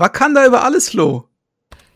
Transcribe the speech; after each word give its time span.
Wakanda 0.00 0.46
über 0.46 0.64
alles, 0.64 0.88
Flo. 0.88 1.28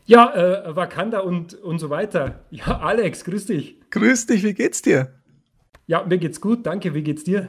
Ja, 0.05 0.35
äh, 0.35 0.77
Wakanda 0.77 1.21
und, 1.21 1.55
und 1.55 1.79
so 1.79 1.89
weiter. 1.89 2.45
Ja, 2.51 2.81
Alex, 2.81 3.25
grüß 3.25 3.47
dich. 3.47 3.81
Grüß 3.91 4.27
dich, 4.27 4.43
wie 4.45 4.53
geht's 4.53 4.83
dir? 4.83 5.15
Ja, 5.87 6.05
mir 6.05 6.19
geht's 6.19 6.43
gut, 6.43 6.67
danke. 6.67 6.93
Wie 6.93 7.03
geht's 7.03 7.25
dir? 7.25 7.49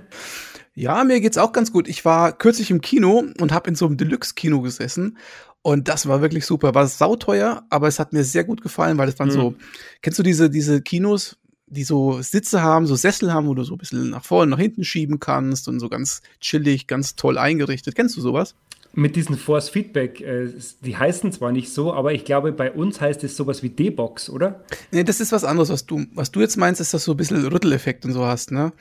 Ja, 0.73 1.04
mir 1.04 1.20
geht's 1.20 1.38
auch 1.38 1.52
ganz 1.52 1.73
gut. 1.73 1.89
Ich 1.89 2.05
war 2.05 2.31
kürzlich 2.31 2.71
im 2.71 2.79
Kino 2.79 3.25
und 3.38 3.52
habe 3.52 3.70
in 3.70 3.75
so 3.75 3.86
einem 3.86 3.97
Deluxe-Kino 3.97 4.61
gesessen 4.61 5.18
und 5.61 5.89
das 5.89 6.07
war 6.07 6.21
wirklich 6.21 6.45
super. 6.45 6.73
War 6.73 6.87
sauteuer, 6.87 7.65
aber 7.69 7.89
es 7.89 7.99
hat 7.99 8.13
mir 8.13 8.23
sehr 8.23 8.45
gut 8.45 8.61
gefallen, 8.61 8.97
weil 8.97 9.09
es 9.09 9.19
waren 9.19 9.27
mhm. 9.27 9.33
so, 9.33 9.55
kennst 10.01 10.19
du 10.19 10.23
diese, 10.23 10.49
diese 10.49 10.81
Kinos, 10.81 11.37
die 11.67 11.83
so 11.83 12.21
Sitze 12.21 12.61
haben, 12.61 12.87
so 12.87 12.95
Sessel 12.95 13.33
haben, 13.33 13.47
wo 13.47 13.55
du 13.55 13.63
so 13.63 13.73
ein 13.73 13.79
bisschen 13.79 14.11
nach 14.11 14.23
vorne, 14.23 14.51
nach 14.51 14.59
hinten 14.59 14.85
schieben 14.85 15.19
kannst 15.19 15.67
und 15.67 15.81
so 15.81 15.90
ganz 15.90 16.22
chillig, 16.40 16.88
ganz 16.88 17.17
toll 17.17 17.38
eingerichtet. 17.38 17.95
Kennst 17.95 18.16
du 18.16 18.22
sowas? 18.22 18.55
Mit 18.95 19.16
diesen 19.16 19.38
Force 19.38 19.70
Feedback, 19.70 20.22
äh, 20.22 20.49
die 20.81 20.98
heißen 20.98 21.31
zwar 21.31 21.52
nicht 21.52 21.72
so, 21.72 21.94
aber 21.94 22.13
ich 22.13 22.26
glaube, 22.26 22.52
bei 22.53 22.72
uns 22.72 23.02
heißt 23.02 23.23
es 23.23 23.36
sowas 23.36 23.62
wie 23.62 23.70
D-Box, 23.70 24.30
oder? 24.30 24.63
Nee, 24.91 25.03
das 25.03 25.20
ist 25.20 25.31
was 25.31 25.44
anderes, 25.44 25.70
was 25.70 25.86
du, 25.86 26.05
was 26.13 26.31
du 26.31 26.40
jetzt 26.40 26.55
meinst, 26.55 26.81
ist, 26.81 26.94
dass 26.94 27.05
du 27.05 27.12
ein 27.12 27.17
bisschen 27.17 27.45
Rütteleffekt 27.45 28.05
und 28.05 28.13
so 28.13 28.26
hast, 28.26 28.52
ne? 28.52 28.72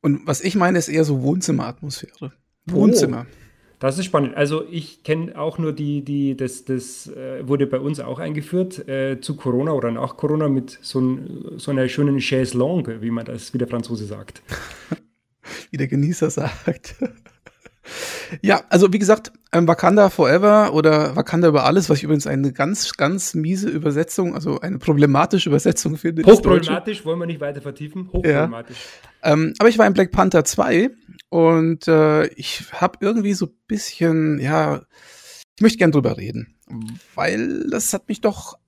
Und 0.00 0.26
was 0.26 0.40
ich 0.40 0.54
meine, 0.54 0.78
ist 0.78 0.88
eher 0.88 1.04
so 1.04 1.22
Wohnzimmeratmosphäre. 1.22 2.32
Wohnzimmer. 2.66 3.26
Oh, 3.28 3.36
das 3.80 3.98
ist 3.98 4.04
spannend. 4.06 4.36
Also 4.36 4.64
ich 4.70 5.02
kenne 5.02 5.36
auch 5.36 5.58
nur 5.58 5.72
die, 5.72 6.02
die, 6.02 6.36
das, 6.36 6.64
das 6.64 7.08
äh, 7.08 7.46
wurde 7.46 7.66
bei 7.66 7.80
uns 7.80 8.00
auch 8.00 8.18
eingeführt 8.18 8.88
äh, 8.88 9.20
zu 9.20 9.36
Corona 9.36 9.72
oder 9.72 9.90
nach 9.90 10.16
Corona 10.16 10.48
mit 10.48 10.78
so, 10.80 11.00
ein, 11.00 11.44
so 11.56 11.72
einer 11.72 11.88
schönen 11.88 12.20
Chaise 12.20 12.56
Longue, 12.56 13.02
wie 13.02 13.10
man 13.10 13.24
das, 13.24 13.52
wie 13.52 13.58
der 13.58 13.68
Franzose 13.68 14.06
sagt. 14.06 14.42
wie 15.70 15.76
der 15.76 15.88
Genießer 15.88 16.30
sagt. 16.30 16.94
Ja, 18.42 18.62
also 18.68 18.92
wie 18.92 18.98
gesagt, 18.98 19.32
ähm, 19.52 19.68
Wakanda 19.68 20.10
Forever 20.10 20.72
oder 20.74 21.16
Wakanda 21.16 21.48
über 21.48 21.64
alles, 21.64 21.88
was 21.88 21.98
ich 21.98 22.04
übrigens 22.04 22.26
eine 22.26 22.52
ganz, 22.52 22.92
ganz 22.94 23.34
miese 23.34 23.68
Übersetzung, 23.68 24.34
also 24.34 24.60
eine 24.60 24.78
problematische 24.78 25.48
Übersetzung 25.48 25.96
finde. 25.96 26.22
Hochproblematisch, 26.24 27.04
wollen 27.04 27.18
wir 27.18 27.26
nicht 27.26 27.40
weiter 27.40 27.60
vertiefen. 27.60 28.08
Hochproblematisch. 28.08 28.78
Ja. 29.22 29.32
Ähm, 29.32 29.54
aber 29.58 29.68
ich 29.68 29.78
war 29.78 29.86
in 29.86 29.92
Black 29.92 30.12
Panther 30.12 30.44
2 30.44 30.90
und 31.28 31.88
äh, 31.88 32.26
ich 32.34 32.64
habe 32.72 32.98
irgendwie 33.00 33.34
so 33.34 33.46
ein 33.46 33.56
bisschen, 33.66 34.38
ja, 34.38 34.82
ich 35.56 35.62
möchte 35.62 35.78
gern 35.78 35.92
drüber 35.92 36.16
reden, 36.16 36.54
weil 37.14 37.68
das 37.70 37.92
hat 37.92 38.08
mich 38.08 38.20
doch 38.20 38.58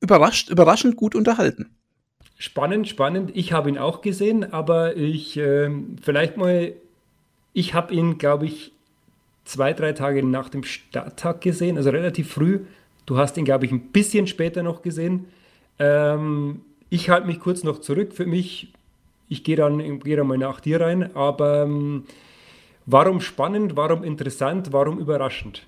überrascht, 0.00 0.50
überraschend 0.50 0.96
gut 0.96 1.14
unterhalten. 1.14 1.74
Spannend, 2.40 2.86
spannend. 2.86 3.32
Ich 3.34 3.52
habe 3.52 3.68
ihn 3.68 3.78
auch 3.78 4.00
gesehen, 4.00 4.52
aber 4.52 4.96
ich 4.96 5.36
äh, 5.36 5.70
vielleicht 6.00 6.36
mal 6.36 6.74
ich 7.58 7.74
habe 7.74 7.92
ihn, 7.92 8.18
glaube 8.18 8.46
ich, 8.46 8.72
zwei, 9.48 9.72
drei 9.72 9.92
Tage 9.92 10.24
nach 10.24 10.48
dem 10.50 10.62
Starttag 10.62 11.40
gesehen, 11.40 11.76
also 11.76 11.90
relativ 11.90 12.32
früh. 12.32 12.60
Du 13.06 13.16
hast 13.16 13.36
ihn, 13.38 13.44
glaube 13.44 13.64
ich, 13.64 13.72
ein 13.72 13.88
bisschen 13.88 14.26
später 14.26 14.62
noch 14.62 14.82
gesehen. 14.82 15.26
Ähm, 15.78 16.60
ich 16.90 17.08
halte 17.08 17.26
mich 17.26 17.40
kurz 17.40 17.64
noch 17.64 17.80
zurück 17.80 18.12
für 18.12 18.26
mich. 18.26 18.72
Ich 19.28 19.44
gehe 19.44 19.56
dann, 19.56 20.00
geh 20.00 20.16
dann 20.16 20.26
mal 20.26 20.38
nach 20.38 20.60
dir 20.60 20.80
rein. 20.80 21.14
Aber 21.16 21.62
ähm, 21.62 22.04
warum 22.84 23.20
spannend, 23.20 23.76
warum 23.76 24.04
interessant, 24.04 24.72
warum 24.72 24.98
überraschend? 24.98 25.66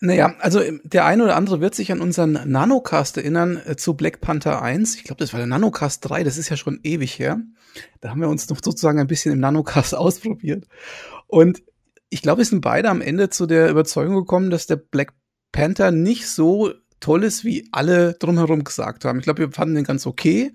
Naja, 0.00 0.34
also 0.40 0.60
der 0.82 1.06
eine 1.06 1.24
oder 1.24 1.36
andere 1.36 1.60
wird 1.60 1.74
sich 1.74 1.90
an 1.92 2.00
unseren 2.00 2.32
Nanocast 2.32 3.16
erinnern 3.16 3.60
äh, 3.66 3.76
zu 3.76 3.94
Black 3.94 4.20
Panther 4.20 4.60
1. 4.60 4.96
Ich 4.96 5.04
glaube, 5.04 5.20
das 5.20 5.32
war 5.32 5.38
der 5.38 5.46
Nanocast 5.46 6.08
3, 6.08 6.24
das 6.24 6.36
ist 6.36 6.50
ja 6.50 6.56
schon 6.56 6.80
ewig 6.82 7.18
her. 7.18 7.40
Da 8.00 8.10
haben 8.10 8.20
wir 8.20 8.28
uns 8.28 8.48
noch 8.48 8.58
sozusagen 8.62 8.98
ein 8.98 9.06
bisschen 9.06 9.32
im 9.32 9.40
Nanocast 9.40 9.94
ausprobiert. 9.94 10.66
Und 11.26 11.62
ich 12.14 12.22
glaube, 12.22 12.38
wir 12.38 12.44
sind 12.44 12.60
beide 12.60 12.90
am 12.90 13.00
Ende 13.00 13.28
zu 13.28 13.44
der 13.44 13.68
Überzeugung 13.68 14.14
gekommen, 14.14 14.48
dass 14.48 14.68
der 14.68 14.76
Black 14.76 15.14
Panther 15.50 15.90
nicht 15.90 16.28
so 16.28 16.70
toll 17.00 17.24
ist, 17.24 17.44
wie 17.44 17.68
alle 17.72 18.12
drumherum 18.12 18.62
gesagt 18.62 19.04
haben. 19.04 19.18
Ich 19.18 19.24
glaube, 19.24 19.40
wir 19.40 19.50
fanden 19.50 19.74
den 19.74 19.82
ganz 19.82 20.06
okay, 20.06 20.52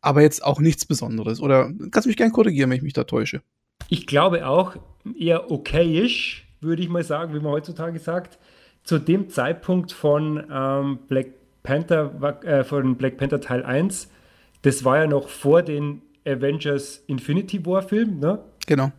aber 0.00 0.22
jetzt 0.22 0.44
auch 0.44 0.60
nichts 0.60 0.86
Besonderes. 0.86 1.40
Oder 1.40 1.72
kannst 1.90 2.06
du 2.06 2.10
mich 2.10 2.16
gern 2.16 2.30
korrigieren, 2.30 2.70
wenn 2.70 2.76
ich 2.76 2.84
mich 2.84 2.92
da 2.92 3.02
täusche? 3.02 3.42
Ich 3.88 4.06
glaube 4.06 4.46
auch 4.46 4.76
eher 5.18 5.50
okayisch, 5.50 6.46
würde 6.60 6.80
ich 6.80 6.88
mal 6.88 7.02
sagen, 7.02 7.34
wie 7.34 7.40
man 7.40 7.50
heutzutage 7.50 7.98
sagt. 7.98 8.38
Zu 8.84 9.00
dem 9.00 9.30
Zeitpunkt 9.30 9.90
von 9.90 10.40
ähm, 10.48 11.00
Black 11.08 11.26
Panther, 11.64 12.38
äh, 12.44 12.62
von 12.62 12.94
Black 12.94 13.16
Panther 13.16 13.40
Teil 13.40 13.64
1, 13.64 14.08
das 14.62 14.84
war 14.84 14.98
ja 14.98 15.06
noch 15.08 15.28
vor 15.28 15.62
den 15.62 16.02
Avengers 16.24 17.02
Infinity 17.08 17.66
War 17.66 17.82
Film, 17.82 18.20
ne? 18.20 18.44
Genau. 18.68 18.92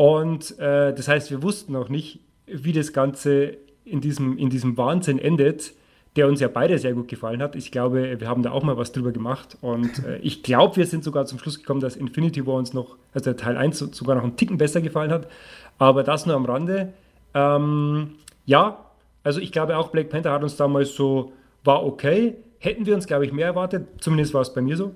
Und 0.00 0.58
äh, 0.58 0.94
das 0.94 1.08
heißt, 1.08 1.30
wir 1.30 1.42
wussten 1.42 1.74
noch 1.74 1.90
nicht, 1.90 2.20
wie 2.46 2.72
das 2.72 2.94
Ganze 2.94 3.58
in 3.84 4.00
diesem, 4.00 4.38
in 4.38 4.48
diesem 4.48 4.78
Wahnsinn 4.78 5.18
endet, 5.18 5.74
der 6.16 6.26
uns 6.26 6.40
ja 6.40 6.48
beide 6.48 6.78
sehr 6.78 6.94
gut 6.94 7.06
gefallen 7.08 7.42
hat. 7.42 7.54
Ich 7.54 7.70
glaube, 7.70 8.18
wir 8.18 8.26
haben 8.26 8.42
da 8.42 8.50
auch 8.50 8.62
mal 8.62 8.78
was 8.78 8.92
drüber 8.92 9.12
gemacht. 9.12 9.58
Und 9.60 10.02
äh, 10.06 10.16
ich 10.22 10.42
glaube, 10.42 10.76
wir 10.76 10.86
sind 10.86 11.04
sogar 11.04 11.26
zum 11.26 11.38
Schluss 11.38 11.58
gekommen, 11.58 11.82
dass 11.82 11.96
Infinity 11.96 12.46
War 12.46 12.54
uns 12.54 12.72
noch, 12.72 12.96
also 13.12 13.24
der 13.24 13.36
Teil 13.36 13.58
1 13.58 13.78
sogar 13.78 14.16
noch 14.16 14.22
einen 14.22 14.36
Ticken 14.36 14.56
besser 14.56 14.80
gefallen 14.80 15.10
hat. 15.10 15.28
Aber 15.76 16.02
das 16.02 16.24
nur 16.24 16.34
am 16.34 16.46
Rande. 16.46 16.94
Ähm, 17.34 18.12
ja, 18.46 18.78
also 19.22 19.38
ich 19.38 19.52
glaube 19.52 19.76
auch, 19.76 19.90
Black 19.90 20.08
Panther 20.08 20.32
hat 20.32 20.42
uns 20.42 20.56
damals 20.56 20.94
so, 20.94 21.34
war 21.62 21.84
okay. 21.84 22.36
Hätten 22.58 22.86
wir 22.86 22.94
uns, 22.94 23.06
glaube 23.06 23.26
ich, 23.26 23.34
mehr 23.34 23.48
erwartet. 23.48 23.86
Zumindest 24.00 24.32
war 24.32 24.40
es 24.40 24.54
bei 24.54 24.62
mir 24.62 24.78
so. 24.78 24.94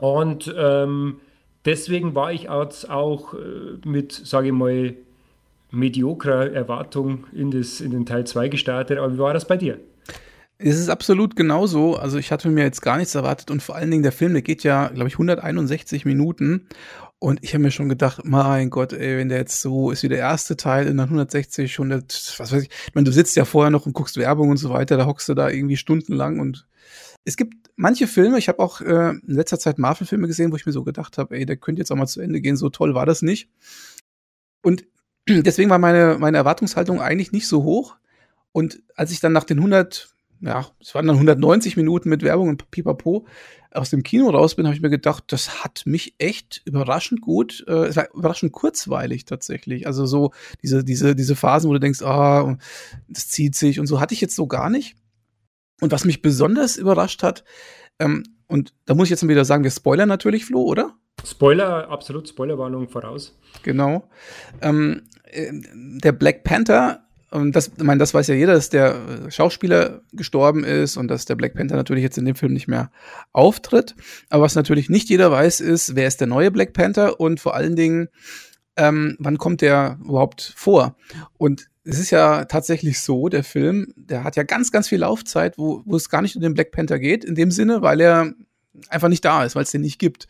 Und 0.00 0.54
ähm, 0.56 1.16
deswegen 1.64 2.14
war 2.14 2.32
ich 2.32 2.48
auch, 2.48 2.70
auch 2.88 3.34
äh, 3.34 3.38
mit, 3.84 4.12
sage 4.12 4.48
ich 4.48 4.52
mal, 4.52 4.94
mediokrer 5.70 6.52
Erwartung 6.52 7.26
in, 7.32 7.50
das, 7.50 7.80
in 7.80 7.90
den 7.90 8.06
Teil 8.06 8.26
2 8.26 8.48
gestartet. 8.48 8.98
Aber 8.98 9.12
wie 9.14 9.18
war 9.18 9.34
das 9.34 9.46
bei 9.46 9.56
dir? 9.56 9.78
Es 10.58 10.78
ist 10.78 10.90
absolut 10.90 11.34
genauso. 11.34 11.96
Also 11.96 12.18
ich 12.18 12.30
hatte 12.30 12.48
mir 12.48 12.62
jetzt 12.62 12.82
gar 12.82 12.98
nichts 12.98 13.14
erwartet 13.14 13.50
und 13.50 13.62
vor 13.62 13.74
allen 13.74 13.90
Dingen 13.90 14.02
der 14.02 14.12
Film, 14.12 14.32
der 14.32 14.42
geht 14.42 14.62
ja, 14.62 14.88
glaube 14.88 15.08
ich, 15.08 15.14
161 15.14 16.04
Minuten. 16.04 16.68
Und 17.18 17.38
ich 17.42 17.54
habe 17.54 17.62
mir 17.62 17.70
schon 17.70 17.88
gedacht, 17.88 18.22
mein 18.24 18.68
Gott, 18.70 18.92
ey, 18.92 19.16
wenn 19.16 19.28
der 19.28 19.38
jetzt 19.38 19.60
so 19.60 19.90
ist 19.90 20.02
wie 20.02 20.08
der 20.08 20.18
erste 20.18 20.56
Teil 20.56 20.86
in 20.86 20.96
der 20.96 21.04
160, 21.04 21.72
100, 21.72 22.34
was 22.38 22.52
weiß 22.52 22.62
ich. 22.62 22.70
Ich 22.88 22.94
meine, 22.94 23.04
du 23.04 23.12
sitzt 23.12 23.36
ja 23.36 23.44
vorher 23.44 23.70
noch 23.70 23.86
und 23.86 23.92
guckst 23.92 24.16
Werbung 24.16 24.50
und 24.50 24.56
so 24.56 24.70
weiter, 24.70 24.96
da 24.96 25.06
hockst 25.06 25.28
du 25.28 25.34
da 25.34 25.48
irgendwie 25.48 25.76
stundenlang 25.76 26.40
und 26.40 26.66
es 27.24 27.36
gibt 27.36 27.70
manche 27.76 28.06
Filme, 28.06 28.38
ich 28.38 28.48
habe 28.48 28.58
auch 28.58 28.80
äh, 28.80 29.10
in 29.10 29.22
letzter 29.26 29.58
Zeit 29.58 29.78
Marvel-Filme 29.78 30.26
gesehen, 30.26 30.52
wo 30.52 30.56
ich 30.56 30.66
mir 30.66 30.72
so 30.72 30.82
gedacht 30.82 31.18
habe, 31.18 31.36
ey, 31.36 31.46
der 31.46 31.56
könnte 31.56 31.80
jetzt 31.80 31.90
auch 31.92 31.96
mal 31.96 32.06
zu 32.06 32.20
Ende 32.20 32.40
gehen, 32.40 32.56
so 32.56 32.68
toll 32.68 32.94
war 32.94 33.06
das 33.06 33.22
nicht. 33.22 33.48
Und 34.62 34.84
deswegen 35.28 35.70
war 35.70 35.78
meine, 35.78 36.16
meine 36.18 36.38
Erwartungshaltung 36.38 37.00
eigentlich 37.00 37.32
nicht 37.32 37.46
so 37.46 37.62
hoch. 37.62 37.96
Und 38.52 38.82
als 38.96 39.12
ich 39.12 39.20
dann 39.20 39.32
nach 39.32 39.44
den 39.44 39.58
100, 39.58 40.14
ja, 40.40 40.66
es 40.80 40.94
waren 40.94 41.06
dann 41.06 41.16
190 41.16 41.76
Minuten 41.76 42.08
mit 42.08 42.22
Werbung 42.22 42.48
und 42.48 42.70
Pipapo, 42.70 43.26
aus 43.74 43.90
dem 43.90 44.02
Kino 44.02 44.28
raus 44.28 44.54
bin, 44.54 44.66
habe 44.66 44.76
ich 44.76 44.82
mir 44.82 44.90
gedacht, 44.90 45.24
das 45.28 45.64
hat 45.64 45.84
mich 45.86 46.14
echt 46.18 46.60
überraschend 46.66 47.22
gut, 47.22 47.64
äh, 47.66 47.86
es 47.86 47.96
war 47.96 48.12
überraschend 48.12 48.52
kurzweilig 48.52 49.24
tatsächlich. 49.24 49.86
Also 49.86 50.04
so 50.04 50.32
diese, 50.62 50.84
diese, 50.84 51.16
diese 51.16 51.36
Phasen, 51.36 51.70
wo 51.70 51.72
du 51.72 51.80
denkst, 51.80 52.02
ah, 52.02 52.58
das 53.08 53.28
zieht 53.28 53.54
sich 53.54 53.80
und 53.80 53.86
so 53.86 54.00
hatte 54.00 54.12
ich 54.12 54.20
jetzt 54.20 54.36
so 54.36 54.46
gar 54.46 54.68
nicht. 54.68 54.96
Und 55.82 55.90
was 55.90 56.04
mich 56.04 56.22
besonders 56.22 56.76
überrascht 56.76 57.24
hat, 57.24 57.42
ähm, 57.98 58.22
und 58.46 58.72
da 58.84 58.94
muss 58.94 59.06
ich 59.06 59.10
jetzt 59.10 59.22
mal 59.22 59.30
wieder 59.30 59.44
sagen, 59.44 59.64
wir 59.64 59.70
spoilern 59.72 60.08
natürlich, 60.08 60.44
Flo, 60.44 60.62
oder? 60.62 60.94
Spoiler, 61.26 61.88
absolut 61.88 62.28
Spoilerwarnung 62.28 62.88
voraus. 62.88 63.36
Genau. 63.64 64.08
Ähm, 64.60 65.02
äh, 65.24 65.50
der 65.52 66.12
Black 66.12 66.44
Panther, 66.44 67.04
und 67.32 67.56
das, 67.56 67.72
ich 67.76 67.82
meine, 67.82 67.98
das 67.98 68.14
weiß 68.14 68.28
ja 68.28 68.36
jeder, 68.36 68.52
dass 68.52 68.68
der 68.68 69.28
Schauspieler 69.28 70.02
gestorben 70.12 70.62
ist 70.62 70.96
und 70.96 71.08
dass 71.08 71.24
der 71.24 71.34
Black 71.34 71.54
Panther 71.54 71.74
natürlich 71.74 72.04
jetzt 72.04 72.16
in 72.16 72.26
dem 72.26 72.36
Film 72.36 72.52
nicht 72.52 72.68
mehr 72.68 72.92
auftritt. 73.32 73.96
Aber 74.30 74.44
was 74.44 74.54
natürlich 74.54 74.88
nicht 74.88 75.08
jeder 75.08 75.32
weiß, 75.32 75.60
ist, 75.60 75.96
wer 75.96 76.06
ist 76.06 76.20
der 76.20 76.28
neue 76.28 76.52
Black 76.52 76.74
Panther 76.74 77.18
und 77.18 77.40
vor 77.40 77.56
allen 77.56 77.74
Dingen, 77.74 78.08
ähm, 78.76 79.16
wann 79.18 79.36
kommt 79.36 79.62
der 79.62 79.98
überhaupt 80.04 80.52
vor? 80.56 80.94
Und 81.38 81.71
es 81.84 81.98
ist 81.98 82.10
ja 82.10 82.44
tatsächlich 82.44 83.00
so, 83.00 83.28
der 83.28 83.42
Film, 83.42 83.92
der 83.96 84.24
hat 84.24 84.36
ja 84.36 84.44
ganz, 84.44 84.70
ganz 84.70 84.88
viel 84.88 85.00
Laufzeit, 85.00 85.58
wo, 85.58 85.82
wo 85.84 85.96
es 85.96 86.08
gar 86.08 86.22
nicht 86.22 86.36
um 86.36 86.42
den 86.42 86.54
Black 86.54 86.70
Panther 86.70 86.98
geht, 86.98 87.24
in 87.24 87.34
dem 87.34 87.50
Sinne, 87.50 87.82
weil 87.82 88.00
er 88.00 88.32
einfach 88.88 89.08
nicht 89.08 89.24
da 89.24 89.44
ist, 89.44 89.56
weil 89.56 89.64
es 89.64 89.72
den 89.72 89.80
nicht 89.80 89.98
gibt. 89.98 90.28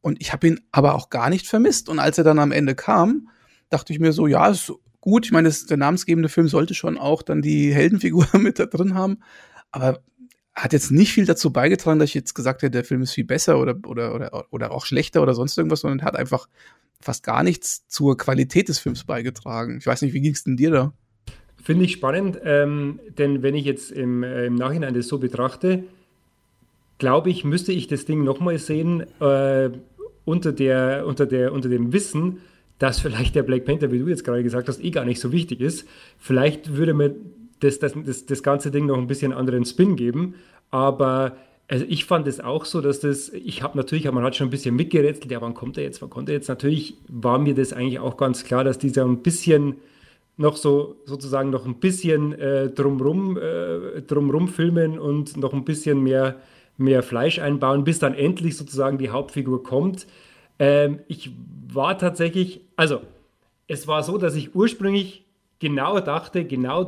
Und 0.00 0.20
ich 0.20 0.32
habe 0.32 0.46
ihn 0.46 0.60
aber 0.70 0.94
auch 0.94 1.10
gar 1.10 1.28
nicht 1.28 1.46
vermisst. 1.46 1.88
Und 1.88 1.98
als 1.98 2.18
er 2.18 2.24
dann 2.24 2.38
am 2.38 2.52
Ende 2.52 2.74
kam, 2.74 3.28
dachte 3.68 3.92
ich 3.92 3.98
mir 3.98 4.12
so, 4.12 4.26
ja, 4.26 4.48
ist 4.48 4.72
gut. 5.00 5.26
Ich 5.26 5.32
meine, 5.32 5.50
der 5.50 5.76
namensgebende 5.76 6.28
Film 6.28 6.48
sollte 6.48 6.74
schon 6.74 6.98
auch 6.98 7.22
dann 7.22 7.42
die 7.42 7.74
Heldenfigur 7.74 8.26
mit 8.38 8.58
da 8.58 8.66
drin 8.66 8.94
haben. 8.94 9.18
Aber 9.70 10.00
hat 10.54 10.72
jetzt 10.72 10.90
nicht 10.90 11.12
viel 11.12 11.24
dazu 11.24 11.52
beigetragen, 11.52 11.98
dass 11.98 12.10
ich 12.10 12.14
jetzt 12.14 12.34
gesagt 12.34 12.62
hätte, 12.62 12.72
der 12.72 12.84
Film 12.84 13.02
ist 13.02 13.12
viel 13.12 13.24
besser 13.24 13.58
oder, 13.58 13.76
oder, 13.86 14.14
oder, 14.14 14.44
oder 14.50 14.70
auch 14.70 14.84
schlechter 14.84 15.22
oder 15.22 15.34
sonst 15.34 15.56
irgendwas, 15.56 15.80
sondern 15.80 16.04
hat 16.06 16.14
einfach 16.14 16.46
fast 17.02 17.22
gar 17.22 17.42
nichts 17.42 17.86
zur 17.88 18.16
Qualität 18.16 18.68
des 18.68 18.78
Films 18.78 19.04
beigetragen. 19.04 19.78
Ich 19.78 19.86
weiß 19.86 20.02
nicht, 20.02 20.12
wie 20.12 20.20
ging 20.20 20.32
es 20.32 20.44
denn 20.44 20.56
dir 20.56 20.70
da? 20.70 20.92
Finde 21.62 21.84
ich 21.84 21.92
spannend, 21.92 22.40
ähm, 22.44 22.98
denn 23.18 23.42
wenn 23.42 23.54
ich 23.54 23.64
jetzt 23.64 23.92
im, 23.92 24.22
äh, 24.24 24.46
im 24.46 24.56
Nachhinein 24.56 24.94
das 24.94 25.06
so 25.06 25.18
betrachte, 25.18 25.84
glaube 26.98 27.30
ich, 27.30 27.44
müsste 27.44 27.72
ich 27.72 27.86
das 27.86 28.04
Ding 28.04 28.24
nochmal 28.24 28.58
sehen 28.58 29.06
äh, 29.20 29.70
unter, 30.24 30.52
der, 30.52 31.04
unter, 31.06 31.26
der, 31.26 31.52
unter 31.52 31.68
dem 31.68 31.92
Wissen, 31.92 32.38
dass 32.78 32.98
vielleicht 32.98 33.36
der 33.36 33.44
Black 33.44 33.64
Panther, 33.64 33.92
wie 33.92 34.00
du 34.00 34.08
jetzt 34.08 34.24
gerade 34.24 34.42
gesagt 34.42 34.68
hast, 34.68 34.82
eh 34.82 34.90
gar 34.90 35.04
nicht 35.04 35.20
so 35.20 35.30
wichtig 35.30 35.60
ist. 35.60 35.86
Vielleicht 36.18 36.74
würde 36.74 36.94
mir 36.94 37.14
das, 37.60 37.78
das, 37.78 37.92
das, 38.04 38.26
das 38.26 38.42
ganze 38.42 38.72
Ding 38.72 38.86
noch 38.86 38.98
ein 38.98 39.06
bisschen 39.06 39.32
anderen 39.32 39.64
Spin 39.64 39.94
geben. 39.94 40.34
Aber 40.70 41.36
also 41.72 41.86
ich 41.88 42.04
fand 42.04 42.28
es 42.28 42.38
auch 42.38 42.66
so, 42.66 42.82
dass 42.82 43.00
das, 43.00 43.30
ich 43.30 43.62
habe 43.62 43.78
natürlich, 43.78 44.04
man 44.12 44.22
hat 44.24 44.36
schon 44.36 44.48
ein 44.48 44.50
bisschen 44.50 44.76
mitgerätselt, 44.76 45.32
ja, 45.32 45.40
wann 45.40 45.54
kommt 45.54 45.78
er 45.78 45.84
jetzt, 45.84 46.02
wann 46.02 46.10
kommt 46.10 46.28
er 46.28 46.34
jetzt? 46.34 46.48
Natürlich 46.48 46.98
war 47.08 47.38
mir 47.38 47.54
das 47.54 47.72
eigentlich 47.72 47.98
auch 47.98 48.18
ganz 48.18 48.44
klar, 48.44 48.62
dass 48.62 48.78
dieser 48.78 49.06
ein 49.06 49.22
bisschen 49.22 49.76
noch 50.36 50.56
so 50.56 50.96
sozusagen 51.06 51.48
noch 51.48 51.64
ein 51.64 51.76
bisschen 51.76 52.34
äh, 52.34 52.68
drumrum, 52.68 53.38
äh, 53.38 54.02
drumrum 54.02 54.48
filmen 54.48 54.98
und 54.98 55.38
noch 55.38 55.54
ein 55.54 55.64
bisschen 55.64 56.02
mehr, 56.02 56.36
mehr 56.76 57.02
Fleisch 57.02 57.38
einbauen, 57.38 57.84
bis 57.84 57.98
dann 57.98 58.12
endlich 58.12 58.58
sozusagen 58.58 58.98
die 58.98 59.08
Hauptfigur 59.08 59.62
kommt. 59.62 60.06
Ähm, 60.58 60.98
ich 61.08 61.30
war 61.72 61.96
tatsächlich, 61.96 62.60
also 62.76 63.00
es 63.66 63.88
war 63.88 64.02
so, 64.02 64.18
dass 64.18 64.34
ich 64.34 64.54
ursprünglich 64.54 65.24
genau 65.58 66.00
dachte, 66.00 66.44
genau 66.44 66.84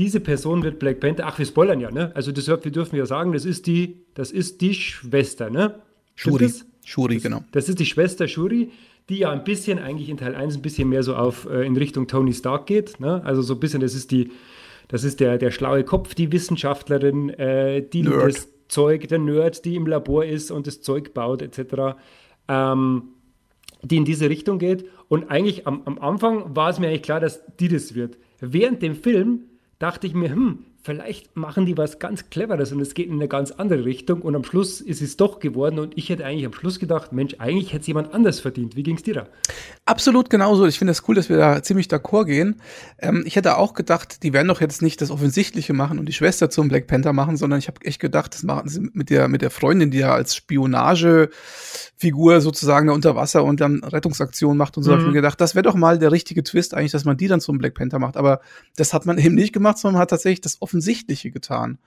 diese 0.00 0.18
Person 0.18 0.62
wird 0.62 0.78
Black 0.78 0.98
Panther. 0.98 1.26
Ach, 1.26 1.38
wir 1.38 1.44
spoilern 1.44 1.78
ja, 1.78 1.90
ne? 1.90 2.10
Also 2.14 2.32
das, 2.32 2.48
wir 2.48 2.56
dürfen 2.56 2.96
ja 2.96 3.04
sagen, 3.04 3.32
das 3.32 3.44
ist 3.44 3.66
die, 3.66 3.98
das 4.14 4.32
ist 4.32 4.62
die 4.62 4.72
Schwester, 4.72 5.50
ne? 5.50 5.74
Shuri. 6.14 6.50
Shuri, 6.86 7.14
das, 7.16 7.22
genau. 7.22 7.44
Das 7.52 7.68
ist 7.68 7.78
die 7.80 7.84
Schwester 7.84 8.26
Shuri, 8.26 8.70
die 9.10 9.18
ja 9.18 9.30
ein 9.30 9.44
bisschen 9.44 9.78
eigentlich 9.78 10.08
in 10.08 10.16
Teil 10.16 10.34
1 10.34 10.56
ein 10.56 10.62
bisschen 10.62 10.88
mehr 10.88 11.02
so 11.02 11.16
auf 11.16 11.46
äh, 11.50 11.66
in 11.66 11.76
Richtung 11.76 12.06
Tony 12.06 12.32
Stark 12.32 12.64
geht. 12.64 12.98
Ne? 12.98 13.22
Also 13.24 13.42
so 13.42 13.52
ein 13.52 13.60
bisschen, 13.60 13.82
das 13.82 13.94
ist 13.94 14.10
die, 14.10 14.30
das 14.88 15.04
ist 15.04 15.20
der, 15.20 15.36
der 15.36 15.50
schlaue 15.50 15.84
Kopf, 15.84 16.14
die 16.14 16.32
Wissenschaftlerin, 16.32 17.28
äh, 17.28 17.82
die 17.82 18.02
Nerd. 18.02 18.28
das 18.28 18.48
Zeug, 18.68 19.06
der 19.08 19.18
Nerd, 19.18 19.66
die 19.66 19.76
im 19.76 19.86
Labor 19.86 20.24
ist 20.24 20.50
und 20.50 20.66
das 20.66 20.80
Zeug 20.80 21.12
baut, 21.12 21.42
etc. 21.42 21.98
Ähm, 22.48 23.02
die 23.82 23.98
in 23.98 24.06
diese 24.06 24.30
Richtung 24.30 24.58
geht. 24.58 24.86
Und 25.08 25.30
eigentlich 25.30 25.66
am, 25.66 25.82
am 25.84 25.98
Anfang 25.98 26.56
war 26.56 26.70
es 26.70 26.78
mir 26.78 26.88
eigentlich 26.88 27.02
klar, 27.02 27.20
dass 27.20 27.42
die 27.58 27.68
das 27.68 27.94
wird. 27.94 28.16
Während 28.40 28.80
dem 28.80 28.94
Film 28.94 29.49
dachte 29.80 30.06
ich 30.06 30.14
mir, 30.14 30.30
hm, 30.30 30.64
vielleicht 30.82 31.36
machen 31.36 31.66
die 31.66 31.76
was 31.76 31.98
ganz 31.98 32.30
Cleveres 32.30 32.72
und 32.72 32.80
es 32.80 32.94
geht 32.94 33.08
in 33.08 33.14
eine 33.14 33.28
ganz 33.28 33.50
andere 33.50 33.84
Richtung 33.84 34.22
und 34.22 34.34
am 34.34 34.44
Schluss 34.44 34.80
ist 34.80 35.02
es 35.02 35.16
doch 35.16 35.38
geworden 35.38 35.78
und 35.78 35.96
ich 35.98 36.08
hätte 36.08 36.24
eigentlich 36.24 36.46
am 36.46 36.54
Schluss 36.54 36.78
gedacht, 36.78 37.12
Mensch, 37.12 37.34
eigentlich 37.38 37.72
hätte 37.72 37.82
es 37.82 37.86
jemand 37.86 38.14
anders 38.14 38.40
verdient. 38.40 38.76
Wie 38.76 38.82
ging 38.82 38.96
es 38.96 39.02
dir 39.02 39.14
da? 39.14 39.26
Absolut 39.84 40.30
genauso. 40.30 40.66
Ich 40.66 40.78
finde 40.78 40.92
es 40.92 40.98
das 40.98 41.08
cool, 41.08 41.14
dass 41.14 41.28
wir 41.28 41.36
da 41.36 41.62
ziemlich 41.62 41.88
d'accord 41.88 42.24
gehen. 42.24 42.60
Ähm, 42.98 43.24
ich 43.26 43.36
hätte 43.36 43.58
auch 43.58 43.74
gedacht, 43.74 44.22
die 44.22 44.32
werden 44.32 44.48
doch 44.48 44.60
jetzt 44.60 44.82
nicht 44.82 45.00
das 45.00 45.10
Offensichtliche 45.10 45.72
machen 45.72 45.98
und 45.98 46.06
die 46.06 46.12
Schwester 46.12 46.48
zum 46.48 46.68
Black 46.68 46.86
Panther 46.86 47.12
machen, 47.12 47.36
sondern 47.36 47.58
ich 47.58 47.68
habe 47.68 47.80
echt 47.82 48.00
gedacht, 48.00 48.34
das 48.34 48.42
machen 48.42 48.68
sie 48.68 48.88
mit 48.92 49.10
der, 49.10 49.28
mit 49.28 49.42
der 49.42 49.50
Freundin, 49.50 49.90
die 49.90 49.98
ja 49.98 50.14
als 50.14 50.34
Spionagefigur 50.34 52.40
sozusagen 52.40 52.86
da 52.86 52.94
unter 52.94 53.16
Wasser 53.16 53.44
und 53.44 53.60
dann 53.60 53.84
Rettungsaktionen 53.84 54.56
macht 54.56 54.76
und 54.76 54.82
so. 54.82 54.90
Mhm. 54.90 54.94
habe 54.94 55.02
ich 55.02 55.08
mir 55.08 55.14
gedacht, 55.14 55.40
das 55.40 55.54
wäre 55.54 55.64
doch 55.64 55.74
mal 55.74 55.98
der 55.98 56.12
richtige 56.12 56.42
Twist 56.42 56.74
eigentlich, 56.74 56.92
dass 56.92 57.04
man 57.04 57.16
die 57.16 57.28
dann 57.28 57.40
zum 57.40 57.58
Black 57.58 57.74
Panther 57.74 57.98
macht. 57.98 58.16
Aber 58.16 58.40
das 58.76 58.94
hat 58.94 59.06
man 59.06 59.18
eben 59.18 59.34
nicht 59.34 59.52
gemacht, 59.52 59.78
sondern 59.78 59.94
man 59.94 60.02
hat 60.02 60.10
tatsächlich 60.10 60.40
das 60.40 60.60
Offensichtliche 60.60 60.69
getan. 61.30 61.78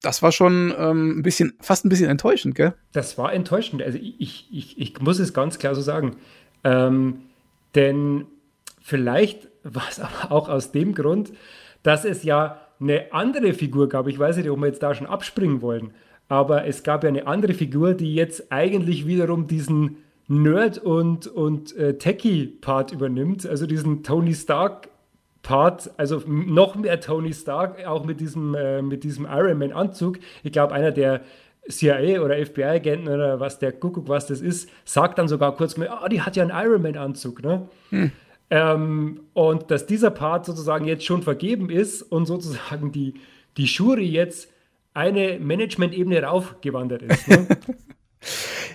Das 0.00 0.22
war 0.22 0.32
schon 0.32 0.74
ähm, 0.76 1.18
ein 1.18 1.22
bisschen, 1.22 1.54
fast 1.60 1.84
ein 1.84 1.88
bisschen 1.88 2.10
enttäuschend, 2.10 2.54
gell? 2.54 2.74
Das 2.92 3.16
war 3.16 3.32
enttäuschend. 3.32 3.82
Also 3.82 3.98
ich, 3.98 4.48
ich, 4.52 4.78
ich 4.78 5.00
muss 5.00 5.18
es 5.18 5.32
ganz 5.32 5.58
klar 5.58 5.74
so 5.74 5.80
sagen. 5.80 6.16
Ähm, 6.62 7.22
denn 7.74 8.26
vielleicht 8.82 9.48
war 9.64 9.88
es 9.90 10.00
aber 10.00 10.30
auch 10.30 10.48
aus 10.48 10.72
dem 10.72 10.94
Grund, 10.94 11.32
dass 11.82 12.04
es 12.04 12.22
ja 12.22 12.60
eine 12.80 13.12
andere 13.12 13.54
Figur 13.54 13.88
gab. 13.88 14.06
Ich 14.08 14.18
weiß 14.18 14.36
nicht, 14.36 14.50
ob 14.50 14.58
wir 14.58 14.66
jetzt 14.66 14.82
da 14.82 14.94
schon 14.94 15.06
abspringen 15.06 15.62
wollen. 15.62 15.94
Aber 16.28 16.66
es 16.66 16.82
gab 16.82 17.04
ja 17.04 17.08
eine 17.08 17.26
andere 17.26 17.54
Figur, 17.54 17.94
die 17.94 18.14
jetzt 18.14 18.50
eigentlich 18.50 19.06
wiederum 19.06 19.46
diesen 19.46 19.98
Nerd- 20.26 20.78
und, 20.78 21.26
und 21.26 21.76
äh, 21.76 21.98
Techie-Part 21.98 22.92
übernimmt. 22.92 23.46
Also 23.46 23.66
diesen 23.66 24.02
Tony 24.02 24.34
Stark 24.34 24.88
Part, 25.44 25.90
also 25.98 26.22
noch 26.26 26.74
mehr 26.74 27.00
Tony 27.00 27.32
Stark, 27.32 27.86
auch 27.86 28.04
mit 28.04 28.18
diesem, 28.18 28.54
äh, 28.54 28.82
mit 28.82 29.04
diesem 29.04 29.26
Iron 29.26 29.58
Man 29.58 29.72
Anzug. 29.72 30.18
Ich 30.42 30.50
glaube, 30.50 30.74
einer 30.74 30.90
der 30.90 31.20
CIA 31.68 32.20
oder 32.20 32.36
FBI-Agenten 32.44 33.08
oder 33.08 33.38
was 33.38 33.58
der 33.58 33.72
Kuckuck, 33.72 34.08
was 34.08 34.26
das 34.26 34.40
ist, 34.40 34.68
sagt 34.84 35.18
dann 35.18 35.28
sogar 35.28 35.54
kurz 35.54 35.76
mal, 35.76 35.88
oh, 36.02 36.08
die 36.08 36.22
hat 36.22 36.34
ja 36.36 36.42
einen 36.42 36.66
Iron 36.66 36.82
Man 36.82 36.96
Anzug, 36.96 37.42
ne? 37.42 37.68
Hm. 37.90 38.10
Ähm, 38.50 39.20
und 39.32 39.70
dass 39.70 39.86
dieser 39.86 40.10
Part 40.10 40.46
sozusagen 40.46 40.86
jetzt 40.86 41.04
schon 41.04 41.22
vergeben 41.22 41.70
ist 41.70 42.02
und 42.02 42.26
sozusagen 42.26 42.90
die, 42.90 43.14
die 43.56 43.66
Shuri 43.66 44.04
jetzt 44.04 44.50
eine 44.94 45.38
Management-Ebene 45.40 46.22
raufgewandert 46.22 47.02
ist. 47.02 47.28
Ne? 47.28 47.46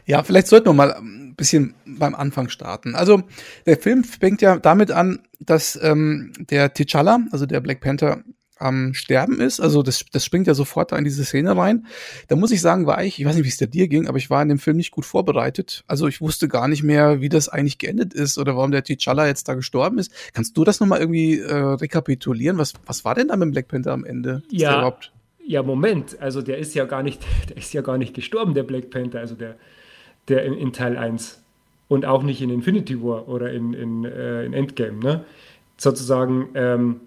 ja, 0.05 0.23
vielleicht 0.23 0.47
sollten 0.47 0.67
wir 0.67 0.73
mal 0.73 0.93
ein 0.93 1.35
bisschen 1.35 1.73
beim 1.85 2.15
Anfang 2.15 2.49
starten. 2.49 2.95
Also 2.95 3.23
der 3.65 3.77
Film 3.77 4.03
fängt 4.03 4.41
ja 4.41 4.57
damit 4.57 4.91
an, 4.91 5.19
dass 5.39 5.79
ähm, 5.81 6.33
der 6.39 6.73
T'Challa, 6.73 7.19
also 7.31 7.45
der 7.45 7.61
Black 7.61 7.81
Panther, 7.81 8.23
am 8.59 8.93
Sterben 8.93 9.39
ist. 9.39 9.59
Also 9.59 9.81
das, 9.83 10.05
das 10.11 10.25
springt 10.25 10.47
ja 10.47 10.53
sofort 10.53 10.91
da 10.91 10.97
in 10.97 11.05
diese 11.05 11.23
Szene 11.23 11.55
rein. 11.55 11.87
Da 12.27 12.35
muss 12.35 12.51
ich 12.51 12.61
sagen, 12.61 12.85
war 12.85 13.03
ich, 13.03 13.19
ich 13.19 13.25
weiß 13.25 13.35
nicht, 13.35 13.45
wie 13.45 13.49
es 13.49 13.57
der 13.57 13.67
dir 13.67 13.87
ging, 13.87 14.07
aber 14.07 14.17
ich 14.17 14.29
war 14.29 14.41
in 14.41 14.49
dem 14.49 14.59
Film 14.59 14.77
nicht 14.77 14.91
gut 14.91 15.05
vorbereitet. 15.05 15.83
Also 15.87 16.07
ich 16.07 16.21
wusste 16.21 16.47
gar 16.47 16.67
nicht 16.67 16.83
mehr, 16.83 17.21
wie 17.21 17.29
das 17.29 17.49
eigentlich 17.49 17.77
geendet 17.77 18.13
ist 18.13 18.37
oder 18.37 18.55
warum 18.55 18.71
der 18.71 18.83
T'Challa 18.83 19.25
jetzt 19.25 19.47
da 19.47 19.53
gestorben 19.53 19.97
ist. 19.97 20.11
Kannst 20.33 20.57
du 20.57 20.63
das 20.63 20.79
nochmal 20.79 20.99
irgendwie 20.99 21.39
äh, 21.39 21.53
rekapitulieren? 21.53 22.57
Was, 22.57 22.73
was 22.85 23.05
war 23.05 23.15
denn 23.15 23.29
da 23.29 23.37
mit 23.37 23.47
dem 23.47 23.51
Black 23.51 23.69
Panther 23.69 23.93
am 23.93 24.03
Ende? 24.03 24.43
Ja, 24.51 24.93
ja, 25.49 25.63
Moment. 25.63 26.15
Also 26.21 26.43
der 26.43 26.59
ist 26.59 26.75
ja 26.75 26.85
gar 26.85 27.01
nicht, 27.01 27.21
der 27.49 27.57
ist 27.57 27.73
ja 27.73 27.81
gar 27.81 27.97
nicht 27.97 28.13
gestorben, 28.13 28.53
der 28.53 28.61
Black 28.61 28.91
Panther, 28.91 29.19
also 29.19 29.33
der, 29.33 29.55
der 30.27 30.45
in, 30.45 30.53
in 30.53 30.73
Teil 30.73 30.95
1 30.95 31.43
und 31.87 32.05
auch 32.05 32.21
nicht 32.21 32.43
in 32.43 32.51
Infinity 32.51 33.01
War 33.01 33.27
oder 33.27 33.51
in, 33.51 33.73
in, 33.73 34.05
äh, 34.05 34.45
in 34.45 34.53
Endgame. 34.53 34.99
Ne? 34.99 35.25
Sozusagen, 35.75 36.49
ähm, 36.53 37.01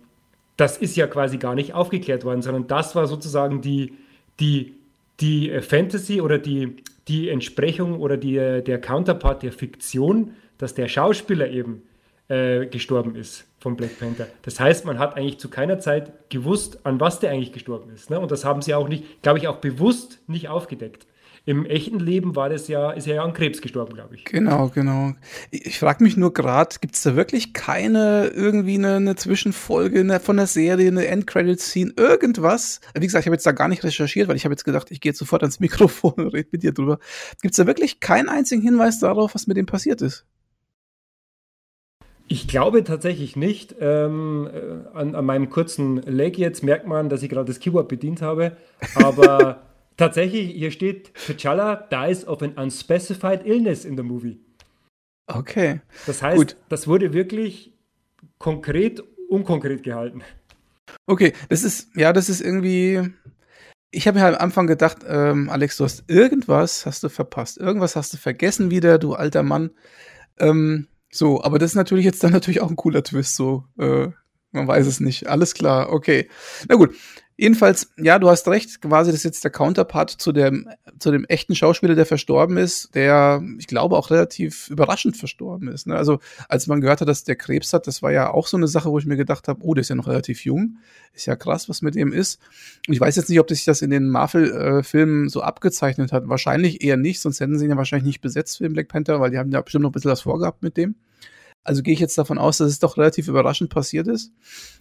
das 0.56 0.76
ist 0.76 0.96
ja 0.96 1.06
quasi 1.06 1.38
gar 1.38 1.54
nicht 1.54 1.72
aufgeklärt 1.72 2.24
worden, 2.24 2.42
sondern 2.42 2.66
das 2.66 2.96
war 2.96 3.06
sozusagen 3.06 3.60
die, 3.60 3.92
die, 4.40 4.74
die 5.20 5.48
äh, 5.48 5.62
Fantasy 5.62 6.20
oder 6.20 6.38
die, 6.38 6.78
die 7.06 7.28
Entsprechung 7.28 8.00
oder 8.00 8.16
die, 8.16 8.38
äh, 8.38 8.60
der 8.60 8.80
Counterpart 8.80 9.44
der 9.44 9.52
Fiktion, 9.52 10.32
dass 10.58 10.74
der 10.74 10.88
Schauspieler 10.88 11.48
eben 11.48 11.82
äh, 12.26 12.66
gestorben 12.66 13.14
ist 13.14 13.46
von 13.62 13.76
Black 13.76 13.98
Panther. 13.98 14.26
Das 14.42 14.58
heißt, 14.58 14.84
man 14.84 14.98
hat 14.98 15.16
eigentlich 15.16 15.38
zu 15.38 15.48
keiner 15.48 15.78
Zeit 15.78 16.28
gewusst, 16.30 16.84
an 16.84 16.98
was 17.00 17.20
der 17.20 17.30
eigentlich 17.30 17.52
gestorben 17.52 17.90
ist. 17.94 18.10
Ne? 18.10 18.18
Und 18.18 18.30
das 18.32 18.44
haben 18.44 18.60
sie 18.60 18.74
auch 18.74 18.88
nicht, 18.88 19.22
glaube 19.22 19.38
ich, 19.38 19.46
auch 19.46 19.58
bewusst 19.58 20.18
nicht 20.26 20.48
aufgedeckt. 20.48 21.06
Im 21.44 21.66
echten 21.66 21.98
Leben 21.98 22.36
war 22.36 22.48
das 22.48 22.68
ja, 22.68 22.92
ist 22.92 23.08
er 23.08 23.16
ja 23.16 23.24
an 23.24 23.32
Krebs 23.32 23.60
gestorben, 23.60 23.94
glaube 23.94 24.14
ich. 24.14 24.24
Genau, 24.24 24.68
genau. 24.68 25.14
Ich, 25.50 25.80
frage 25.80 26.04
mich 26.04 26.16
nur 26.16 26.32
gerade, 26.32 26.76
gibt 26.80 26.94
es 26.94 27.02
da 27.02 27.16
wirklich 27.16 27.52
keine 27.52 28.28
irgendwie 28.28 28.74
eine, 28.74 28.96
eine 28.96 29.16
Zwischenfolge 29.16 30.00
eine, 30.00 30.20
von 30.20 30.36
der 30.36 30.46
Serie, 30.46 30.88
eine 30.88 31.06
Endcredit-Scene, 31.06 31.94
irgendwas? 31.96 32.80
Wie 32.94 33.00
gesagt, 33.00 33.22
ich 33.22 33.26
habe 33.26 33.34
jetzt 33.34 33.46
da 33.46 33.52
gar 33.52 33.66
nicht 33.66 33.82
recherchiert, 33.82 34.28
weil 34.28 34.36
ich 34.36 34.44
habe 34.44 34.52
jetzt 34.52 34.64
gedacht, 34.64 34.92
ich 34.92 35.00
gehe 35.00 35.10
jetzt 35.10 35.18
sofort 35.18 35.42
ans 35.42 35.58
Mikrofon 35.58 36.14
und 36.14 36.28
rede 36.28 36.48
mit 36.52 36.62
dir 36.62 36.72
drüber. 36.72 37.00
Gibt 37.40 37.54
es 37.54 37.56
da 37.56 37.66
wirklich 37.66 37.98
keinen 37.98 38.28
einzigen 38.28 38.62
Hinweis 38.62 39.00
darauf, 39.00 39.34
was 39.34 39.48
mit 39.48 39.56
dem 39.56 39.66
passiert 39.66 40.00
ist? 40.00 40.24
Ich 42.28 42.48
glaube 42.48 42.84
tatsächlich 42.84 43.36
nicht. 43.36 43.74
Ähm, 43.80 44.48
äh, 44.52 44.96
an, 44.96 45.14
an, 45.14 45.24
meinem 45.24 45.50
kurzen 45.50 45.96
Leg 46.02 46.38
jetzt 46.38 46.62
merkt 46.62 46.86
man, 46.86 47.08
dass 47.08 47.22
ich 47.22 47.28
gerade 47.28 47.46
das 47.46 47.60
Keyboard 47.60 47.88
bedient 47.88 48.22
habe. 48.22 48.56
Aber 48.94 49.62
Tatsächlich, 49.96 50.52
hier 50.52 50.70
steht, 50.70 51.12
T'Challa 51.16 51.76
dies 51.90 52.26
of 52.26 52.42
an 52.42 52.52
unspecified 52.52 53.46
illness 53.46 53.84
in 53.84 53.96
the 53.96 54.02
movie. 54.02 54.40
Okay. 55.26 55.80
Das 56.06 56.22
heißt, 56.22 56.36
Gut. 56.36 56.56
das 56.68 56.88
wurde 56.88 57.12
wirklich 57.12 57.72
konkret, 58.38 59.02
unkonkret 59.28 59.82
gehalten. 59.82 60.22
Okay, 61.06 61.32
das 61.48 61.62
ist, 61.62 61.94
ja, 61.94 62.12
das 62.12 62.28
ist 62.28 62.40
irgendwie. 62.40 63.12
Ich 63.90 64.08
habe 64.08 64.18
mir 64.18 64.24
halt 64.24 64.36
am 64.36 64.42
Anfang 64.42 64.66
gedacht, 64.66 64.98
ähm, 65.06 65.50
Alex, 65.50 65.76
du 65.76 65.84
hast 65.84 66.04
irgendwas 66.08 66.86
hast 66.86 67.02
du 67.02 67.10
verpasst. 67.10 67.58
Irgendwas 67.58 67.94
hast 67.94 68.14
du 68.14 68.16
vergessen 68.16 68.70
wieder, 68.70 68.98
du 68.98 69.14
alter 69.14 69.42
Mann. 69.42 69.70
Ähm, 70.38 70.88
so, 71.12 71.42
aber 71.42 71.58
das 71.58 71.72
ist 71.72 71.76
natürlich 71.76 72.04
jetzt 72.06 72.24
dann 72.24 72.32
natürlich 72.32 72.60
auch 72.62 72.70
ein 72.70 72.76
cooler 72.76 73.04
Twist, 73.04 73.36
so. 73.36 73.64
Äh, 73.78 74.08
man 74.50 74.66
weiß 74.66 74.86
es 74.86 75.00
nicht. 75.00 75.28
Alles 75.28 75.54
klar, 75.54 75.90
okay. 75.90 76.28
Na 76.68 76.76
gut. 76.76 76.94
Jedenfalls, 77.42 77.90
ja, 78.00 78.20
du 78.20 78.30
hast 78.30 78.46
recht, 78.46 78.80
quasi 78.80 79.10
das 79.10 79.18
ist 79.18 79.24
jetzt 79.24 79.42
der 79.42 79.50
Counterpart 79.50 80.10
zu 80.10 80.30
dem, 80.30 80.68
zu 81.00 81.10
dem 81.10 81.24
echten 81.24 81.56
Schauspieler, 81.56 81.96
der 81.96 82.06
verstorben 82.06 82.56
ist, 82.56 82.94
der, 82.94 83.42
ich 83.58 83.66
glaube, 83.66 83.96
auch 83.96 84.10
relativ 84.10 84.70
überraschend 84.70 85.16
verstorben 85.16 85.66
ist. 85.66 85.88
Ne? 85.88 85.96
Also, 85.96 86.20
als 86.48 86.68
man 86.68 86.80
gehört 86.80 87.00
hat, 87.00 87.08
dass 87.08 87.24
der 87.24 87.34
Krebs 87.34 87.72
hat, 87.72 87.88
das 87.88 88.00
war 88.00 88.12
ja 88.12 88.30
auch 88.30 88.46
so 88.46 88.56
eine 88.56 88.68
Sache, 88.68 88.92
wo 88.92 88.98
ich 89.00 89.06
mir 89.06 89.16
gedacht 89.16 89.48
habe, 89.48 89.58
oh, 89.64 89.74
der 89.74 89.80
ist 89.80 89.88
ja 89.88 89.96
noch 89.96 90.06
relativ 90.06 90.44
jung. 90.44 90.76
Ist 91.14 91.26
ja 91.26 91.34
krass, 91.34 91.68
was 91.68 91.82
mit 91.82 91.96
dem 91.96 92.12
ist. 92.12 92.38
Und 92.86 92.94
ich 92.94 93.00
weiß 93.00 93.16
jetzt 93.16 93.28
nicht, 93.28 93.40
ob 93.40 93.48
sich 93.48 93.64
das 93.64 93.82
in 93.82 93.90
den 93.90 94.08
Marvel-Filmen 94.08 95.28
so 95.28 95.42
abgezeichnet 95.42 96.12
hat. 96.12 96.28
Wahrscheinlich 96.28 96.84
eher 96.84 96.96
nicht, 96.96 97.18
sonst 97.18 97.40
hätten 97.40 97.58
sie 97.58 97.64
ihn 97.64 97.72
ja 97.72 97.76
wahrscheinlich 97.76 98.06
nicht 98.06 98.20
besetzt 98.20 98.58
für 98.58 98.62
den 98.62 98.72
Black 98.72 98.86
Panther, 98.86 99.18
weil 99.18 99.32
die 99.32 99.38
haben 99.38 99.50
ja 99.50 99.60
bestimmt 99.62 99.82
noch 99.82 99.90
ein 99.90 99.94
bisschen 99.94 100.12
was 100.12 100.20
vorgehabt 100.20 100.62
mit 100.62 100.76
dem. 100.76 100.94
Also 101.64 101.82
gehe 101.82 101.94
ich 101.94 102.00
jetzt 102.00 102.18
davon 102.18 102.38
aus, 102.38 102.58
dass 102.58 102.68
es 102.68 102.78
doch 102.78 102.96
relativ 102.96 103.28
überraschend 103.28 103.70
passiert 103.70 104.08
ist. 104.08 104.32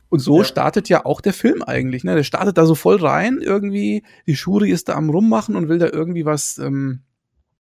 Und 0.09 0.19
so 0.19 0.39
ja. 0.39 0.43
startet 0.43 0.89
ja 0.89 1.05
auch 1.05 1.21
der 1.21 1.33
Film 1.33 1.61
eigentlich. 1.61 2.03
Ne? 2.03 2.15
Der 2.15 2.23
startet 2.23 2.57
da 2.57 2.65
so 2.65 2.75
voll 2.75 2.97
rein 2.97 3.39
irgendwie. 3.41 4.03
Die 4.27 4.35
Shuri 4.35 4.71
ist 4.71 4.89
da 4.89 4.95
am 4.95 5.09
rummachen 5.09 5.55
und 5.55 5.69
will 5.69 5.79
da 5.79 5.87
irgendwie 5.87 6.25
was. 6.25 6.57
Ähm, 6.57 7.01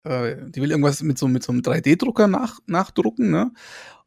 äh, 0.03 0.36
die 0.50 0.62
will 0.62 0.72
irgendwas 0.72 1.01
mit 1.01 1.17
so 1.17 1.27
mit 1.27 1.43
so 1.43 1.51
einem 1.51 1.62
3D-Drucker 1.62 2.27
nach, 2.27 2.60
nachdrucken. 2.67 3.31
Ne? 3.31 3.51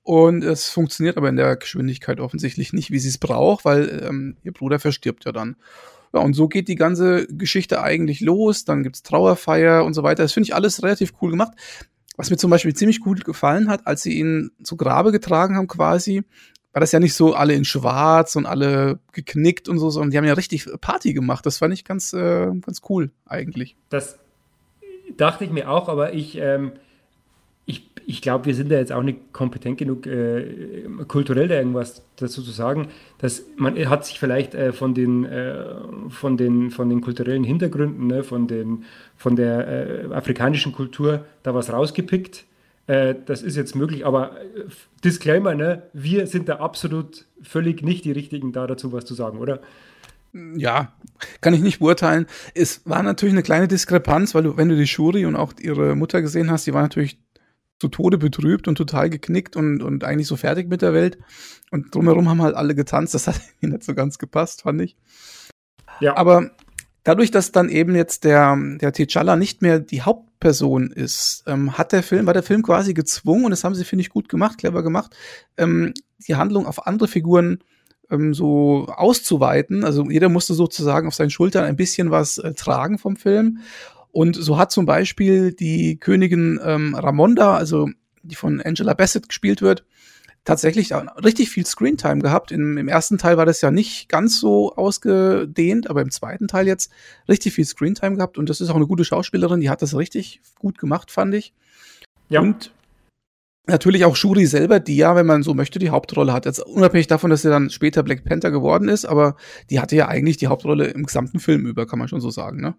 Und 0.03 0.45
es 0.45 0.69
funktioniert 0.69 1.17
aber 1.17 1.29
in 1.29 1.37
der 1.37 1.57
Geschwindigkeit 1.57 2.21
offensichtlich 2.21 2.73
nicht, 2.73 2.91
wie 2.91 2.99
sie 2.99 3.09
es 3.09 3.19
braucht, 3.19 3.65
weil 3.65 4.05
ähm, 4.07 4.37
ihr 4.43 4.53
Bruder 4.53 4.79
verstirbt 4.79 5.25
ja 5.25 5.33
dann. 5.33 5.57
Ja, 6.13 6.21
und 6.21 6.35
so 6.35 6.47
geht 6.47 6.69
die 6.69 6.77
ganze 6.77 7.27
Geschichte 7.27 7.83
eigentlich 7.83 8.21
los. 8.21 8.65
Dann 8.65 8.83
gibt's 8.85 9.03
Trauerfeier 9.03 9.85
und 9.85 9.95
so 9.95 10.03
weiter. 10.03 10.23
Das 10.23 10.33
finde 10.33 10.47
ich 10.47 10.55
alles 10.55 10.83
relativ 10.83 11.15
cool 11.21 11.31
gemacht. 11.31 11.53
Was 12.17 12.31
mir 12.31 12.37
zum 12.37 12.51
Beispiel 12.51 12.75
ziemlich 12.75 13.01
gut 13.01 13.25
gefallen 13.25 13.69
hat, 13.69 13.87
als 13.87 14.03
sie 14.03 14.19
ihn 14.19 14.53
zu 14.63 14.77
Grabe 14.77 15.11
getragen 15.11 15.57
haben 15.57 15.67
quasi, 15.67 16.23
war 16.73 16.81
das 16.81 16.93
ja 16.93 17.01
nicht 17.01 17.15
so 17.15 17.35
alle 17.35 17.55
in 17.55 17.65
schwarz 17.65 18.37
und 18.37 18.47
alle 18.47 18.99
geknickt 19.13 19.69
und 19.69 19.79
so, 19.79 19.91
sondern 19.91 20.11
die 20.11 20.19
haben 20.19 20.25
ja 20.25 20.35
richtig 20.35 20.67
Party 20.81 21.13
gemacht. 21.15 21.47
Das 21.47 21.59
fand 21.59 21.73
ich 21.73 21.85
ganz, 21.85 22.13
äh, 22.13 22.51
ganz 22.61 22.83
cool 22.89 23.11
eigentlich. 23.27 23.77
Das 23.91 24.19
dachte 25.17 25.45
ich 25.45 25.51
mir 25.51 25.71
auch, 25.71 25.89
aber 25.89 26.15
ich, 26.15 26.37
ähm, 26.37 26.73
ich, 28.07 28.23
glaube, 28.23 28.47
wir 28.47 28.55
sind 28.55 28.71
da 28.71 28.77
jetzt 28.77 28.93
auch 28.93 29.03
nicht 29.03 29.33
kompetent 29.33 29.79
genug, 29.79 30.07
äh, 30.07 30.85
kulturell 31.09 31.49
da 31.49 31.57
irgendwas 31.57 32.03
dazu 32.17 32.43
zu 32.43 32.51
sagen. 32.51 32.89
Dass 33.19 33.45
man 33.57 33.77
hat 33.89 34.05
sich 34.07 34.19
vielleicht 34.19 34.55
äh, 34.55 34.73
von, 34.73 34.95
den, 34.95 35.25
äh, 35.25 35.65
von, 36.09 36.37
den, 36.37 36.71
von 36.71 36.89
den 36.89 37.01
kulturellen 37.01 37.45
Hintergründen, 37.45 38.07
ne, 38.07 38.25
von, 38.25 38.47
den, 38.47 38.85
von 39.17 39.37
der 39.37 39.69
äh, 39.69 40.15
afrikanischen 40.15 40.73
Kultur 40.73 41.25
da 41.43 41.55
was 41.55 41.73
rausgepickt. 41.73 42.45
Äh, 42.87 43.15
das 43.27 43.43
ist 43.43 43.57
jetzt 43.57 43.75
möglich, 43.75 44.05
aber 44.05 44.33
äh, 44.33 44.65
Disclaimer, 45.03 45.55
ne, 45.55 45.85
wir 45.93 46.27
sind 46.27 46.49
da 46.49 46.57
absolut 46.57 47.25
völlig 47.43 47.83
nicht 47.83 48.05
die 48.05 48.13
Richtigen, 48.13 48.53
da 48.53 48.67
dazu 48.67 48.93
was 48.93 49.05
zu 49.05 49.15
sagen, 49.15 49.39
oder? 49.39 49.61
Ja, 50.57 50.93
kann 51.41 51.55
ich 51.55 51.61
nicht 51.61 51.79
beurteilen. 51.79 52.27
Es 52.55 52.83
war 52.87 53.05
natürlich 53.05 53.35
eine 53.35 53.45
kleine 53.45 53.69
Diskrepanz, 53.69 54.35
weil 54.35 54.43
du, 54.43 54.57
wenn 54.57 54.69
du 54.69 54.75
die 54.75 54.89
Shuri 54.89 55.27
und 55.27 55.37
auch 55.37 55.53
ihre 55.61 55.95
Mutter 55.95 56.21
gesehen 56.23 56.51
hast, 56.51 56.67
die 56.67 56.75
war 56.75 56.83
natürlich 56.83 57.19
zu 57.79 57.89
Tode 57.89 58.19
betrübt 58.19 58.69
und 58.69 58.77
total 58.77 59.11
geknickt 59.11 59.57
und, 59.57 59.83
und 59.83 60.05
eigentlich 60.05 60.29
so 60.29 60.37
fertig 60.37 60.69
mit 60.69 60.83
der 60.83 60.95
Welt. 60.95 61.19
Und 61.71 61.95
drumherum 61.95 62.29
haben 62.29 62.43
halt 62.43 62.55
alle 62.55 62.75
getanzt. 62.75 63.15
Das 63.15 63.27
hat 63.27 63.41
mir 63.61 63.69
nicht 63.69 63.85
so 63.85 63.95
ganz 63.95 64.19
gepasst, 64.19 64.63
fand 64.63 64.81
ich. 64.81 64.97
Ja. 66.01 66.17
Aber 66.17 66.51
dadurch, 67.03 67.31
dass 67.31 67.53
dann 67.53 67.69
eben 67.69 67.95
jetzt 67.95 68.25
der, 68.25 68.57
der 68.81 68.93
T'Challa 68.93 69.37
nicht 69.37 69.63
mehr 69.63 69.79
die 69.79 70.03
Hauptperson 70.03 70.91
ist, 70.91 71.45
ähm, 71.47 71.77
hat 71.79 71.93
der 71.93 72.03
Film, 72.03 72.27
war 72.27 72.35
der 72.35 72.43
Film 72.43 72.63
quasi 72.63 72.95
gezwungen, 72.95 73.45
und 73.45 73.51
das 73.51 73.65
haben 73.65 73.75
sie, 73.75 73.85
finde 73.85 74.03
ich, 74.03 74.11
gut 74.11 74.29
gemacht, 74.29 74.59
clever 74.59 74.83
gemacht, 74.83 75.15
ähm, 75.57 75.95
die 76.27 76.37
Handlung 76.37 76.67
auf 76.67 76.87
andere 76.87 77.09
Figuren 77.09 77.59
ähm, 78.11 78.35
so 78.35 78.87
auszuweiten. 78.89 79.85
Also 79.85 80.09
jeder 80.11 80.29
musste 80.29 80.55
sozusagen 80.55 81.07
auf 81.07 81.15
seinen 81.15 81.31
Schultern 81.31 81.65
ein 81.65 81.77
bisschen 81.77 82.11
was 82.11 82.39
äh, 82.39 82.55
tragen 82.55 82.99
vom 82.99 83.17
Film. 83.17 83.61
Und 84.15 84.37
so 84.37 84.59
hat 84.59 84.71
zum 84.71 84.87
Beispiel 84.87 85.53
die 85.53 85.99
Königin 85.99 86.61
ähm, 86.63 86.95
Ramonda, 86.95 87.57
also 87.57 87.89
die 88.23 88.37
von 88.37 88.61
Angela 88.61 88.95
Bassett 88.95 89.29
gespielt 89.29 89.61
wird, 89.61 89.85
tatsächlich 90.45 90.95
richtig 90.95 91.51
viel 91.51 91.67
Screentime 91.67 92.23
gehabt. 92.23 92.53
Im, 92.53 92.79
Im, 92.79 92.87
ersten 92.87 93.19
Teil 93.19 93.39
war 93.39 93.45
das 93.45 93.61
ja 93.61 93.73
nicht 93.73 94.09
ganz 94.09 94.39
so 94.39 94.73
ausgedehnt, 94.77 95.91
aber 95.91 96.01
im 96.01 96.13
zweiten 96.13 96.47
Teil 96.47 96.69
jetzt 96.69 96.93
richtig 97.29 97.55
viel 97.55 97.65
Screentime 97.65 98.15
gehabt. 98.15 98.39
Und 98.39 98.49
das 98.49 98.61
ist 98.61 98.71
auch 98.71 98.77
eine 98.77 98.87
gute 98.87 99.05
Schauspielerin, 99.05 99.61
die 99.61 99.69
hat 99.69 99.83
das 99.83 99.97
richtig 99.97 100.41
gut 100.61 100.79
gemacht, 100.79 101.11
fand 101.11 101.35
ich. 101.35 101.53
Ja. 102.29 102.41
Und 102.41 102.73
natürlich 103.67 104.05
auch 104.05 104.15
Shuri 104.15 104.47
selber, 104.47 104.79
die 104.79 104.97
ja, 104.97 105.17
wenn 105.17 105.27
man 105.27 105.43
so 105.43 105.55
möchte, 105.55 105.81
die 105.81 105.91
Hauptrolle 105.91 106.33
hat. 106.33 106.47
Jetzt 106.47 106.61
unabhängig 106.61 107.09
davon, 107.09 107.31
dass 107.31 107.43
sie 107.43 107.51
dann 107.51 107.69
später 107.69 108.05
Black 108.05 108.25
Panther 108.25 108.53
geworden 108.53 108.89
ist, 108.89 109.07
aber 109.07 109.35
die 109.71 109.81
hatte 109.81 109.97
ja 109.97 110.07
eigentlich 110.07 110.37
die 110.37 110.47
Hauptrolle 110.47 110.87
im 110.87 111.05
gesamten 111.05 111.41
Film 111.41 111.67
über, 111.67 111.85
kann 111.85 111.99
man 111.99 112.07
schon 112.07 112.21
so 112.21 112.31
sagen, 112.31 112.61
ne? 112.61 112.77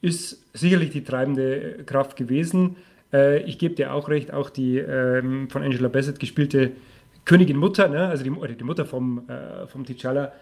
Ist 0.00 0.44
sicherlich 0.54 0.90
die 0.90 1.04
treibende 1.04 1.84
Kraft 1.84 2.16
gewesen. 2.16 2.76
Äh, 3.12 3.42
ich 3.42 3.58
gebe 3.58 3.74
dir 3.74 3.92
auch 3.92 4.08
recht, 4.08 4.32
auch 4.32 4.50
die 4.50 4.78
ähm, 4.78 5.48
von 5.50 5.62
Angela 5.62 5.88
Bassett 5.88 6.18
gespielte 6.18 6.72
Königin 7.24 7.56
Mutter, 7.56 7.88
ne? 7.88 8.08
also 8.08 8.24
die, 8.24 8.30
die 8.56 8.64
Mutter 8.64 8.84
vom, 8.84 9.28
äh, 9.28 9.66
vom 9.66 9.84
T'Challa, 9.84 10.32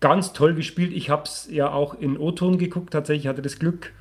ganz 0.00 0.32
toll 0.32 0.54
gespielt. 0.54 0.92
Ich 0.94 1.10
habe 1.10 1.24
es 1.24 1.48
ja 1.50 1.70
auch 1.70 1.94
in 2.00 2.18
O-Ton 2.18 2.58
geguckt, 2.58 2.92
tatsächlich 2.92 3.26
hatte 3.26 3.42
das 3.42 3.58
Glück. 3.58 3.92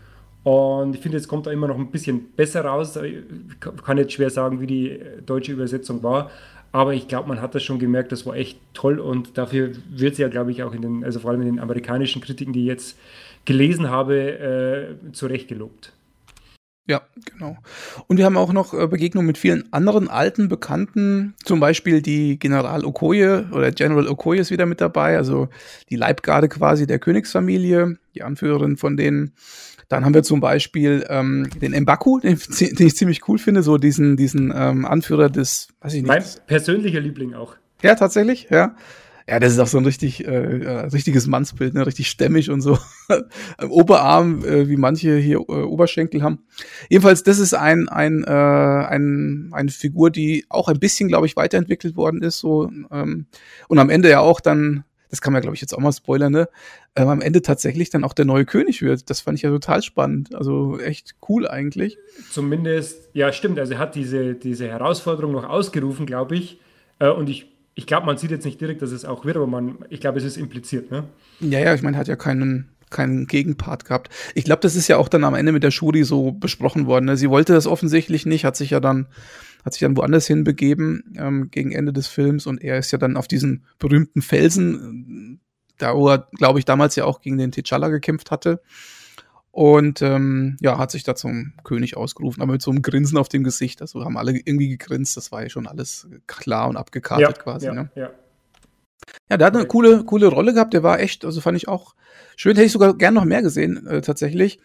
Und 0.43 0.95
ich 0.95 1.01
finde, 1.01 1.17
es 1.17 1.27
kommt 1.27 1.47
da 1.47 1.51
immer 1.51 1.67
noch 1.67 1.77
ein 1.77 1.89
bisschen 1.89 2.31
besser 2.35 2.65
raus. 2.65 2.95
Ich 2.97 3.59
kann 3.59 3.97
jetzt 3.97 4.13
schwer 4.13 4.29
sagen, 4.29 4.61
wie 4.61 4.67
die 4.67 4.99
deutsche 5.25 5.51
Übersetzung 5.51 6.03
war. 6.03 6.29
Aber 6.71 6.93
ich 6.93 7.07
glaube, 7.07 7.29
man 7.29 7.41
hat 7.41 7.55
das 7.55 7.63
schon 7.63 7.79
gemerkt, 7.79 8.11
das 8.11 8.25
war 8.25 8.35
echt 8.35 8.59
toll. 8.73 8.99
Und 8.99 9.37
dafür 9.39 9.71
wird 9.89 10.15
sie 10.15 10.21
ja, 10.21 10.27
glaube 10.27 10.51
ich, 10.51 10.61
auch 10.61 10.73
in 10.73 10.81
den, 10.81 11.03
also 11.03 11.19
vor 11.19 11.31
allem 11.31 11.41
in 11.41 11.47
den 11.47 11.59
amerikanischen 11.59 12.21
Kritiken, 12.21 12.53
die 12.53 12.65
jetzt 12.65 12.97
gelesen 13.45 13.89
habe, 13.89 14.97
äh, 15.05 15.11
zu 15.11 15.27
Recht 15.27 15.47
gelobt. 15.47 15.93
Ja, 16.87 17.01
genau. 17.25 17.57
Und 18.07 18.17
wir 18.17 18.25
haben 18.25 18.37
auch 18.37 18.53
noch 18.53 18.73
äh, 18.75 18.87
Begegnungen 18.87 19.25
mit 19.25 19.39
vielen 19.39 19.71
anderen 19.73 20.07
alten 20.07 20.49
Bekannten, 20.49 21.33
zum 21.43 21.59
Beispiel 21.59 22.03
die 22.03 22.37
General 22.37 22.85
Okoye 22.85 23.45
oder 23.51 23.71
General 23.71 24.07
Okoye 24.07 24.39
ist 24.39 24.51
wieder 24.51 24.67
mit 24.67 24.81
dabei, 24.81 25.17
also 25.17 25.49
die 25.89 25.95
Leibgarde 25.95 26.47
quasi 26.47 26.85
der 26.85 26.99
Königsfamilie, 26.99 27.97
die 28.13 28.21
Anführerin 28.21 28.77
von 28.77 28.97
denen. 28.97 29.33
Dann 29.87 30.05
haben 30.05 30.13
wir 30.13 30.23
zum 30.23 30.39
Beispiel 30.39 31.05
ähm, 31.09 31.49
den 31.59 31.71
Mbaku, 31.81 32.19
den, 32.19 32.39
den 32.59 32.87
ich 32.87 32.95
ziemlich 32.95 33.27
cool 33.27 33.39
finde, 33.39 33.63
so 33.63 33.77
diesen, 33.77 34.15
diesen 34.15 34.53
ähm, 34.55 34.85
Anführer 34.85 35.29
des, 35.29 35.69
weiß 35.81 35.93
ich 35.95 36.03
nicht. 36.03 36.07
Mein 36.07 36.23
persönlicher 36.45 36.99
Liebling 36.99 37.33
auch. 37.33 37.55
Ja, 37.81 37.95
tatsächlich, 37.95 38.47
ja. 38.51 38.75
Ja, 39.27 39.39
das 39.39 39.53
ist 39.53 39.59
auch 39.59 39.67
so 39.67 39.79
ein 39.79 39.85
richtig, 39.85 40.27
äh, 40.27 40.59
äh 40.59 40.79
richtiges 40.87 41.25
Mannsbild, 41.25 41.73
ne? 41.73 41.85
richtig 41.87 42.09
stämmig 42.09 42.51
und 42.51 42.61
so. 42.61 42.77
Oberarm, 43.69 44.45
äh, 44.45 44.69
wie 44.69 44.77
manche 44.77 45.17
hier 45.17 45.37
äh, 45.37 45.63
Oberschenkel 45.63 46.21
haben. 46.21 46.45
Jedenfalls, 46.89 47.23
das 47.23 47.39
ist 47.39 47.55
ein, 47.55 47.89
ein, 47.89 48.23
äh, 48.23 48.29
ein, 48.31 49.49
eine 49.51 49.71
Figur, 49.71 50.11
die 50.11 50.45
auch 50.49 50.67
ein 50.67 50.79
bisschen, 50.79 51.07
glaube 51.07 51.25
ich, 51.25 51.35
weiterentwickelt 51.35 51.95
worden 51.95 52.21
ist. 52.21 52.37
So, 52.37 52.69
ähm, 52.91 53.25
und 53.67 53.79
am 53.79 53.89
Ende 53.89 54.11
ja 54.11 54.19
auch 54.19 54.39
dann, 54.39 54.83
das 55.09 55.21
kann 55.21 55.33
man, 55.33 55.41
glaube 55.41 55.55
ich, 55.55 55.61
jetzt 55.61 55.73
auch 55.73 55.79
mal 55.79 55.91
spoilern, 55.91 56.31
ne? 56.31 56.47
Ähm, 56.95 57.07
am 57.07 57.21
Ende 57.21 57.41
tatsächlich 57.41 57.89
dann 57.89 58.03
auch 58.03 58.13
der 58.13 58.25
neue 58.25 58.45
König 58.45 58.83
wird. 58.83 59.09
Das 59.09 59.21
fand 59.21 59.39
ich 59.39 59.41
ja 59.41 59.49
total 59.49 59.81
spannend. 59.81 60.35
Also 60.35 60.79
echt 60.79 61.15
cool 61.27 61.47
eigentlich. 61.47 61.97
Zumindest, 62.29 63.09
ja, 63.13 63.33
stimmt. 63.33 63.57
Also 63.57 63.73
er 63.73 63.79
hat 63.79 63.95
diese, 63.95 64.35
diese 64.35 64.67
Herausforderung 64.67 65.31
noch 65.31 65.49
ausgerufen, 65.49 66.05
glaube 66.05 66.35
ich. 66.35 66.59
Äh, 66.99 67.09
und 67.09 67.27
ich 67.29 67.54
ich 67.75 67.85
glaube, 67.85 68.05
man 68.05 68.17
sieht 68.17 68.31
jetzt 68.31 68.45
nicht 68.45 68.59
direkt, 68.59 68.81
dass 68.81 68.91
es 68.91 69.03
auch 69.03 69.25
wird, 69.25 69.35
aber 69.35 69.47
man, 69.47 69.79
ich 69.89 69.99
glaube, 69.99 70.17
es 70.17 70.23
ist 70.23 70.37
impliziert, 70.37 70.91
ne? 70.91 71.03
Ja, 71.41 71.59
ja, 71.59 71.75
ich 71.75 71.81
meine, 71.81 71.97
hat 71.97 72.07
ja 72.07 72.15
keinen, 72.15 72.69
keinen 72.89 73.27
Gegenpart 73.27 73.83
gehabt. 73.83 74.09
Ich 74.33 74.45
glaube, 74.45 74.61
das 74.61 74.77
ist 74.77 74.87
ja 74.87 74.97
auch 74.97 75.09
dann 75.09 75.25
am 75.25 75.35
Ende 75.35 75.51
mit 75.51 75.63
der 75.63 75.71
Shuri 75.71 76.05
so 76.05 76.31
besprochen 76.31 76.87
worden. 76.87 77.05
Ne? 77.05 77.17
Sie 77.17 77.29
wollte 77.29 77.51
das 77.51 77.67
offensichtlich 77.67 78.25
nicht, 78.25 78.45
hat 78.45 78.55
sich 78.55 78.69
ja 78.69 78.79
dann, 78.79 79.07
hat 79.65 79.73
sich 79.73 79.81
dann 79.81 79.97
woanders 79.97 80.25
hinbegeben 80.25 81.15
ähm, 81.17 81.49
gegen 81.51 81.73
Ende 81.73 81.91
des 81.91 82.07
Films 82.07 82.47
und 82.47 82.63
er 82.63 82.77
ist 82.79 82.91
ja 82.91 82.97
dann 82.97 83.17
auf 83.17 83.27
diesen 83.27 83.65
berühmten 83.77 84.21
Felsen, 84.21 85.41
da 85.77 85.95
wo 85.95 86.07
er, 86.09 86.29
glaube 86.31 86.59
ich, 86.59 86.65
damals 86.65 86.95
ja 86.95 87.03
auch 87.03 87.19
gegen 87.19 87.37
den 87.37 87.51
T'Challa 87.51 87.89
gekämpft 87.89 88.31
hatte. 88.31 88.61
Und 89.55 90.01
ähm, 90.01 90.57
ja, 90.59 90.77
hat 90.77 90.91
sich 90.91 91.05
da 91.05 91.15
zum 91.15 91.53
König 91.63 91.95
ausgerufen, 91.95 92.41
aber 92.41 92.51
mit 92.51 92.61
so 92.61 92.71
einem 92.71 92.81
Grinsen 92.81 93.17
auf 93.17 93.29
dem 93.29 93.45
Gesicht. 93.45 93.79
Also 93.79 94.03
haben 94.03 94.17
alle 94.17 94.33
irgendwie 94.33 94.67
gegrinst, 94.67 95.15
das 95.15 95.31
war 95.31 95.43
ja 95.43 95.49
schon 95.49 95.65
alles 95.65 96.09
klar 96.27 96.67
und 96.67 96.75
abgekartet 96.75 97.37
ja, 97.37 97.41
quasi. 97.41 97.67
Ja, 97.67 97.73
ne? 97.73 97.89
ja. 97.95 98.09
ja, 99.29 99.37
der 99.37 99.47
hat 99.47 99.55
eine 99.55 99.65
coole, 99.65 100.03
coole 100.03 100.27
Rolle 100.27 100.53
gehabt, 100.53 100.73
der 100.73 100.83
war 100.83 100.99
echt, 100.99 101.23
also 101.23 101.39
fand 101.39 101.55
ich 101.55 101.69
auch 101.69 101.95
schön, 102.35 102.57
hätte 102.57 102.65
ich 102.65 102.73
sogar 102.73 102.97
gern 102.97 103.13
noch 103.13 103.23
mehr 103.23 103.41
gesehen, 103.41 103.87
äh, 103.87 104.01
tatsächlich. 104.01 104.59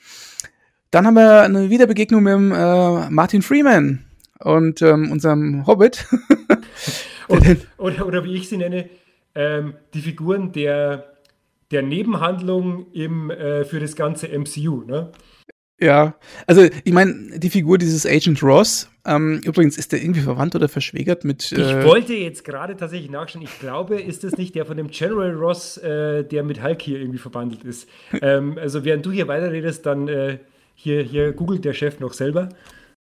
Dann 0.91 1.07
haben 1.07 1.15
wir 1.15 1.43
eine 1.43 1.71
Wiederbegegnung 1.71 2.25
mit 2.25 2.33
dem, 2.33 2.51
äh, 2.51 3.11
Martin 3.11 3.43
Freeman 3.43 4.05
und 4.41 4.83
ähm, 4.83 5.13
unserem 5.13 5.69
Hobbit. 5.69 6.05
oder, 7.29 7.57
oder, 7.79 8.07
oder, 8.07 8.25
wie 8.25 8.35
ich 8.35 8.49
sie 8.49 8.57
nenne, 8.57 8.91
ähm, 9.37 9.75
die 9.95 10.01
Figuren 10.01 10.51
der 10.51 11.13
der 11.71 11.83
Nebenhandlung 11.83 12.91
im, 12.93 13.31
äh, 13.31 13.65
für 13.65 13.81
das 13.81 13.97
ganze 13.97 14.29
MCU, 14.29 14.83
ne? 14.85 15.13
Ja, 15.83 16.15
also 16.47 16.69
ich 16.85 16.93
meine, 16.93 17.39
die 17.39 17.49
Figur 17.49 17.79
dieses 17.79 18.05
Agent 18.05 18.43
Ross, 18.43 18.91
ähm, 19.07 19.41
übrigens 19.45 19.79
ist 19.79 19.93
der 19.93 20.03
irgendwie 20.03 20.21
verwandt 20.21 20.55
oder 20.55 20.69
verschwägert 20.69 21.25
mit. 21.25 21.53
Äh 21.53 21.81
ich 21.81 21.87
wollte 21.87 22.13
jetzt 22.13 22.45
gerade 22.45 22.77
tatsächlich 22.77 23.11
nachschauen. 23.11 23.43
Ich 23.43 23.59
glaube, 23.61 23.99
ist 23.99 24.23
das 24.23 24.37
nicht 24.37 24.55
der 24.55 24.67
von 24.67 24.77
dem 24.77 24.89
General 24.89 25.33
Ross, 25.33 25.79
äh, 25.79 26.23
der 26.25 26.43
mit 26.43 26.63
Hulk 26.63 26.83
hier 26.83 27.01
irgendwie 27.01 27.19
verbandelt 27.19 27.65
ist. 27.65 27.89
ähm, 28.21 28.59
also 28.61 28.85
während 28.85 29.07
du 29.07 29.11
hier 29.11 29.27
weiterredest, 29.27 29.87
dann 29.87 30.07
äh, 30.09 30.39
hier, 30.75 31.03
hier 31.03 31.33
googelt 31.33 31.65
der 31.65 31.73
Chef 31.73 31.99
noch 31.99 32.13
selber. 32.13 32.51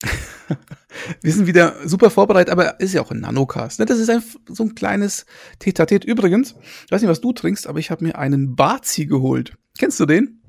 Wir 1.21 1.33
sind 1.33 1.47
wieder 1.47 1.75
super 1.85 2.11
vorbereitet, 2.11 2.53
aber 2.53 2.81
ist 2.81 2.95
ja 2.95 3.03
auch 3.03 3.11
ein 3.11 3.21
Nanocast. 3.21 3.81
Ne? 3.81 3.87
Das 3.87 3.99
ist 3.99 4.11
ein, 4.11 4.23
so 4.49 4.65
ein 4.65 4.75
kleines 4.75 5.27
Tetatet. 5.59 6.05
Übrigens, 6.05 6.55
ich 6.87 6.93
weiß 6.93 7.03
nicht, 7.03 7.11
was 7.11 7.21
du 7.21 7.33
trinkst, 7.33 7.67
aber 7.67 7.79
ich 7.79 7.91
habe 7.91 8.05
mir 8.05 8.19
einen 8.19 8.57
Bazi 8.57 9.07
geholt. 9.07 9.57
Kennst 9.79 10.01
du 10.01 10.07
den? 10.07 10.41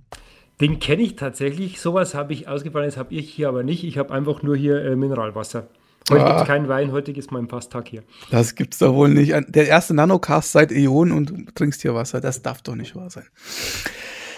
Den 0.61 0.79
kenne 0.79 1.03
ich 1.03 1.15
tatsächlich. 1.15 1.81
Sowas 1.81 2.15
habe 2.15 2.33
ich 2.33 2.47
ausgefallen, 2.47 2.87
das 2.87 2.97
habe 2.97 3.13
ich 3.13 3.29
hier 3.29 3.49
aber 3.49 3.63
nicht. 3.63 3.83
Ich 3.83 3.97
habe 3.97 4.13
einfach 4.13 4.41
nur 4.41 4.55
hier 4.55 4.83
äh, 4.83 4.95
Mineralwasser. 4.95 5.67
Heute 6.09 6.23
ah. 6.23 6.27
gibt 6.27 6.41
es 6.41 6.47
keinen 6.47 6.67
Wein, 6.67 6.91
heute 6.91 7.11
ist 7.11 7.31
mein 7.31 7.49
Fasttag 7.49 7.87
hier. 7.87 8.03
Das 8.29 8.55
gibt's 8.55 8.77
doch 8.77 8.93
wohl 8.93 9.09
nicht. 9.09 9.33
Der 9.47 9.67
erste 9.67 9.93
Nanocast 9.95 10.51
seit 10.51 10.71
Äonen 10.71 11.11
und 11.11 11.29
du 11.31 11.51
trinkst 11.55 11.81
hier 11.81 11.95
Wasser. 11.95 12.21
Das 12.21 12.41
darf 12.41 12.61
doch 12.61 12.75
nicht 12.75 12.95
wahr 12.95 13.09
sein. 13.09 13.25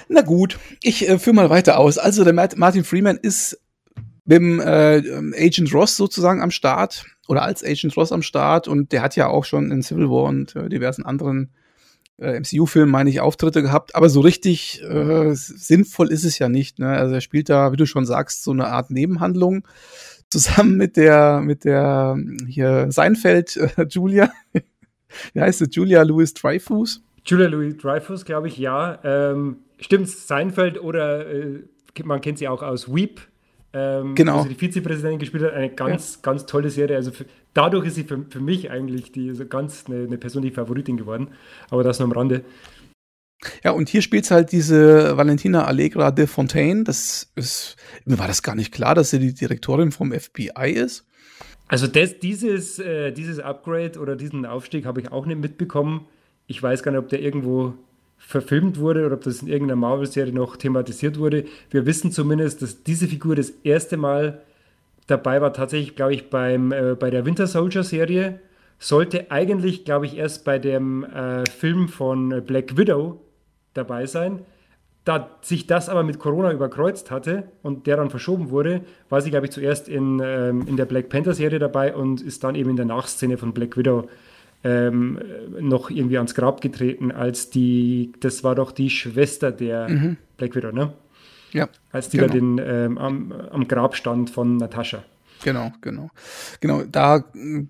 Na 0.09 0.21
gut, 0.21 0.57
ich 0.81 1.07
äh, 1.07 1.19
führe 1.19 1.36
mal 1.36 1.50
weiter 1.50 1.77
aus. 1.77 1.97
Also 1.97 2.24
der 2.24 2.33
Martin 2.33 2.86
Freeman 2.86 3.17
ist 3.17 3.59
mit 4.27 4.38
dem 4.38 4.60
äh, 4.60 5.01
Agent 5.38 5.74
Ross 5.74 5.96
sozusagen 5.96 6.41
am 6.41 6.51
Start 6.51 7.05
oder 7.27 7.43
als 7.43 7.63
Agent 7.63 7.96
Ross 7.96 8.12
am 8.12 8.22
Start 8.22 8.67
und 8.67 8.91
der 8.91 9.01
hat 9.01 9.15
ja 9.15 9.27
auch 9.27 9.46
schon 9.46 9.72
in 9.72 9.81
Civil 9.81 10.10
War 10.10 10.24
und 10.24 10.55
äh, 10.55 10.67
diversen 10.67 11.05
anderen 11.05 11.50
äh, 12.19 12.38
MCU-Filmen, 12.39 12.91
meine 12.91 13.10
ich, 13.10 13.22
Auftritte 13.22 13.62
gehabt, 13.62 13.96
aber 13.96 14.10
so 14.10 14.19
richtig 14.19 14.84
äh, 14.84 15.34
sinnvoll 15.34 16.12
ist 16.12 16.25
es 16.25 16.39
ja 16.39 16.50
nicht. 16.50 16.77
Ne? 16.77 16.89
Also 16.89 17.15
er 17.15 17.22
spielt 17.22 17.48
da, 17.48 17.72
wie 17.72 17.77
du 17.77 17.86
schon 17.86 18.05
sagst, 18.05 18.43
so 18.43 18.51
eine 18.51 18.67
Art 18.67 18.91
Nebenhandlung 18.91 19.65
zusammen 20.29 20.75
mit 20.75 20.98
der, 20.98 21.39
mit 21.39 21.63
der 21.63 22.17
hier 22.48 22.91
Seinfeld 22.91 23.55
äh, 23.55 23.86
Julia. 23.89 24.29
wie 25.34 25.41
heißt 25.41 25.60
sie? 25.60 25.69
Julia 25.72 26.03
Louis 26.03 26.34
Dreyfus? 26.34 27.01
Julia 27.25 27.48
Louis 27.48 27.77
Dreyfus, 27.77 28.25
glaube 28.25 28.50
ich, 28.50 28.57
ja. 28.57 29.00
Ähm, 29.05 29.60
stimmt, 29.79 30.10
Seinfeld 30.10 30.81
oder 30.81 31.27
äh, 31.27 31.63
man 32.03 32.19
kennt 32.19 32.39
sie 32.39 32.50
auch 32.50 32.62
aus 32.62 32.93
Weep 32.93 33.22
ähm, 33.77 34.15
genau. 34.15 34.38
Also 34.38 34.50
die 34.50 34.55
Vizepräsidentin 34.55 35.19
gespielt 35.19 35.43
hat, 35.43 35.53
eine 35.53 35.69
ganz, 35.69 36.15
ja. 36.15 36.22
ganz 36.24 36.46
tolle 36.46 36.69
Serie. 36.69 36.96
Also 36.96 37.12
für, 37.12 37.25
dadurch 37.53 37.86
ist 37.86 37.96
sie 37.96 38.03
für, 38.03 38.25
für 38.29 38.39
mich 38.39 38.72
eigentlich 38.72 39.12
die, 39.12 39.34
so 39.34 39.46
ganz 39.46 39.86
eine, 39.88 40.03
eine 40.03 40.17
persönliche 40.17 40.55
Favoritin 40.55 40.98
geworden. 40.98 41.29
Aber 41.69 41.84
das 41.84 42.00
nur 42.00 42.07
am 42.07 42.12
Rande. 42.12 42.43
Ja, 43.63 43.72
und 43.72 43.88
hier 43.88 44.01
spielt 44.01 44.29
halt 44.31 44.51
diese 44.51 45.15
Valentina 45.15 45.65
Allegra 45.65 46.10
de 46.10 46.25
Fontaine. 46.25 46.84
Das 46.84 47.31
ist, 47.36 47.75
mir 48.05 48.17
war 48.17 48.27
das 48.27 48.41
gar 48.41 48.55
nicht 48.55 48.74
klar, 48.74 48.96
dass 48.96 49.12
sie 49.12 49.19
die 49.19 49.34
Direktorin 49.34 49.91
vom 49.91 50.12
FBI 50.12 50.72
ist. 50.72 51.05
Also 51.67 51.86
das, 51.86 52.19
dieses, 52.19 52.79
äh, 52.79 53.12
dieses 53.12 53.39
Upgrade 53.39 54.00
oder 54.00 54.15
diesen 54.15 54.46
Aufstieg 54.46 54.86
habe 54.86 55.01
ich 55.01 55.12
auch 55.12 55.25
nicht 55.25 55.39
mitbekommen. 55.39 56.07
Ich 56.48 56.63
weiß 56.63 56.81
gar 56.81 56.91
nicht, 56.91 57.00
ob 57.00 57.10
der 57.10 57.22
irgendwo 57.22 57.74
verfilmt 58.17 58.79
wurde 58.79 59.05
oder 59.05 59.15
ob 59.15 59.24
das 59.24 59.41
in 59.41 59.47
irgendeiner 59.47 59.79
Marvel-Serie 59.79 60.33
noch 60.33 60.57
thematisiert 60.57 61.17
wurde. 61.17 61.45
Wir 61.69 61.86
wissen 61.86 62.12
zumindest, 62.12 62.62
dass 62.62 62.83
diese 62.83 63.07
Figur 63.07 63.36
das 63.36 63.51
erste 63.63 63.97
Mal 63.97 64.41
dabei 65.07 65.41
war, 65.41 65.53
tatsächlich, 65.53 65.95
glaube 65.95 66.13
ich, 66.13 66.29
beim, 66.29 66.71
äh, 66.71 66.95
bei 67.00 67.09
der 67.09 67.25
Winter 67.25 67.47
Soldier-Serie. 67.47 68.39
Sollte 68.79 69.31
eigentlich, 69.31 69.86
glaube 69.86 70.05
ich, 70.05 70.17
erst 70.17 70.45
bei 70.45 70.59
dem 70.59 71.03
äh, 71.03 71.50
Film 71.50 71.88
von 71.88 72.43
Black 72.45 72.77
Widow 72.77 73.21
dabei 73.74 74.05
sein. 74.05 74.41
Da 75.03 75.38
sich 75.41 75.67
das 75.67 75.88
aber 75.88 76.03
mit 76.03 76.19
Corona 76.19 76.51
überkreuzt 76.51 77.12
hatte 77.12 77.43
und 77.63 77.88
der 77.88 77.95
dann 77.95 78.09
verschoben 78.09 78.50
wurde, 78.50 78.81
war 79.07 79.21
sie, 79.21 79.29
glaube 79.29 79.45
ich, 79.45 79.53
zuerst 79.53 79.88
in, 79.88 80.21
ähm, 80.21 80.67
in 80.67 80.75
der 80.75 80.86
Black 80.86 81.07
Panther-Serie 81.07 81.59
dabei 81.59 81.95
und 81.95 82.21
ist 82.21 82.43
dann 82.43 82.55
eben 82.55 82.71
in 82.71 82.75
der 82.75 82.86
Nachszene 82.86 83.38
von 83.38 83.53
Black 83.53 83.77
Widow 83.77 84.09
ähm, 84.64 85.20
noch 85.60 85.90
irgendwie 85.90 86.18
ans 86.18 86.36
Grab 86.36 86.62
getreten, 86.62 87.12
als 87.12 87.50
die, 87.50 88.12
das 88.20 88.44
war 88.44 88.56
doch 88.56 88.72
die 88.72 88.90
Schwester 88.90 89.52
der 89.52 89.90
mhm. 89.90 90.18
Black 90.38 90.56
Widow, 90.56 90.72
ne? 90.72 90.94
Ja. 91.54 91.70
Als 91.92 92.10
die 92.10 92.18
genau. 92.18 92.28
da 92.28 92.34
den, 92.34 92.62
ähm, 92.64 92.98
am, 92.98 93.32
am 93.32 93.68
Grab 93.68 93.96
stand 93.96 94.30
von 94.30 94.58
Natascha. 94.58 95.04
Genau, 95.44 95.72
genau. 95.82 96.10
Genau, 96.60 96.84
da 96.84 97.24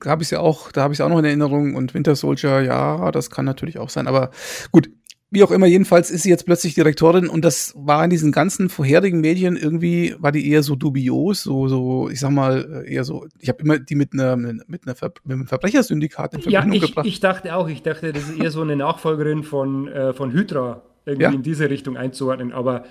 habe 0.06 0.24
ich 0.24 0.32
ja 0.32 0.40
auch, 0.40 0.72
da 0.72 0.84
habe 0.84 0.94
ich 0.94 1.02
auch 1.02 1.10
noch 1.10 1.20
in 1.20 1.26
Erinnerung 1.26 1.76
und 1.76 1.94
Winter 1.94 2.16
Soldier, 2.16 2.62
ja, 2.62 3.12
das 3.12 3.30
kann 3.30 3.46
natürlich 3.46 3.78
auch 3.78 3.90
sein, 3.90 4.08
aber 4.08 4.32
gut, 4.72 4.90
wie 5.30 5.44
auch 5.44 5.52
immer, 5.52 5.66
jedenfalls 5.66 6.10
ist 6.10 6.24
sie 6.24 6.30
jetzt 6.30 6.46
plötzlich 6.46 6.74
Direktorin 6.74 7.28
und 7.28 7.44
das 7.44 7.74
war 7.76 8.04
in 8.04 8.10
diesen 8.10 8.32
ganzen 8.32 8.70
vorherigen 8.70 9.20
Medien 9.20 9.58
irgendwie, 9.58 10.16
war 10.20 10.32
die 10.32 10.50
eher 10.50 10.64
so 10.64 10.76
dubios, 10.76 11.44
so, 11.44 11.68
so, 11.68 12.10
ich 12.10 12.22
sag 12.22 12.32
mal, 12.32 12.86
eher 12.88 13.04
so, 13.04 13.28
ich 13.38 13.50
habe 13.50 13.62
immer 13.62 13.78
die 13.78 13.96
mit 13.96 14.14
einer, 14.14 14.38
mit 14.38 14.86
einer 14.86 14.96
Ver 14.96 15.12
mit 15.26 15.34
einem 15.34 15.48
Verbrechersyndikat 15.48 16.34
in 16.34 16.42
Verbindung 16.44 16.74
ja, 16.74 16.78
ich, 16.78 16.88
gebracht. 16.90 17.06
ich 17.06 17.20
dachte 17.20 17.56
auch, 17.56 17.68
ich 17.68 17.84
dachte, 17.84 18.14
das 18.14 18.30
ist 18.30 18.40
eher 18.40 18.52
so 18.52 18.62
eine 18.62 18.78
Nachfolgerin 18.78 19.44
von, 19.44 19.90
äh, 19.90 20.14
von 20.14 20.32
Hydra, 20.32 20.84
irgendwie 21.06 21.24
ja. 21.24 21.32
in 21.32 21.44
diese 21.44 21.70
Richtung 21.70 21.98
einzuordnen, 21.98 22.54
aber 22.54 22.86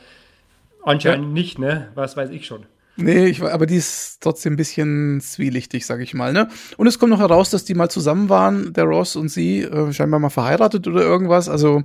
anscheinend 0.82 1.28
ja. 1.28 1.32
nicht, 1.32 1.58
ne? 1.58 1.88
Was 1.94 2.18
weiß 2.18 2.30
ich 2.30 2.46
schon. 2.46 2.66
Nee, 2.96 3.26
ich, 3.26 3.42
aber 3.42 3.66
die 3.66 3.76
ist 3.76 4.18
trotzdem 4.20 4.54
ein 4.54 4.56
bisschen 4.56 5.20
zwielichtig, 5.20 5.84
sag 5.84 6.00
ich 6.00 6.14
mal, 6.14 6.32
ne? 6.32 6.48
Und 6.78 6.86
es 6.86 6.98
kommt 6.98 7.10
noch 7.10 7.20
heraus, 7.20 7.50
dass 7.50 7.64
die 7.64 7.74
mal 7.74 7.90
zusammen 7.90 8.30
waren, 8.30 8.72
der 8.72 8.84
Ross 8.84 9.16
und 9.16 9.28
sie, 9.28 9.62
äh, 9.62 9.92
scheinbar 9.92 10.18
mal 10.18 10.30
verheiratet 10.30 10.88
oder 10.88 11.02
irgendwas. 11.02 11.48
Also, 11.48 11.84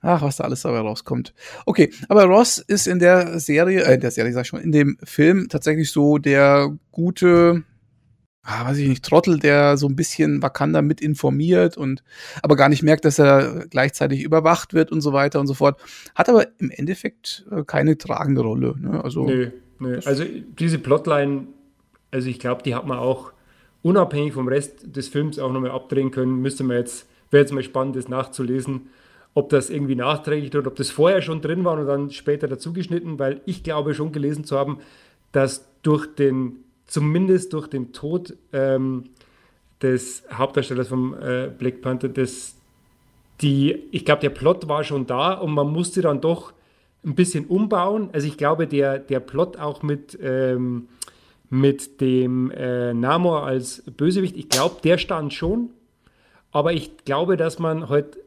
ach, 0.00 0.22
was 0.22 0.36
da 0.36 0.44
alles 0.44 0.62
dabei 0.62 0.78
rauskommt. 0.78 1.34
Okay, 1.64 1.90
aber 2.08 2.24
Ross 2.24 2.58
ist 2.58 2.86
in 2.86 3.00
der 3.00 3.40
Serie, 3.40 3.84
äh, 3.84 3.94
in 3.94 4.00
der 4.00 4.12
Serie 4.12 4.32
sag 4.32 4.42
ich 4.42 4.48
schon, 4.48 4.60
in 4.60 4.72
dem 4.72 4.98
Film 5.02 5.48
tatsächlich 5.48 5.90
so 5.90 6.18
der 6.18 6.70
gute, 6.92 7.64
ah, 8.42 8.66
weiß 8.66 8.78
ich 8.78 8.88
nicht, 8.88 9.04
Trottel, 9.04 9.40
der 9.40 9.76
so 9.76 9.88
ein 9.88 9.96
bisschen 9.96 10.42
Wakanda 10.42 10.80
mit 10.80 11.00
informiert 11.00 11.76
und 11.76 12.04
aber 12.42 12.54
gar 12.54 12.68
nicht 12.68 12.84
merkt, 12.84 13.04
dass 13.04 13.18
er 13.18 13.66
gleichzeitig 13.68 14.22
überwacht 14.22 14.74
wird 14.74 14.92
und 14.92 15.00
so 15.00 15.12
weiter 15.12 15.40
und 15.40 15.48
so 15.48 15.54
fort. 15.54 15.80
Hat 16.14 16.28
aber 16.28 16.46
im 16.58 16.70
Endeffekt 16.70 17.46
äh, 17.50 17.64
keine 17.64 17.98
tragende 17.98 18.42
Rolle. 18.42 18.76
Ne? 18.78 19.02
Also 19.02 19.24
nee. 19.26 19.50
Nee, 19.78 19.98
also 20.04 20.24
diese 20.58 20.78
Plotline, 20.78 21.48
also 22.10 22.28
ich 22.28 22.38
glaube, 22.38 22.62
die 22.62 22.74
hat 22.74 22.86
man 22.86 22.98
auch 22.98 23.32
unabhängig 23.82 24.32
vom 24.32 24.48
Rest 24.48 24.96
des 24.96 25.08
Films 25.08 25.38
auch 25.38 25.52
nochmal 25.52 25.70
abdrehen 25.70 26.10
können. 26.10 26.40
Müsste 26.40 26.64
man 26.64 26.78
jetzt, 26.78 27.08
wäre 27.30 27.42
jetzt 27.42 27.52
mal 27.52 27.62
spannend, 27.62 27.96
das 27.96 28.08
nachzulesen, 28.08 28.88
ob 29.34 29.50
das 29.50 29.70
irgendwie 29.70 29.94
nachträglich 29.94 30.54
oder 30.56 30.68
ob 30.68 30.76
das 30.76 30.90
vorher 30.90 31.22
schon 31.22 31.40
drin 31.40 31.64
war 31.64 31.78
und 31.78 31.86
dann 31.86 32.10
später 32.10 32.48
dazugeschnitten, 32.48 33.18
weil 33.18 33.42
ich 33.44 33.62
glaube 33.62 33.94
schon 33.94 34.12
gelesen 34.12 34.44
zu 34.44 34.58
haben, 34.58 34.78
dass 35.32 35.68
durch 35.82 36.06
den, 36.14 36.64
zumindest 36.86 37.52
durch 37.52 37.68
den 37.68 37.92
Tod 37.92 38.34
ähm, 38.52 39.04
des 39.82 40.24
Hauptdarstellers 40.32 40.88
vom 40.88 41.14
äh, 41.14 41.50
Black 41.56 41.82
Panther, 41.82 42.08
das 42.08 42.56
die, 43.42 43.84
ich 43.90 44.04
glaube, 44.04 44.22
der 44.22 44.30
Plot 44.30 44.68
war 44.68 44.82
schon 44.82 45.06
da 45.06 45.34
und 45.34 45.52
man 45.52 45.70
musste 45.70 46.00
dann 46.00 46.20
doch 46.20 46.52
ein 47.04 47.14
bisschen 47.14 47.46
umbauen. 47.46 48.10
Also 48.12 48.26
ich 48.26 48.36
glaube, 48.36 48.66
der, 48.66 48.98
der 48.98 49.20
Plot 49.20 49.58
auch 49.58 49.82
mit, 49.82 50.18
ähm, 50.22 50.88
mit 51.48 52.00
dem 52.00 52.50
äh, 52.50 52.94
Namor 52.94 53.44
als 53.44 53.82
Bösewicht, 53.96 54.36
ich 54.36 54.48
glaube, 54.48 54.76
der 54.82 54.98
stand 54.98 55.32
schon. 55.32 55.70
Aber 56.50 56.72
ich 56.72 57.04
glaube, 57.04 57.36
dass 57.36 57.58
man 57.58 57.88
halt 57.88 58.18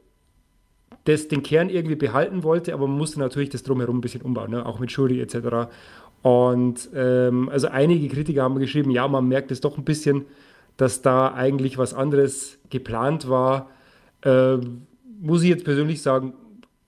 das, 1.06 1.28
den 1.28 1.44
Kern 1.44 1.70
irgendwie 1.70 1.96
behalten 1.96 2.44
wollte, 2.44 2.74
aber 2.74 2.88
man 2.88 2.98
musste 2.98 3.20
natürlich 3.20 3.50
das 3.50 3.64
drumherum 3.64 3.98
ein 3.98 4.02
bisschen 4.02 4.22
umbauen, 4.22 4.52
ne? 4.52 4.66
auch 4.66 4.80
mit 4.80 4.92
Shuri 4.92 5.20
etc. 5.20 5.70
Und 6.22 6.90
ähm, 6.94 7.50
also 7.50 7.68
einige 7.68 8.08
Kritiker 8.10 8.44
haben 8.44 8.60
geschrieben, 8.60 8.92
ja, 8.92 9.08
man 9.08 9.28
merkt 9.28 9.52
es 9.52 9.62
doch 9.62 9.78
ein 9.78 9.86
bisschen, 9.86 10.26
dass 10.78 11.02
da 11.02 11.34
eigentlich 11.34 11.78
was 11.78 11.94
anderes 11.94 12.60
geplant 12.70 13.30
war. 13.30 13.70
Äh, 14.22 14.58
muss 15.20 15.44
ich 15.44 15.50
jetzt 15.50 15.66
persönlich 15.66 16.02
sagen, 16.02 16.34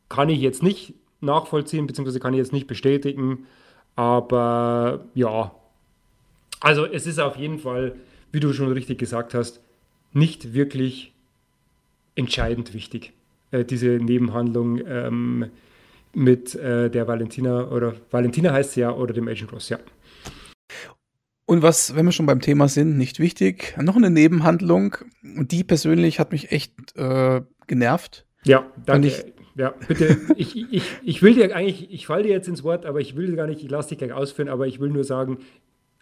kann 0.09 0.29
ich 0.29 0.39
jetzt 0.39 0.63
nicht 0.63 0.93
nachvollziehen, 1.21 1.87
beziehungsweise 1.87 2.19
kann 2.19 2.33
ich 2.33 2.39
jetzt 2.39 2.53
nicht 2.53 2.67
bestätigen. 2.67 3.45
Aber 3.95 5.05
ja, 5.13 5.51
also 6.61 6.85
es 6.85 7.07
ist 7.07 7.19
auf 7.19 7.35
jeden 7.35 7.59
Fall, 7.59 7.95
wie 8.31 8.39
du 8.39 8.53
schon 8.53 8.71
richtig 8.71 8.99
gesagt 8.99 9.33
hast, 9.33 9.61
nicht 10.13 10.53
wirklich 10.53 11.13
entscheidend 12.15 12.73
wichtig, 12.73 13.13
äh, 13.51 13.65
diese 13.65 13.87
Nebenhandlung 13.87 14.79
ähm, 14.85 15.49
mit 16.13 16.55
äh, 16.55 16.89
der 16.89 17.07
Valentina 17.07 17.69
oder 17.69 17.95
Valentina 18.11 18.51
heißt 18.51 18.73
sie 18.73 18.81
ja 18.81 18.91
oder 18.91 19.13
dem 19.13 19.27
Agent 19.27 19.51
Ross, 19.51 19.69
ja. 19.69 19.79
Und 21.45 21.63
was, 21.63 21.95
wenn 21.95 22.05
wir 22.05 22.11
schon 22.13 22.27
beim 22.27 22.39
Thema 22.39 22.69
sind, 22.69 22.97
nicht 22.97 23.19
wichtig, 23.19 23.75
noch 23.81 23.97
eine 23.97 24.09
Nebenhandlung. 24.09 24.95
Und 25.21 25.51
die 25.51 25.65
persönlich 25.65 26.19
hat 26.19 26.31
mich 26.31 26.51
echt 26.51 26.95
äh, 26.95 27.41
genervt. 27.67 28.25
Ja, 28.43 28.65
danke. 28.85 29.07
Ich, 29.09 29.25
ja, 29.55 29.73
bitte. 29.87 30.17
ich, 30.35 30.55
ich, 30.71 30.83
ich 31.03 31.21
will 31.21 31.33
dir 31.33 31.55
eigentlich, 31.55 31.91
ich 31.91 32.07
falle 32.07 32.23
dir 32.23 32.31
jetzt 32.31 32.47
ins 32.47 32.63
Wort, 32.63 32.85
aber 32.85 32.99
ich 32.99 33.15
will 33.15 33.35
gar 33.35 33.47
nicht, 33.47 33.63
ich 33.63 33.69
lasse 33.69 33.89
dich 33.89 33.97
gleich 33.97 34.13
ausführen, 34.13 34.49
aber 34.49 34.67
ich 34.67 34.79
will 34.79 34.89
nur 34.89 35.03
sagen, 35.03 35.39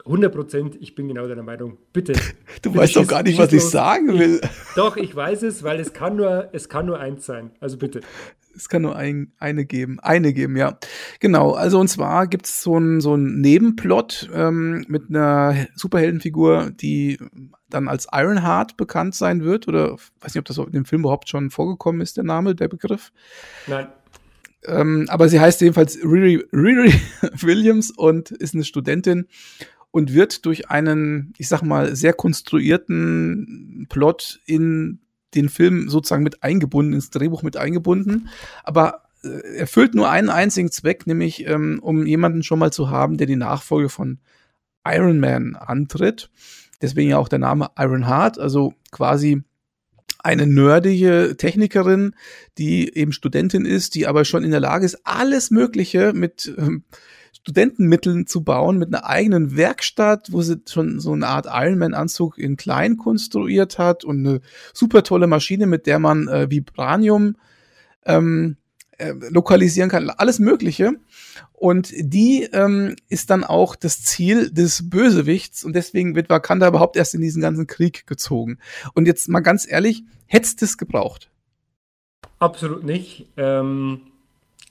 100 0.05 0.33
Prozent, 0.33 0.77
ich 0.79 0.95
bin 0.95 1.07
genau 1.07 1.27
deiner 1.27 1.43
Meinung. 1.43 1.77
Bitte. 1.93 2.13
Du 2.61 2.71
bitte 2.71 2.83
weißt 2.83 2.95
doch 2.95 3.07
gar 3.07 3.23
nicht, 3.23 3.37
was 3.37 3.53
ich 3.53 3.63
sagen 3.63 4.17
will. 4.17 4.39
Ich, 4.41 4.49
doch, 4.75 4.97
ich 4.97 5.15
weiß 5.15 5.43
es, 5.43 5.63
weil 5.63 5.79
es 5.79 5.93
kann 5.93 6.15
nur, 6.15 6.49
es 6.51 6.69
kann 6.69 6.85
nur 6.85 6.99
eins 6.99 7.25
sein. 7.25 7.51
Also 7.59 7.77
bitte. 7.77 8.01
Es 8.59 8.67
kann 8.67 8.81
nur 8.81 8.95
ein, 8.97 9.31
eine 9.39 9.65
geben. 9.65 10.01
Eine 10.01 10.33
geben, 10.33 10.57
ja. 10.57 10.77
Genau. 11.21 11.53
Also 11.53 11.79
und 11.79 11.87
zwar 11.87 12.27
gibt 12.27 12.45
es 12.45 12.61
so 12.61 12.75
einen 12.75 12.99
so 12.99 13.13
einen 13.13 13.39
Nebenplot 13.39 14.29
ähm, 14.33 14.83
mit 14.89 15.09
einer 15.09 15.67
Superheldenfigur, 15.75 16.71
die 16.71 17.17
dann 17.69 17.87
als 17.87 18.07
Ironheart 18.11 18.75
bekannt 18.75 19.15
sein 19.15 19.45
wird. 19.45 19.69
Oder 19.69 19.93
weiß 19.93 20.35
nicht, 20.35 20.39
ob 20.39 20.45
das 20.45 20.57
in 20.57 20.71
dem 20.73 20.85
Film 20.85 21.03
überhaupt 21.03 21.29
schon 21.29 21.49
vorgekommen 21.51 22.01
ist, 22.01 22.17
der 22.17 22.25
Name, 22.25 22.53
der 22.53 22.67
Begriff. 22.67 23.13
Nein. 23.67 23.87
Ähm, 24.65 25.05
aber 25.07 25.29
sie 25.29 25.39
heißt 25.39 25.61
jedenfalls 25.61 25.97
Riri, 26.03 26.45
Riri 26.51 26.93
Williams 27.41 27.91
und 27.91 28.31
ist 28.31 28.53
eine 28.53 28.65
Studentin 28.65 29.27
und 29.91 30.13
wird 30.13 30.45
durch 30.45 30.69
einen, 30.69 31.31
ich 31.37 31.47
sag 31.47 31.61
mal, 31.61 31.95
sehr 31.95 32.11
konstruierten 32.11 33.87
Plot 33.89 34.41
in 34.45 34.99
den 35.35 35.49
Film 35.49 35.89
sozusagen 35.89 36.23
mit 36.23 36.43
eingebunden, 36.43 36.93
ins 36.93 37.09
Drehbuch 37.09 37.43
mit 37.43 37.57
eingebunden, 37.57 38.29
aber 38.63 39.03
äh, 39.23 39.57
erfüllt 39.57 39.95
nur 39.95 40.09
einen 40.09 40.29
einzigen 40.29 40.71
Zweck, 40.71 41.07
nämlich 41.07 41.45
ähm, 41.47 41.79
um 41.81 42.05
jemanden 42.05 42.43
schon 42.43 42.59
mal 42.59 42.71
zu 42.71 42.89
haben, 42.89 43.17
der 43.17 43.27
die 43.27 43.35
Nachfolge 43.35 43.89
von 43.89 44.19
Iron 44.85 45.19
Man 45.19 45.55
antritt. 45.55 46.29
Deswegen 46.81 47.09
ja 47.09 47.17
auch 47.17 47.27
der 47.27 47.39
Name 47.39 47.69
Iron 47.77 48.07
Heart, 48.07 48.39
also 48.39 48.73
quasi 48.91 49.43
eine 50.21 50.47
nerdige 50.47 51.35
Technikerin, 51.37 52.13
die 52.57 52.95
eben 52.95 53.13
Studentin 53.13 53.65
ist, 53.65 53.95
die 53.95 54.07
aber 54.07 54.25
schon 54.25 54.43
in 54.43 54.51
der 54.51 54.59
Lage 54.59 54.85
ist, 54.85 55.05
alles 55.05 55.51
Mögliche 55.51 56.13
mit 56.13 56.53
ähm, 56.57 56.83
Studentenmitteln 57.41 58.27
zu 58.27 58.43
bauen, 58.43 58.77
mit 58.77 58.93
einer 58.93 59.05
eigenen 59.05 59.55
Werkstatt, 59.55 60.31
wo 60.31 60.41
sie 60.41 60.61
schon 60.67 60.99
so 60.99 61.13
eine 61.13 61.27
Art 61.27 61.47
Ironman-Anzug 61.49 62.37
in 62.37 62.57
klein 62.57 62.97
konstruiert 62.97 63.77
hat 63.77 64.03
und 64.03 64.25
eine 64.25 64.41
super 64.73 65.03
tolle 65.03 65.27
Maschine, 65.27 65.65
mit 65.65 65.87
der 65.87 65.99
man 65.99 66.27
äh, 66.27 66.49
Vibranium 66.49 67.35
ähm, 68.05 68.57
äh, 68.97 69.13
lokalisieren 69.29 69.89
kann, 69.89 70.09
alles 70.09 70.39
Mögliche. 70.39 70.93
Und 71.53 71.91
die 71.97 72.43
ähm, 72.51 72.95
ist 73.07 73.29
dann 73.29 73.43
auch 73.43 73.75
das 73.75 74.03
Ziel 74.03 74.51
des 74.51 74.89
Bösewichts 74.89 75.63
und 75.63 75.73
deswegen 75.73 76.15
wird 76.15 76.29
Wakanda 76.29 76.67
überhaupt 76.67 76.97
erst 76.97 77.15
in 77.15 77.21
diesen 77.21 77.41
ganzen 77.41 77.67
Krieg 77.67 78.07
gezogen. 78.07 78.59
Und 78.93 79.07
jetzt 79.07 79.27
mal 79.29 79.39
ganz 79.39 79.69
ehrlich, 79.69 80.03
hättest 80.25 80.61
du 80.61 80.65
es 80.65 80.77
gebraucht? 80.77 81.29
Absolut 82.39 82.83
nicht. 82.83 83.27
Ähm, 83.37 84.01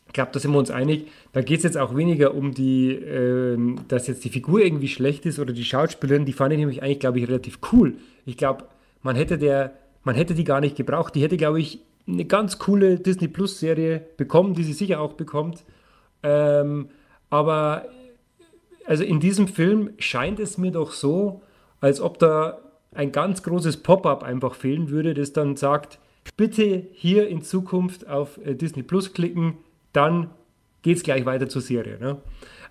ich 0.08 0.14
glaube, 0.14 0.30
da 0.32 0.40
sind 0.40 0.52
wir 0.52 0.58
uns 0.58 0.70
einig. 0.70 1.06
Da 1.32 1.42
geht 1.42 1.58
es 1.58 1.64
jetzt 1.64 1.76
auch 1.76 1.94
weniger 1.94 2.34
um 2.34 2.52
die, 2.52 2.92
äh, 2.92 3.56
dass 3.88 4.06
jetzt 4.06 4.24
die 4.24 4.30
Figur 4.30 4.60
irgendwie 4.60 4.88
schlecht 4.88 5.26
ist 5.26 5.38
oder 5.38 5.52
die 5.52 5.64
Schauspielerin. 5.64 6.24
Die 6.24 6.32
fand 6.32 6.52
ich 6.52 6.58
nämlich 6.58 6.82
eigentlich, 6.82 7.00
glaube 7.00 7.20
ich, 7.20 7.28
relativ 7.28 7.58
cool. 7.72 7.94
Ich 8.24 8.36
glaube, 8.36 8.64
man 9.02 9.16
hätte 9.16 9.38
der, 9.38 9.74
man 10.04 10.14
hätte 10.14 10.34
die 10.34 10.44
gar 10.44 10.60
nicht 10.60 10.76
gebraucht. 10.76 11.14
Die 11.14 11.22
hätte, 11.22 11.36
glaube 11.36 11.60
ich, 11.60 11.80
eine 12.06 12.24
ganz 12.24 12.58
coole 12.58 12.98
Disney 12.98 13.28
Plus 13.28 13.60
Serie 13.60 14.02
bekommen, 14.16 14.54
die 14.54 14.64
sie 14.64 14.72
sicher 14.72 15.00
auch 15.00 15.12
bekommt. 15.12 15.64
Ähm, 16.22 16.88
aber 17.28 17.84
also 18.86 19.04
in 19.04 19.20
diesem 19.20 19.46
Film 19.46 19.90
scheint 19.98 20.40
es 20.40 20.56
mir 20.56 20.70
doch 20.70 20.92
so, 20.92 21.42
als 21.80 22.00
ob 22.00 22.18
da 22.18 22.58
ein 22.94 23.12
ganz 23.12 23.42
großes 23.42 23.82
Pop-up 23.82 24.22
einfach 24.22 24.54
fehlen 24.54 24.88
würde, 24.88 25.12
das 25.12 25.34
dann 25.34 25.56
sagt, 25.56 25.98
bitte 26.38 26.86
hier 26.92 27.28
in 27.28 27.42
Zukunft 27.42 28.08
auf 28.08 28.38
äh, 28.44 28.54
Disney 28.54 28.82
Plus 28.82 29.12
klicken, 29.12 29.58
dann 29.92 30.30
geht 30.82 30.98
es 30.98 31.02
gleich 31.02 31.24
weiter 31.24 31.48
zur 31.48 31.62
Serie. 31.62 31.98
Ne? 31.98 32.18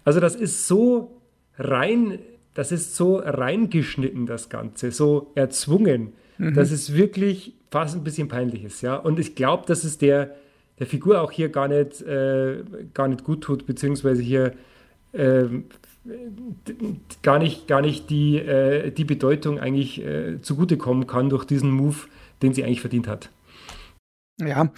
Also 0.03 0.19
das 0.19 0.36
ist 0.36 0.67
so 0.67 1.21
rein, 1.58 2.19
das 2.53 2.71
ist 2.71 2.95
so 2.95 3.17
reingeschnitten, 3.17 4.25
das 4.25 4.49
Ganze, 4.49 4.91
so 4.91 5.32
erzwungen, 5.36 6.13
mhm. 6.38 6.53
dass 6.53 6.71
es 6.71 6.93
wirklich 6.93 7.53
fast 7.69 7.95
ein 7.95 8.03
bisschen 8.03 8.27
peinlich 8.27 8.63
ist. 8.63 8.82
Ja? 8.82 8.95
Und 8.95 9.19
ich 9.19 9.36
glaube, 9.36 9.65
dass 9.67 9.84
es 9.84 9.97
der, 9.97 10.36
der 10.80 10.88
Figur 10.88 11.21
auch 11.21 11.32
hier 11.32 11.49
gar 11.49 11.67
nicht, 11.67 12.01
äh, 12.01 12.63
gar 12.93 13.08
nicht 13.08 13.23
gut 13.23 13.41
tut, 13.41 13.65
beziehungsweise 13.65 14.21
hier 14.21 14.53
äh, 15.13 15.45
gar 17.21 17.39
nicht, 17.39 17.67
gar 17.67 17.82
nicht 17.82 18.10
die, 18.10 18.38
äh, 18.38 18.91
die 18.91 19.06
Bedeutung 19.06 19.60
eigentlich 19.60 20.03
äh, 20.03 20.41
zugutekommen 20.41 21.08
kann 21.08 21.30
durch 21.30 21.45
diesen 21.45 21.71
Move, 21.71 21.97
den 22.41 22.53
sie 22.53 22.63
eigentlich 22.63 22.82
verdient 22.82 23.08
hat. 23.08 23.30
Ja, 24.39 24.71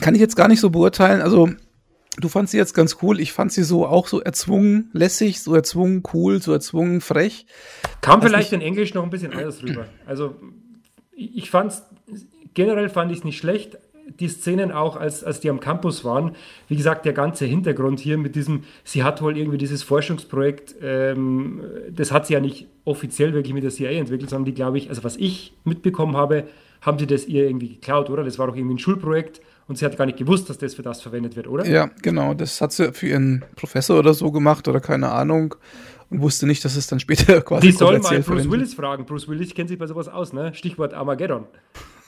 kann 0.00 0.14
ich 0.14 0.20
jetzt 0.20 0.36
gar 0.36 0.48
nicht 0.48 0.60
so 0.60 0.70
beurteilen. 0.70 1.20
Also, 1.20 1.48
du 2.20 2.28
fandst 2.28 2.52
sie 2.52 2.58
jetzt 2.58 2.74
ganz 2.74 2.98
cool. 3.02 3.20
Ich 3.20 3.32
fand 3.32 3.52
sie 3.52 3.62
so 3.62 3.86
auch 3.86 4.06
so 4.06 4.20
erzwungen 4.20 4.90
lässig, 4.92 5.40
so 5.40 5.54
erzwungen 5.54 6.02
cool, 6.12 6.40
so 6.42 6.52
erzwungen 6.52 7.00
frech. 7.00 7.46
Kam 8.00 8.16
also 8.16 8.28
vielleicht 8.28 8.52
in 8.52 8.60
Englisch 8.60 8.94
noch 8.94 9.02
ein 9.02 9.10
bisschen 9.10 9.32
anders 9.32 9.62
rüber. 9.62 9.86
Also, 10.06 10.36
ich 11.12 11.50
fand's, 11.50 11.82
generell 12.54 12.88
fand 12.88 13.12
ich 13.12 13.18
es 13.18 13.24
nicht 13.24 13.38
schlecht. 13.38 13.78
Die 14.20 14.28
Szenen 14.28 14.72
auch, 14.72 14.96
als, 14.96 15.22
als 15.22 15.40
die 15.40 15.50
am 15.50 15.60
Campus 15.60 16.02
waren, 16.02 16.34
wie 16.66 16.76
gesagt, 16.76 17.04
der 17.04 17.12
ganze 17.12 17.44
Hintergrund 17.44 18.00
hier 18.00 18.16
mit 18.16 18.36
diesem, 18.36 18.64
sie 18.82 19.02
hat 19.02 19.20
wohl 19.20 19.36
irgendwie 19.36 19.58
dieses 19.58 19.82
Forschungsprojekt, 19.82 20.76
ähm, 20.80 21.60
das 21.90 22.10
hat 22.10 22.26
sie 22.26 22.32
ja 22.32 22.40
nicht 22.40 22.68
offiziell 22.86 23.34
wirklich 23.34 23.52
mit 23.52 23.64
der 23.64 23.70
CIA 23.70 23.90
entwickelt, 23.90 24.30
sondern 24.30 24.46
die, 24.46 24.54
glaube 24.54 24.78
ich, 24.78 24.88
also 24.88 25.04
was 25.04 25.16
ich 25.16 25.52
mitbekommen 25.64 26.16
habe, 26.16 26.44
haben 26.80 26.98
sie 26.98 27.06
das 27.06 27.26
ihr 27.26 27.44
irgendwie 27.44 27.74
geklaut, 27.74 28.08
oder? 28.08 28.24
Das 28.24 28.38
war 28.38 28.46
doch 28.46 28.56
irgendwie 28.56 28.76
ein 28.76 28.78
Schulprojekt 28.78 29.42
und 29.68 29.76
sie 29.76 29.84
hat 29.84 29.96
gar 29.96 30.06
nicht 30.06 30.18
gewusst, 30.18 30.48
dass 30.50 30.58
das 30.58 30.74
für 30.74 30.82
das 30.82 31.00
verwendet 31.02 31.36
wird, 31.36 31.46
oder? 31.46 31.66
Ja, 31.66 31.90
genau. 32.02 32.34
Das 32.34 32.60
hat 32.60 32.72
sie 32.72 32.92
für 32.92 33.06
ihren 33.06 33.44
Professor 33.54 33.98
oder 33.98 34.14
so 34.14 34.32
gemacht 34.32 34.66
oder 34.66 34.80
keine 34.80 35.10
Ahnung 35.10 35.54
und 36.10 36.20
wusste 36.22 36.46
nicht, 36.46 36.64
dass 36.64 36.74
es 36.74 36.86
dann 36.86 37.00
später 37.00 37.40
quasi. 37.42 37.68
Die 37.68 37.72
soll 37.72 37.98
mal 37.98 38.20
Bruce 38.20 38.50
Willis 38.50 38.74
fragen. 38.74 39.04
Bruce 39.04 39.28
Willis 39.28 39.54
kennt 39.54 39.68
sich 39.68 39.78
bei 39.78 39.86
sowas 39.86 40.08
aus, 40.08 40.32
ne? 40.32 40.54
Stichwort 40.54 40.94
Armageddon. 40.94 41.44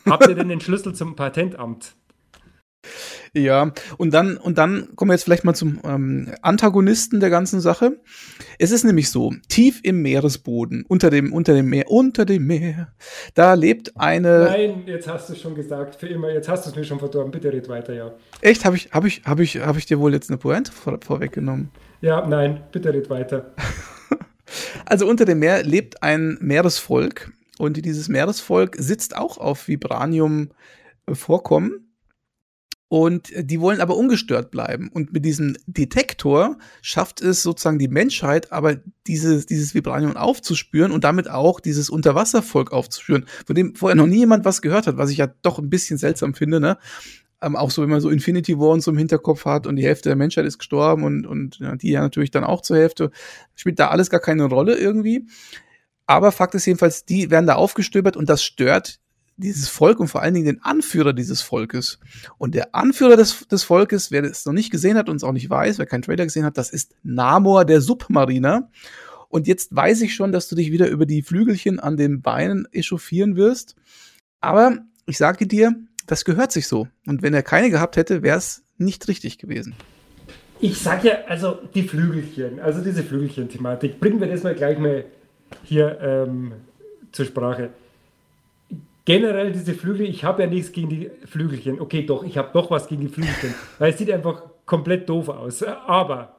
Habt 0.07 0.27
ihr 0.27 0.35
denn 0.35 0.49
den 0.49 0.61
Schlüssel 0.61 0.95
zum 0.95 1.15
Patentamt? 1.15 1.95
Ja, 3.33 3.73
und 3.97 4.13
dann, 4.13 4.37
und 4.37 4.59
dann 4.59 4.97
kommen 4.97 5.11
wir 5.11 5.15
jetzt 5.15 5.25
vielleicht 5.25 5.45
mal 5.45 5.55
zum 5.55 5.81
ähm, 5.85 6.35
Antagonisten 6.43 7.21
der 7.21 7.31
ganzen 7.31 7.61
Sache. 7.61 8.01
Es 8.59 8.73
ist 8.73 8.85
nämlich 8.85 9.11
so, 9.11 9.33
tief 9.49 9.81
im 9.85 10.03
Meeresboden, 10.03 10.85
unter 10.89 11.11
dem, 11.11 11.33
unter 11.33 11.55
dem 11.55 11.67
Meer, 11.67 11.91
unter 11.91 12.25
dem 12.25 12.47
Meer, 12.47 12.93
da 13.35 13.55
lebt 13.55 13.97
eine. 13.97 14.45
Nein, 14.45 14.83
jetzt 14.87 15.07
hast 15.07 15.29
du 15.29 15.35
es 15.35 15.41
schon 15.41 15.55
gesagt, 15.55 15.97
für 15.97 16.09
immer, 16.09 16.31
jetzt 16.33 16.49
hast 16.49 16.67
du 16.67 16.71
es 16.71 16.77
mir 16.77 16.85
schon 16.85 16.99
verdorben, 16.99 17.31
bitte 17.31 17.53
red 17.53 17.69
weiter, 17.69 17.95
ja. 17.95 18.13
Echt? 18.41 18.65
Habe 18.65 18.77
ich, 18.77 18.91
hab 18.93 19.05
ich, 19.05 19.23
hab 19.25 19.39
ich, 19.39 19.59
hab 19.59 19.77
ich 19.77 19.87
dir 19.87 20.01
wohl 20.01 20.13
jetzt 20.13 20.31
eine 20.31 20.39
Pointe 20.39 20.73
vor, 20.73 20.99
vorweggenommen? 21.01 21.71
Ja, 22.01 22.27
nein, 22.27 22.65
bitte 22.73 22.93
red 22.93 23.11
weiter. 23.11 23.55
also 24.87 25.07
unter 25.07 25.25
dem 25.25 25.39
Meer 25.39 25.63
lebt 25.63 26.03
ein 26.03 26.37
Meeresvolk 26.41 27.31
und 27.59 27.77
dieses 27.85 28.09
Meeresvolk 28.09 28.77
sitzt 28.77 29.17
auch 29.17 29.39
auf 29.39 29.69
Vibranium 29.69 30.51
äh, 31.07 31.15
Vorkommen 31.15 31.90
und 32.91 33.31
die 33.37 33.61
wollen 33.61 33.81
aber 33.81 33.97
ungestört 33.97 34.51
bleiben. 34.51 34.91
Und 34.93 35.13
mit 35.13 35.25
diesem 35.25 35.57
Detektor 35.67 36.59
schafft 36.83 37.21
es 37.21 37.41
sozusagen 37.41 37.79
die 37.79 37.87
Menschheit, 37.87 38.51
aber 38.51 38.79
dieses, 39.07 39.47
dieses 39.47 39.75
Vibranium 39.75 40.17
aufzuspüren 40.17 40.91
und 40.91 41.05
damit 41.05 41.31
auch 41.31 41.61
dieses 41.61 41.89
Unterwasservolk 41.89 42.73
aufzuspüren, 42.73 43.27
von 43.47 43.55
dem 43.55 43.77
vorher 43.77 43.95
noch 43.95 44.09
nie 44.09 44.19
jemand 44.19 44.45
was 44.45 44.61
gehört 44.61 44.89
hat, 44.89 44.97
was 44.97 45.11
ich 45.11 45.19
ja 45.19 45.29
doch 45.43 45.61
ein 45.61 45.71
bisschen 45.71 45.99
seltsam 45.99 46.35
finde, 46.35 46.59
ne? 46.59 46.79
Ähm, 47.41 47.55
auch 47.55 47.71
so, 47.71 47.81
wenn 47.81 47.91
man 47.91 48.01
so 48.01 48.11
Infinity 48.11 48.59
War 48.59 48.71
und 48.71 48.81
so 48.81 48.91
im 48.91 48.99
Hinterkopf 48.99 49.45
hat 49.45 49.69
und 49.69 49.77
die 49.77 49.85
Hälfte 49.85 50.09
der 50.09 50.17
Menschheit 50.17 50.45
ist 50.45 50.59
gestorben 50.59 51.05
und, 51.05 51.29
und 51.29 51.61
ja, 51.61 51.77
die 51.77 51.93
ja 51.93 52.01
natürlich 52.01 52.33
dann 52.33 52.43
auch 52.43 52.61
zur 52.61 52.77
Hälfte, 52.77 53.13
spielt 53.55 53.79
da 53.79 53.89
alles 53.89 54.11
gar 54.11 54.21
keine 54.21 54.47
Rolle 54.47 54.77
irgendwie. 54.77 55.27
Aber 56.07 56.33
Fakt 56.33 56.57
ist 56.57 56.67
jedenfalls, 56.67 57.05
die 57.05 57.31
werden 57.31 57.47
da 57.47 57.55
aufgestöbert 57.55 58.17
und 58.17 58.29
das 58.29 58.43
stört 58.43 59.00
dieses 59.41 59.69
Volk 59.69 60.01
und 60.01 60.09
vor 60.09 60.23
allen 60.23 60.35
Dingen 60.35 60.47
den 60.47 60.63
Anführer 60.63 61.13
dieses 61.13 61.43
Volkes. 61.43 61.99
Und 62.39 62.55
der 62.55 62.75
Anführer 62.75 63.17
des, 63.17 63.47
des 63.49 63.63
Volkes, 63.65 64.11
wer 64.11 64.25
es 64.25 64.47
noch 64.47 64.53
nicht 64.53 64.71
gesehen 64.71 64.97
hat 64.97 65.09
und 65.09 65.17
es 65.17 65.25
auch 65.25 65.33
nicht 65.33 65.51
weiß, 65.51 65.79
wer 65.79 65.87
keinen 65.87 66.03
Trailer 66.03 66.25
gesehen 66.25 66.45
hat, 66.45 66.59
das 66.59 66.71
ist 66.71 66.95
Namor, 67.03 67.65
der 67.65 67.81
Submariner. 67.81 68.71
Und 69.29 69.47
jetzt 69.47 69.75
weiß 69.75 70.01
ich 70.03 70.15
schon, 70.15 70.33
dass 70.33 70.49
du 70.49 70.57
dich 70.57 70.73
wieder 70.73 70.89
über 70.89 71.07
die 71.07 71.23
Flügelchen 71.23 71.81
an 71.81 71.97
den 71.97 72.21
Beinen 72.21 72.67
echauffieren 72.73 73.37
wirst. 73.37 73.77
Aber 74.41 74.79
ich 75.07 75.19
sage 75.19 75.47
dir, 75.47 75.75
das 76.07 76.25
gehört 76.25 76.53
sich 76.53 76.67
so. 76.67 76.89
Und 77.07 77.23
wenn 77.23 77.35
er 77.35 77.43
keine 77.43 77.71
gehabt 77.71 77.97
hätte, 77.97 78.23
wäre 78.23 78.39
es 78.39 78.65
nicht 78.79 79.07
richtig 79.09 79.39
gewesen. 79.39 79.75
Ich 80.61 80.79
sage 80.79 81.09
ja, 81.09 81.15
also 81.27 81.59
die 81.75 81.85
Flügelchen, 81.85 82.61
also 82.61 82.83
diese 82.83 83.03
Flügelchen-Thematik, 83.03 83.99
bringen 83.99 84.21
wir 84.21 84.29
das 84.29 84.43
mal 84.43 84.55
gleich 84.55 84.79
mal 84.79 85.05
hier 85.65 85.99
ähm, 86.03 86.53
zur 87.13 87.25
Sprache 87.25 87.71
generell 89.11 89.51
diese 89.51 89.75
Flügel, 89.75 90.09
ich 90.09 90.23
habe 90.23 90.45
ja 90.45 90.49
nichts 90.49 90.71
gegen 90.71 90.89
die 90.89 91.11
Flügelchen. 91.25 91.81
Okay, 91.81 92.07
doch, 92.07 92.23
ich 92.23 92.39
habe 92.39 92.51
doch 92.53 92.71
was 92.71 92.87
gegen 92.87 93.03
die 93.03 93.09
Flügelchen, 93.09 93.53
weil 93.81 93.91
es 93.91 93.99
sieht 93.99 94.09
einfach 94.09 94.45
komplett 94.67 95.09
doof 95.09 95.29
aus. 95.31 95.65
Aber 95.65 96.37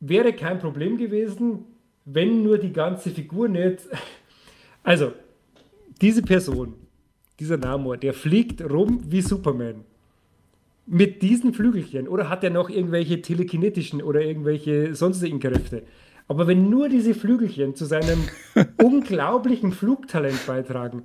wäre 0.00 0.32
kein 0.32 0.58
Problem 0.58 0.98
gewesen, 0.98 1.66
wenn 2.04 2.42
nur 2.42 2.58
die 2.58 2.72
ganze 2.72 3.10
Figur 3.10 3.48
nicht. 3.48 3.78
Also, 4.82 5.12
diese 6.00 6.22
Person, 6.22 6.74
dieser 7.38 7.58
Namor, 7.58 7.96
der 7.96 8.12
fliegt 8.12 8.60
rum 8.60 9.04
wie 9.06 9.22
Superman. 9.22 9.84
Mit 10.84 11.22
diesen 11.22 11.54
Flügelchen. 11.54 12.08
Oder 12.08 12.28
hat 12.28 12.42
er 12.42 12.50
noch 12.50 12.70
irgendwelche 12.70 13.22
telekinetischen 13.22 14.02
oder 14.02 14.20
irgendwelche 14.20 14.96
sonstigen 14.96 15.38
Kräfte? 15.38 15.84
Aber 16.26 16.48
wenn 16.48 16.70
nur 16.70 16.88
diese 16.88 17.14
Flügelchen 17.14 17.76
zu 17.76 17.84
seinem 17.84 18.24
unglaublichen 18.82 19.70
Flugtalent 19.70 20.44
beitragen, 20.44 21.04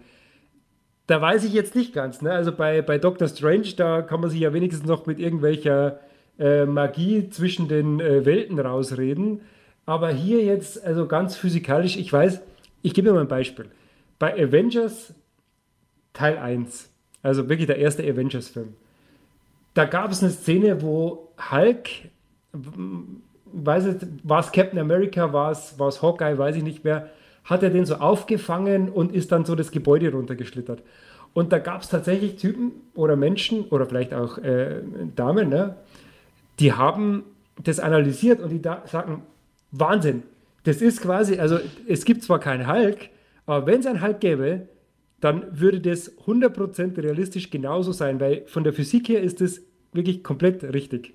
da 1.07 1.21
weiß 1.21 1.43
ich 1.43 1.53
jetzt 1.53 1.75
nicht 1.75 1.93
ganz. 1.93 2.21
Ne? 2.21 2.31
Also 2.31 2.51
bei, 2.51 2.81
bei 2.81 2.97
Doctor 2.97 3.27
Strange, 3.27 3.73
da 3.75 4.01
kann 4.01 4.21
man 4.21 4.29
sich 4.29 4.39
ja 4.39 4.53
wenigstens 4.53 4.87
noch 4.87 5.05
mit 5.05 5.19
irgendwelcher 5.19 5.99
äh, 6.39 6.65
Magie 6.65 7.29
zwischen 7.29 7.67
den 7.67 7.99
äh, 7.99 8.25
Welten 8.25 8.59
rausreden. 8.59 9.41
Aber 9.85 10.09
hier 10.09 10.43
jetzt, 10.43 10.83
also 10.83 11.07
ganz 11.07 11.35
physikalisch, 11.35 11.97
ich 11.97 12.11
weiß, 12.11 12.41
ich 12.81 12.93
gebe 12.93 13.09
mir 13.09 13.15
mal 13.15 13.21
ein 13.21 13.27
Beispiel. 13.27 13.65
Bei 14.17 14.33
Avengers 14.33 15.13
Teil 16.13 16.37
1, 16.37 16.89
also 17.21 17.49
wirklich 17.49 17.67
der 17.67 17.77
erste 17.77 18.03
Avengers-Film, 18.03 18.75
da 19.73 19.85
gab 19.85 20.11
es 20.11 20.21
eine 20.21 20.31
Szene, 20.31 20.81
wo 20.81 21.31
Hulk, 21.51 21.89
weiß 23.51 23.87
ich, 23.87 23.95
war 24.23 24.39
es 24.39 24.51
Captain 24.51 24.79
America, 24.79 25.33
war 25.33 25.51
es, 25.51 25.77
war 25.79 25.87
es 25.87 26.01
Hawkeye, 26.01 26.37
weiß 26.37 26.55
ich 26.55 26.63
nicht 26.63 26.83
mehr, 26.83 27.09
hat 27.43 27.63
er 27.63 27.69
den 27.69 27.85
so 27.85 27.95
aufgefangen 27.95 28.89
und 28.89 29.13
ist 29.13 29.31
dann 29.31 29.45
so 29.45 29.55
das 29.55 29.71
Gebäude 29.71 30.11
runtergeschlittert. 30.11 30.81
Und 31.33 31.51
da 31.51 31.59
gab 31.59 31.81
es 31.81 31.89
tatsächlich 31.89 32.35
Typen 32.35 32.71
oder 32.93 33.15
Menschen 33.15 33.65
oder 33.65 33.85
vielleicht 33.85 34.13
auch 34.13 34.37
äh, 34.37 34.81
Damen, 35.15 35.49
ne, 35.49 35.75
die 36.59 36.73
haben 36.73 37.23
das 37.63 37.79
analysiert 37.79 38.39
und 38.39 38.49
die 38.49 38.61
da 38.61 38.83
sagen, 38.85 39.23
Wahnsinn, 39.71 40.23
das 40.63 40.81
ist 40.81 41.01
quasi, 41.01 41.39
also 41.39 41.59
es 41.87 42.05
gibt 42.05 42.23
zwar 42.23 42.39
keinen 42.39 42.71
Hulk, 42.71 43.09
aber 43.45 43.65
wenn 43.65 43.79
es 43.79 43.85
einen 43.85 44.01
Hulk 44.01 44.19
gäbe, 44.19 44.67
dann 45.19 45.59
würde 45.59 45.79
das 45.79 46.17
100% 46.25 47.01
realistisch 47.01 47.49
genauso 47.49 47.91
sein, 47.91 48.19
weil 48.19 48.43
von 48.45 48.63
der 48.63 48.73
Physik 48.73 49.09
her 49.09 49.21
ist 49.21 49.41
das 49.41 49.61
wirklich 49.91 50.23
komplett 50.23 50.63
richtig. 50.63 51.13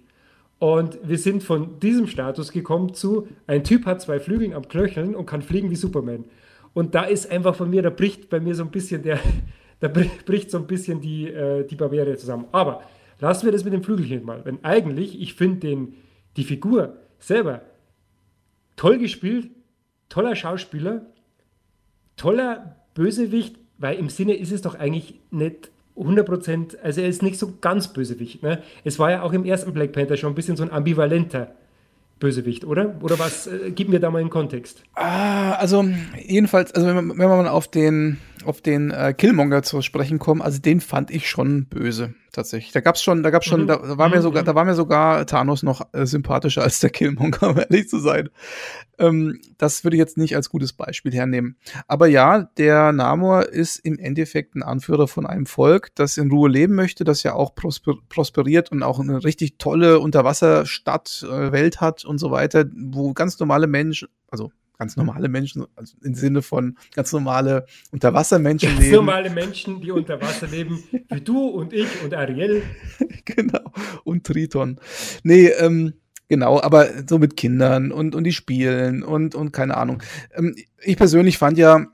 Und 0.59 0.99
wir 1.05 1.19
sind 1.19 1.43
von 1.43 1.79
diesem 1.79 2.09
Status 2.09 2.51
gekommen 2.51 2.93
zu, 2.95 3.29
ein 3.47 3.63
Typ 3.63 3.87
hat 3.87 4.01
zwei 4.01 4.19
Flügel 4.19 4.55
am 4.55 4.69
Knöcheln 4.69 5.15
und 5.15 5.27
kann 5.27 5.43
fliegen 5.43 5.71
wie 5.71 5.77
Superman. 5.77 6.25
Und 6.75 6.95
da 6.95 7.05
ist 7.05 7.31
einfach 7.31 7.55
von 7.55 7.71
mir, 7.71 7.83
da 7.83 7.91
bricht 7.91 8.29
bei 8.29 8.41
mir 8.41 8.55
so 8.55 8.65
ein 8.65 8.71
bisschen 8.71 9.03
der, 9.03 9.21
da 9.81 9.89
bricht 9.89 10.51
so 10.51 10.59
ein 10.59 10.67
bisschen 10.67 11.01
die, 11.01 11.29
äh, 11.29 11.65
die 11.65 11.77
Barriere 11.77 12.17
zusammen. 12.17 12.47
Aber 12.53 12.83
lassen 13.21 13.47
wir 13.47 13.53
das 13.53 13.65
mit 13.65 13.73
dem 13.73 13.85
Flügelchen 13.85 14.25
mal. 14.25 14.45
Wenn 14.45 14.65
eigentlich, 14.65 15.21
ich 15.21 15.35
finde 15.35 15.89
die 16.37 16.45
Figur 16.45 16.97
selber 17.19 17.63
toll 18.77 18.99
gespielt, 18.99 19.51
toller 20.09 20.35
Schauspieler, 20.35 21.07
toller 22.17 22.77
Bösewicht, 22.95 23.57
weil 23.79 23.99
im 23.99 24.09
Sinne 24.09 24.35
ist 24.35 24.53
es 24.53 24.63
doch 24.63 24.75
eigentlich 24.75 25.15
nicht 25.31 25.71
100%, 25.99 26.79
also 26.83 27.01
er 27.01 27.09
ist 27.09 27.23
nicht 27.23 27.39
so 27.39 27.55
ganz 27.61 27.89
Bösewicht. 27.93 28.43
Ne? 28.43 28.63
Es 28.85 28.99
war 28.99 29.11
ja 29.11 29.23
auch 29.23 29.33
im 29.33 29.45
ersten 29.45 29.73
Black 29.73 29.93
Panther 29.93 30.17
schon 30.17 30.33
ein 30.33 30.35
bisschen 30.35 30.57
so 30.57 30.63
ein 30.63 30.71
ambivalenter 30.71 31.53
Bösewicht, 32.19 32.65
oder? 32.65 32.97
Oder 33.01 33.19
was? 33.19 33.47
Äh, 33.47 33.71
gib 33.75 33.89
mir 33.89 34.01
da 34.01 34.11
mal 34.11 34.19
einen 34.21 34.31
Kontext. 34.31 34.83
Ah, 34.95 35.53
also 35.53 35.85
jedenfalls, 36.21 36.73
also 36.73 36.87
wenn 36.87 36.95
man, 36.95 37.19
wenn 37.19 37.29
man 37.29 37.47
auf 37.47 37.69
den 37.69 38.19
auf 38.45 38.61
den 38.61 38.91
äh, 38.91 39.15
Killmonger 39.17 39.63
zu 39.63 39.83
sprechen 39.83 40.19
kommen, 40.19 40.43
also 40.43 40.61
den 40.61 40.81
fand 40.81 41.11
ich 41.11 41.29
schon 41.29 41.67
böse 41.67 42.15
tatsächlich. 42.33 42.73
Da 42.73 42.81
gab's 42.81 43.03
schon, 43.03 43.23
da 43.23 43.31
gab's 43.31 43.47
schon, 43.47 43.63
mhm. 43.63 43.67
da 43.67 43.99
war 43.99 44.09
mir 44.09 44.19
mhm. 44.19 44.23
sogar, 44.23 44.43
da 44.43 44.55
war 44.55 44.65
mir 44.65 44.75
sogar 44.75 45.27
Thanos 45.27 45.63
noch 45.63 45.83
äh, 45.93 46.07
sympathischer 46.07 46.63
als 46.63 46.81
der 46.81 46.91
Killmonger, 46.91 47.43
um 47.51 47.59
ehrlich 47.59 47.89
zu 47.89 47.99
sein. 47.99 48.29
Ähm, 48.99 49.41
das 49.57 49.85
würde 49.85 49.97
ich 49.97 49.99
jetzt 49.99 50.19
nicht 50.19 50.37
als 50.37 50.51
gutes 50.51 50.73
Beispiel 50.73 51.13
hernehmen. 51.13 51.57
Aber 51.87 52.07
ja, 52.07 52.43
der 52.57 52.93
Namor 52.93 53.49
ist 53.49 53.79
im 53.79 53.99
Endeffekt 53.99 54.55
ein 54.55 54.63
Anführer 54.63 55.09
von 55.09 55.27
einem 55.27 55.47
Volk, 55.47 55.95
das 55.95 56.17
in 56.17 56.31
Ruhe 56.31 56.49
leben 56.49 56.75
möchte, 56.75 57.05
das 57.05 57.23
ja 57.23 57.35
auch 57.35 57.55
prosper 57.55 57.95
prosperiert 58.09 58.71
und 58.71 58.83
auch 58.83 59.01
eine 59.01 59.25
richtig 59.25 59.59
tolle 59.59 59.99
Unterwasserstadt, 59.99 61.27
äh, 61.29 61.53
Welt 61.53 61.81
hat 61.81 62.05
und 62.05 62.19
so 62.19 62.31
weiter, 62.31 62.67
wo 62.75 63.13
ganz 63.13 63.39
normale 63.39 63.67
Menschen, 63.67 64.09
also 64.31 64.53
ganz 64.79 64.97
normale 64.97 65.29
Menschen, 65.29 65.67
also 65.77 65.97
im 66.03 66.15
Sinne 66.15 66.43
von 66.43 66.79
ganz 66.95 67.13
normale 67.13 67.67
Unterwassermenschen 67.91 68.71
ganz 68.71 68.81
leben. 68.81 68.93
Ganz 68.93 69.07
normale 69.07 69.31
Menschen, 69.31 69.81
die 69.81 69.91
unter 69.91 70.21
Wasser 70.21 70.47
leben, 70.47 70.83
wie 71.09 71.21
du 71.21 71.49
und 71.49 71.73
ich 71.73 71.89
und 72.05 72.15
Ariel. 72.15 72.63
genau, 73.25 73.73
und 74.05 74.25
Triton. 74.25 74.79
Nee, 75.23 75.49
ähm, 75.49 75.95
Genau, 76.31 76.61
aber 76.61 76.89
so 77.09 77.19
mit 77.19 77.39
Kindern 77.39 77.91
und, 77.91 78.15
und 78.15 78.25
die 78.25 78.33
spielen 78.33 79.03
und, 79.03 79.35
und 79.35 79.51
keine 79.51 79.79
Ahnung. 79.79 80.03
Ähm, 80.35 80.55
ich 80.79 80.99
persönlich 80.99 81.39
fand 81.39 81.57
ja 81.57 81.87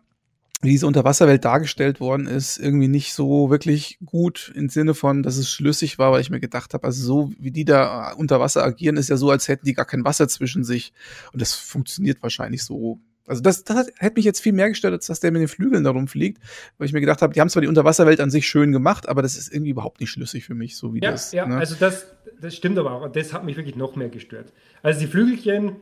wie 0.65 0.71
diese 0.71 0.87
Unterwasserwelt 0.87 1.45
dargestellt 1.45 2.01
worden 2.01 2.27
ist, 2.27 2.59
irgendwie 2.59 2.89
nicht 2.89 3.15
so 3.15 3.51
wirklich 3.51 3.99
gut 4.05 4.53
im 4.55 4.69
Sinne 4.69 4.95
von, 4.95 5.23
dass 5.23 5.37
es 5.37 5.51
schlüssig 5.51 5.99
war, 5.99 6.13
weil 6.13 6.21
ich 6.21 6.31
mir 6.31 6.41
gedacht 6.41 6.75
habe, 6.75 6.85
also 6.85 7.05
so 7.05 7.33
wie 7.39 7.51
die 7.51 7.65
da 7.65 8.13
unter 8.13 8.41
Wasser 8.41 8.65
agieren, 8.65 8.97
ist 8.97 9.11
ja 9.11 9.17
so, 9.17 9.31
als 9.31 9.49
hätten 9.49 9.67
die 9.67 9.75
gar 9.75 9.85
kein 9.85 10.05
Wasser 10.05 10.27
zwischen 10.27 10.65
sich. 10.65 10.93
Und 11.33 11.43
das 11.43 11.55
funktioniert 11.55 12.23
wahrscheinlich 12.23 12.65
so. 12.65 12.99
Also 13.27 13.41
das, 13.41 13.65
das 13.65 13.77
hat, 13.77 13.87
hätte 13.99 14.17
mich 14.17 14.25
jetzt 14.25 14.41
viel 14.41 14.53
mehr 14.53 14.69
gestört, 14.69 14.93
als 14.93 15.07
dass 15.07 15.21
der 15.21 15.33
mit 15.33 15.41
den 15.41 15.49
Flügeln 15.49 15.85
da 15.85 15.91
rumfliegt, 15.91 16.41
weil 16.77 16.87
ich 16.87 16.93
mir 16.93 17.01
gedacht 17.01 17.23
habe, 17.23 17.33
die 17.33 17.41
haben 17.41 17.49
zwar 17.49 17.63
die 17.63 17.69
Unterwasserwelt 17.69 18.21
an 18.21 18.31
sich 18.31 18.47
schön 18.47 18.73
gemacht, 18.73 19.09
aber 19.09 19.23
das 19.23 19.37
ist 19.37 19.53
irgendwie 19.53 19.71
überhaupt 19.71 20.01
nicht 20.01 20.11
schlüssig 20.11 20.45
für 20.45 20.55
mich, 20.55 20.77
so 20.77 20.95
wie 20.95 21.01
ja, 21.01 21.11
das. 21.11 21.33
Ja, 21.33 21.47
ne? 21.47 21.57
also 21.57 21.75
das, 21.79 22.07
das 22.41 22.55
stimmt 22.55 22.79
aber 22.79 22.93
auch. 22.93 23.03
Und 23.03 23.17
das 23.17 23.33
hat 23.33 23.45
mich 23.45 23.57
wirklich 23.57 23.77
noch 23.77 23.97
mehr 23.97 24.09
gestört. 24.09 24.53
Also 24.83 25.01
die 25.01 25.07
Flügelchen, 25.07 25.77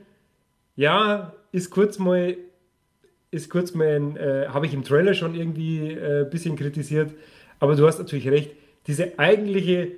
ja, 0.77 1.33
ist 1.51 1.71
kurz 1.71 1.99
mal 1.99 2.37
ist 3.33 3.51
kurz 3.51 3.75
mein, 3.75 4.17
äh, 4.17 4.47
habe 4.49 4.67
ich 4.67 4.75
im 4.75 4.85
Trailer 4.85 5.15
schon 5.15 5.35
irgendwie 5.35 5.81
ein 5.81 5.99
äh, 5.99 6.27
bisschen 6.31 6.55
kritisiert, 6.55 7.11
aber 7.59 7.75
du 7.75 7.87
hast 7.87 7.99
natürlich 7.99 8.29
recht, 8.29 8.53
diese 8.87 9.19
eigentliche 9.19 9.93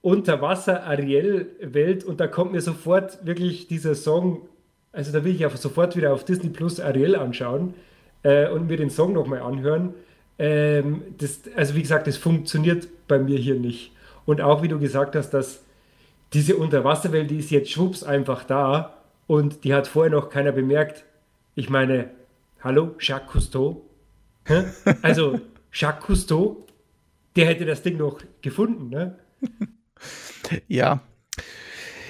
Unterwasser-Ariel-Welt 0.00 2.02
und 2.02 2.18
da 2.18 2.26
kommt 2.26 2.52
mir 2.52 2.60
sofort 2.60 3.24
wirklich 3.24 3.68
dieser 3.68 3.94
Song, 3.94 4.48
also 4.90 5.12
da 5.12 5.22
will 5.22 5.34
ich 5.34 5.44
einfach 5.44 5.58
sofort 5.58 5.96
wieder 5.96 6.12
auf 6.12 6.24
Disney 6.24 6.48
Plus 6.48 6.80
Ariel 6.80 7.14
anschauen 7.14 7.74
äh, 8.22 8.48
und 8.48 8.68
mir 8.68 8.78
den 8.78 8.90
Song 8.90 9.12
nochmal 9.12 9.42
anhören. 9.42 9.94
Ähm, 10.38 11.02
das, 11.18 11.42
also 11.54 11.74
wie 11.74 11.82
gesagt, 11.82 12.06
das 12.06 12.16
funktioniert 12.16 12.88
bei 13.06 13.18
mir 13.18 13.38
hier 13.38 13.56
nicht. 13.56 13.92
Und 14.24 14.40
auch 14.40 14.62
wie 14.62 14.68
du 14.68 14.78
gesagt 14.78 15.14
hast, 15.14 15.30
dass 15.30 15.62
diese 16.32 16.56
Unterwasserwelt, 16.56 17.30
die 17.30 17.38
ist 17.38 17.50
jetzt 17.50 17.70
schwupps 17.70 18.02
einfach 18.02 18.44
da 18.44 18.96
und 19.26 19.64
die 19.64 19.74
hat 19.74 19.86
vorher 19.86 20.10
noch 20.10 20.30
keiner 20.30 20.52
bemerkt. 20.52 21.04
Ich 21.54 21.68
meine, 21.68 22.08
Hallo, 22.64 22.94
Jacques 23.00 23.32
Cousteau? 23.32 23.90
Hä? 24.44 24.64
Also, 25.02 25.40
Jacques 25.72 26.06
Cousteau, 26.06 26.64
der 27.34 27.46
hätte 27.46 27.64
das 27.64 27.82
Ding 27.82 27.96
noch 27.96 28.20
gefunden, 28.40 28.88
ne? 28.88 29.18
Ja. 30.68 31.00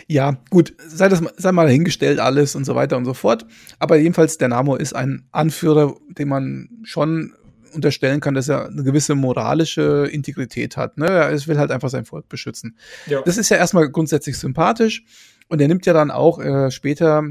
Ja, 0.09 0.37
gut, 0.51 0.75
sei 0.85 1.09
das 1.09 1.23
sei 1.37 1.53
mal 1.53 1.67
dahingestellt 1.67 2.19
alles 2.19 2.55
und 2.55 2.65
so 2.65 2.75
weiter 2.75 2.97
und 2.97 3.05
so 3.05 3.15
fort. 3.15 3.47
Aber 3.79 3.97
jedenfalls, 3.97 4.37
der 4.37 4.49
Namor 4.49 4.81
ist 4.81 4.95
ein 4.95 5.27
Anführer, 5.31 5.95
den 6.09 6.29
man 6.29 6.69
schon 6.83 7.35
unterstellen 7.73 8.21
kann, 8.21 8.35
dass 8.35 8.49
er 8.49 8.67
eine 8.67 8.83
gewisse 8.83 9.15
moralische 9.15 10.09
Integrität 10.11 10.77
hat. 10.77 10.99
Ne? 10.99 11.07
Er 11.07 11.47
will 11.47 11.59
halt 11.59 11.71
einfach 11.71 11.89
sein 11.89 12.05
Volk 12.05 12.29
beschützen. 12.29 12.77
Ja. 13.07 13.23
Das 13.23 13.39
ist 13.39 13.49
ja 13.49 13.59
erstmal 13.59 13.89
grundsätzlich 13.91 14.37
sympathisch. 14.39 15.05
Und 15.49 15.61
er 15.61 15.69
nimmt 15.69 15.87
ja 15.87 15.93
dann 15.93 16.11
auch 16.11 16.41
äh, 16.41 16.71
später 16.71 17.23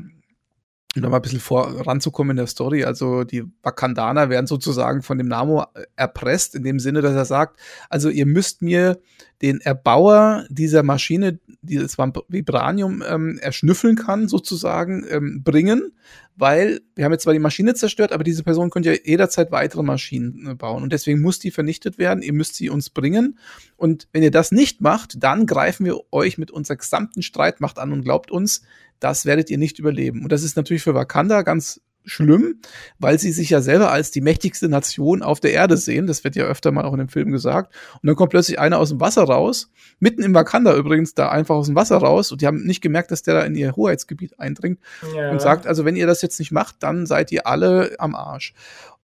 um 0.95 1.01
mal 1.01 1.15
ein 1.15 1.21
bisschen 1.21 1.39
voranzukommen 1.39 2.31
in 2.31 2.37
der 2.37 2.47
Story, 2.47 2.83
also 2.83 3.23
die 3.23 3.45
Wakandaner 3.63 4.29
werden 4.29 4.47
sozusagen 4.47 5.01
von 5.01 5.17
dem 5.17 5.27
Namo 5.27 5.65
erpresst, 5.95 6.55
in 6.55 6.63
dem 6.63 6.79
Sinne, 6.79 7.01
dass 7.01 7.15
er 7.15 7.25
sagt, 7.25 7.59
also 7.89 8.09
ihr 8.09 8.25
müsst 8.25 8.61
mir 8.61 8.99
den 9.41 9.59
Erbauer 9.61 10.45
dieser 10.49 10.83
Maschine, 10.83 11.39
die 11.61 11.77
das 11.77 11.97
Vibranium 11.97 13.03
ähm, 13.07 13.39
erschnüffeln 13.39 13.95
kann, 13.95 14.27
sozusagen, 14.27 15.05
ähm, 15.09 15.43
bringen, 15.43 15.93
weil 16.35 16.81
wir 16.95 17.05
haben 17.05 17.11
jetzt 17.11 17.23
zwar 17.23 17.33
die 17.33 17.39
Maschine 17.39 17.73
zerstört, 17.73 18.11
aber 18.11 18.23
diese 18.23 18.43
Person 18.43 18.69
könnte 18.69 18.93
ja 18.93 18.97
jederzeit 19.03 19.51
weitere 19.51 19.83
Maschinen 19.83 20.47
äh, 20.47 20.55
bauen. 20.55 20.83
Und 20.83 20.93
deswegen 20.93 21.21
muss 21.21 21.39
die 21.39 21.51
vernichtet 21.51 21.97
werden, 21.97 22.23
ihr 22.23 22.33
müsst 22.33 22.55
sie 22.55 22.69
uns 22.69 22.89
bringen. 22.89 23.37
Und 23.77 24.07
wenn 24.11 24.23
ihr 24.23 24.31
das 24.31 24.51
nicht 24.51 24.81
macht, 24.81 25.23
dann 25.23 25.45
greifen 25.45 25.85
wir 25.85 25.99
euch 26.11 26.37
mit 26.37 26.51
unserer 26.51 26.77
gesamten 26.77 27.21
Streitmacht 27.21 27.79
an 27.79 27.91
und 27.93 28.03
glaubt 28.03 28.31
uns, 28.31 28.61
das 28.99 29.25
werdet 29.25 29.49
ihr 29.49 29.57
nicht 29.57 29.79
überleben. 29.79 30.23
Und 30.23 30.31
das 30.31 30.43
ist 30.43 30.55
natürlich 30.55 30.83
für 30.83 30.93
Wakanda 30.93 31.41
ganz 31.41 31.81
schlimm, 32.05 32.59
weil 32.99 33.19
sie 33.19 33.31
sich 33.31 33.49
ja 33.49 33.61
selber 33.61 33.91
als 33.91 34.11
die 34.11 34.21
mächtigste 34.21 34.69
Nation 34.69 35.21
auf 35.21 35.39
der 35.39 35.53
Erde 35.53 35.77
sehen. 35.77 36.07
Das 36.07 36.23
wird 36.23 36.35
ja 36.35 36.45
öfter 36.45 36.71
mal 36.71 36.85
auch 36.85 36.93
in 36.93 36.99
dem 36.99 37.09
Film 37.09 37.31
gesagt. 37.31 37.73
Und 37.93 38.07
dann 38.07 38.15
kommt 38.15 38.31
plötzlich 38.31 38.59
einer 38.59 38.79
aus 38.79 38.89
dem 38.89 38.99
Wasser 38.99 39.23
raus, 39.23 39.71
mitten 39.99 40.23
im 40.23 40.33
Wakanda 40.33 40.75
übrigens, 40.75 41.13
da 41.13 41.29
einfach 41.29 41.55
aus 41.55 41.67
dem 41.67 41.75
Wasser 41.75 41.97
raus. 41.97 42.31
Und 42.31 42.41
die 42.41 42.47
haben 42.47 42.63
nicht 42.63 42.81
gemerkt, 42.81 43.11
dass 43.11 43.23
der 43.23 43.35
da 43.35 43.41
in 43.43 43.55
ihr 43.55 43.75
Hoheitsgebiet 43.75 44.39
eindringt 44.39 44.79
ja. 45.15 45.31
und 45.31 45.41
sagt, 45.41 45.67
also 45.67 45.85
wenn 45.85 45.95
ihr 45.95 46.07
das 46.07 46.21
jetzt 46.21 46.39
nicht 46.39 46.51
macht, 46.51 46.77
dann 46.79 47.05
seid 47.05 47.31
ihr 47.31 47.47
alle 47.47 47.95
am 47.99 48.15
Arsch. 48.15 48.53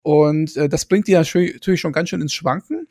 Und 0.01 0.55
äh, 0.55 0.69
das 0.69 0.86
bringt 0.86 1.07
die 1.07 1.13
natürlich 1.13 1.79
schon 1.79 1.91
ganz 1.91 2.10
schön 2.10 2.21
ins 2.21 2.33
Schwanken. 2.33 2.88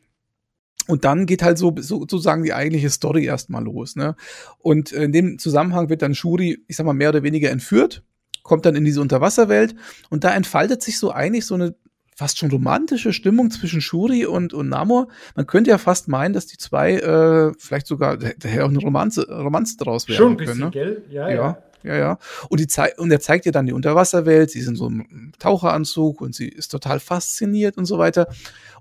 Und 0.87 1.03
dann 1.03 1.25
geht 1.25 1.43
halt 1.43 1.57
so, 1.57 1.75
so 1.77 1.99
sozusagen 1.99 2.43
die 2.43 2.53
eigentliche 2.53 2.89
Story 2.89 3.25
erstmal 3.25 3.63
los. 3.63 3.95
Ne? 3.95 4.15
Und 4.59 4.91
in 4.91 5.11
dem 5.11 5.37
Zusammenhang 5.37 5.89
wird 5.89 6.01
dann 6.01 6.15
Shuri, 6.15 6.63
ich 6.67 6.77
sag 6.77 6.85
mal, 6.85 6.93
mehr 6.93 7.09
oder 7.09 7.23
weniger 7.23 7.49
entführt, 7.51 8.03
kommt 8.43 8.65
dann 8.65 8.75
in 8.75 8.85
diese 8.85 9.01
Unterwasserwelt 9.01 9.75
und 10.09 10.23
da 10.23 10.33
entfaltet 10.33 10.81
sich 10.81 10.99
so 10.99 11.11
eigentlich 11.11 11.45
so 11.45 11.55
eine 11.55 11.75
fast 12.15 12.39
schon 12.39 12.49
romantische 12.49 13.13
Stimmung 13.13 13.51
zwischen 13.51 13.79
Shuri 13.79 14.25
und, 14.25 14.51
und 14.51 14.69
Namor. 14.69 15.07
Man 15.35 15.45
könnte 15.45 15.69
ja 15.69 15.77
fast 15.77 16.07
meinen, 16.07 16.33
dass 16.33 16.47
die 16.47 16.57
zwei 16.57 16.93
äh, 16.93 17.51
vielleicht 17.59 17.85
sogar 17.85 18.17
daher 18.17 18.65
auch 18.65 18.69
eine 18.69 18.79
Romanze, 18.79 19.27
Romanze 19.29 19.77
draus 19.77 20.07
werden 20.07 20.17
Schon 20.17 20.31
ein 20.31 20.37
bisschen, 20.37 20.53
können, 20.53 20.65
ne? 20.65 20.71
gell? 20.71 21.03
Ja, 21.09 21.29
ja. 21.29 21.35
ja. 21.35 21.57
Ja, 21.83 21.95
ja. 21.95 22.17
Und, 22.49 22.59
die 22.59 22.67
Zei 22.67 22.91
und 22.97 23.11
er 23.11 23.19
zeigt 23.19 23.45
ihr 23.45 23.51
dann 23.51 23.67
die 23.67 23.71
Unterwasserwelt, 23.71 24.49
sie 24.49 24.59
ist 24.59 24.67
in 24.67 24.75
so 24.75 24.87
einem 24.87 25.31
Taucheranzug 25.39 26.19
und 26.21 26.35
sie 26.35 26.47
ist 26.47 26.69
total 26.69 26.99
fasziniert 26.99 27.77
und 27.77 27.85
so 27.85 27.97
weiter. 27.97 28.27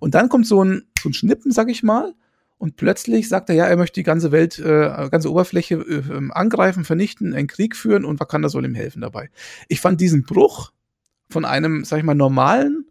Und 0.01 0.15
dann 0.15 0.29
kommt 0.29 0.47
so 0.47 0.65
ein, 0.65 0.87
so 1.01 1.11
ein 1.11 1.13
Schnippen, 1.13 1.53
sag 1.53 1.69
ich 1.69 1.83
mal, 1.83 2.15
und 2.59 2.77
plötzlich 2.77 3.29
sagt 3.29 3.51
er, 3.51 3.55
ja, 3.55 3.67
er 3.67 3.77
möchte 3.77 4.01
die 4.01 4.05
ganze 4.05 4.33
Welt, 4.33 4.59
äh, 4.59 5.09
ganze 5.11 5.31
Oberfläche 5.31 5.75
äh, 5.75 6.31
angreifen, 6.31 6.85
vernichten, 6.85 7.35
einen 7.35 7.49
Krieg 7.49 7.77
führen 7.77 8.05
und 8.05 8.19
Wakanda 8.19 8.49
soll 8.49 8.65
ihm 8.65 8.75
helfen 8.75 9.03
dabei. 9.03 9.31
Ich 9.69 9.81
fand 9.81 10.01
diesen 10.01 10.25
Bruch 10.25 10.73
von 11.29 11.45
einem, 11.45 11.85
sag 11.85 11.99
ich 11.99 12.05
mal, 12.05 12.15
normalen, 12.15 12.87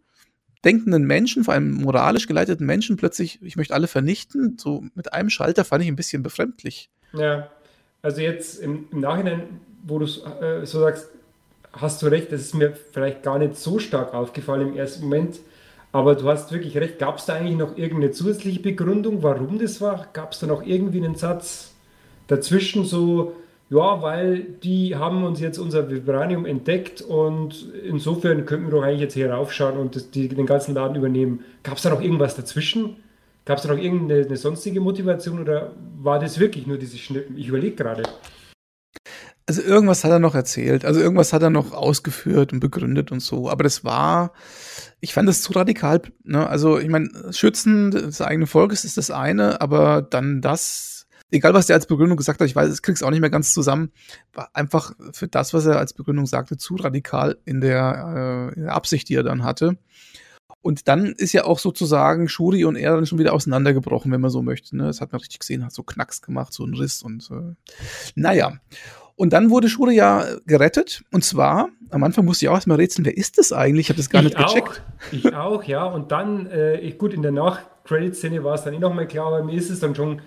denkenden 0.64 1.04
Menschen, 1.04 1.44
vor 1.44 1.54
einem 1.54 1.72
moralisch 1.72 2.26
geleiteten 2.26 2.66
Menschen 2.66 2.96
plötzlich, 2.96 3.40
ich 3.42 3.56
möchte 3.56 3.74
alle 3.74 3.88
vernichten, 3.88 4.56
so 4.58 4.84
mit 4.94 5.12
einem 5.12 5.30
Schalter 5.30 5.64
fand 5.64 5.82
ich 5.82 5.88
ein 5.88 5.96
bisschen 5.96 6.22
befremdlich. 6.22 6.90
Ja, 7.12 7.50
also 8.02 8.20
jetzt 8.20 8.60
im, 8.60 8.86
im 8.92 9.00
Nachhinein, 9.00 9.60
wo 9.84 9.98
du 9.98 10.04
äh, 10.04 10.64
so 10.66 10.80
sagst, 10.80 11.08
hast 11.72 12.02
du 12.02 12.06
recht, 12.06 12.32
das 12.32 12.40
ist 12.40 12.54
mir 12.54 12.72
vielleicht 12.92 13.22
gar 13.22 13.38
nicht 13.38 13.56
so 13.56 13.78
stark 13.78 14.14
aufgefallen 14.14 14.68
im 14.68 14.76
ersten 14.76 15.04
Moment. 15.04 15.40
Aber 15.96 16.14
du 16.14 16.28
hast 16.28 16.52
wirklich 16.52 16.76
recht. 16.76 16.98
Gab 16.98 17.16
es 17.16 17.24
da 17.24 17.36
eigentlich 17.36 17.56
noch 17.56 17.78
irgendeine 17.78 18.12
zusätzliche 18.12 18.60
Begründung, 18.60 19.22
warum 19.22 19.58
das 19.58 19.80
war? 19.80 20.08
Gab 20.12 20.32
es 20.32 20.40
da 20.40 20.46
noch 20.46 20.62
irgendwie 20.62 21.02
einen 21.02 21.14
Satz 21.14 21.72
dazwischen, 22.26 22.84
so, 22.84 23.32
ja, 23.70 24.02
weil 24.02 24.40
die 24.62 24.94
haben 24.94 25.24
uns 25.24 25.40
jetzt 25.40 25.56
unser 25.56 25.88
Vibranium 25.88 26.44
entdeckt 26.44 27.00
und 27.00 27.72
insofern 27.82 28.44
könnten 28.44 28.66
wir 28.66 28.72
doch 28.72 28.82
eigentlich 28.82 29.00
jetzt 29.00 29.14
hier 29.14 29.30
raufschauen 29.30 29.78
und 29.78 29.96
das, 29.96 30.10
die, 30.10 30.28
den 30.28 30.44
ganzen 30.44 30.74
Laden 30.74 30.96
übernehmen. 30.96 31.46
Gab 31.62 31.78
es 31.78 31.82
da 31.82 31.88
noch 31.88 32.02
irgendwas 32.02 32.36
dazwischen? 32.36 32.96
Gab 33.46 33.56
es 33.56 33.62
da 33.62 33.72
noch 33.72 33.82
irgendeine 33.82 34.36
sonstige 34.36 34.80
Motivation 34.82 35.40
oder 35.40 35.72
war 36.02 36.18
das 36.18 36.38
wirklich 36.38 36.66
nur 36.66 36.76
diese 36.76 36.98
Schnippen? 36.98 37.38
Ich 37.38 37.48
überlege 37.48 37.74
gerade. 37.74 38.02
Also 39.48 39.62
irgendwas 39.62 40.02
hat 40.02 40.10
er 40.10 40.18
noch 40.18 40.34
erzählt, 40.34 40.84
also 40.84 40.98
irgendwas 40.98 41.32
hat 41.32 41.42
er 41.42 41.50
noch 41.50 41.72
ausgeführt 41.72 42.52
und 42.52 42.58
begründet 42.58 43.12
und 43.12 43.20
so. 43.20 43.48
Aber 43.48 43.62
das 43.62 43.84
war, 43.84 44.32
ich 45.00 45.14
fand 45.14 45.28
das 45.28 45.40
zu 45.40 45.52
radikal. 45.52 46.02
Ne? 46.24 46.48
Also 46.48 46.80
ich 46.80 46.88
meine, 46.88 47.32
Schützen 47.32 47.92
des 47.92 48.20
eigenen 48.20 48.48
Volkes 48.48 48.84
ist 48.84 48.96
das 48.96 49.12
eine, 49.12 49.60
aber 49.60 50.02
dann 50.02 50.40
das, 50.40 51.06
egal 51.30 51.54
was 51.54 51.66
der 51.66 51.76
als 51.76 51.86
Begründung 51.86 52.16
gesagt 52.16 52.40
hat, 52.40 52.48
ich 52.48 52.56
weiß, 52.56 52.74
ich 52.74 52.82
krieg's 52.82 53.04
auch 53.04 53.10
nicht 53.10 53.20
mehr 53.20 53.30
ganz 53.30 53.54
zusammen, 53.54 53.92
war 54.32 54.50
einfach 54.52 54.94
für 55.12 55.28
das, 55.28 55.54
was 55.54 55.64
er 55.64 55.78
als 55.78 55.92
Begründung 55.92 56.26
sagte, 56.26 56.56
zu 56.56 56.74
radikal 56.74 57.38
in 57.44 57.60
der, 57.60 58.50
äh, 58.52 58.58
in 58.58 58.64
der 58.64 58.74
Absicht, 58.74 59.08
die 59.08 59.14
er 59.14 59.22
dann 59.22 59.44
hatte. 59.44 59.78
Und 60.60 60.88
dann 60.88 61.12
ist 61.12 61.32
ja 61.32 61.44
auch 61.44 61.60
sozusagen 61.60 62.28
Shuri 62.28 62.64
und 62.64 62.74
er 62.74 62.96
dann 62.96 63.06
schon 63.06 63.20
wieder 63.20 63.32
auseinandergebrochen, 63.32 64.10
wenn 64.10 64.20
man 64.20 64.32
so 64.32 64.42
möchte. 64.42 64.76
Ne? 64.76 64.86
Das 64.86 65.00
hat 65.00 65.12
man 65.12 65.20
richtig 65.20 65.38
gesehen, 65.38 65.64
hat 65.64 65.72
so 65.72 65.84
Knacks 65.84 66.20
gemacht, 66.20 66.52
so 66.52 66.64
ein 66.64 66.74
Riss 66.74 67.04
und 67.04 67.30
äh, 67.30 67.54
naja. 68.16 68.58
Und 69.16 69.32
dann 69.32 69.50
wurde 69.50 69.68
Shuri 69.68 69.96
ja 69.96 70.24
gerettet. 70.46 71.02
Und 71.10 71.24
zwar, 71.24 71.70
am 71.90 72.04
Anfang 72.04 72.24
musste 72.24 72.44
ich 72.44 72.48
auch 72.50 72.54
erstmal 72.54 72.76
rätseln, 72.76 73.06
wer 73.06 73.16
ist 73.16 73.38
das 73.38 73.52
eigentlich? 73.52 73.86
Ich 73.86 73.88
habe 73.90 73.96
das 73.96 74.10
gar 74.10 74.22
ich 74.22 74.28
nicht 74.28 74.38
gecheckt. 74.38 74.82
Auch, 74.82 75.12
ich 75.12 75.34
auch, 75.34 75.64
ja. 75.64 75.84
Und 75.84 76.12
dann, 76.12 76.46
äh, 76.46 76.94
gut, 76.96 77.14
in 77.14 77.22
der 77.22 77.32
Nach-Credit-Szene 77.32 78.44
war 78.44 78.54
es 78.54 78.64
dann 78.64 78.74
eh 78.74 78.78
nochmal 78.78 79.08
klar, 79.08 79.28
aber 79.28 79.42
mir 79.42 79.54
ist 79.56 79.70
es 79.70 79.80
dann 79.80 79.94
schon 79.94 80.20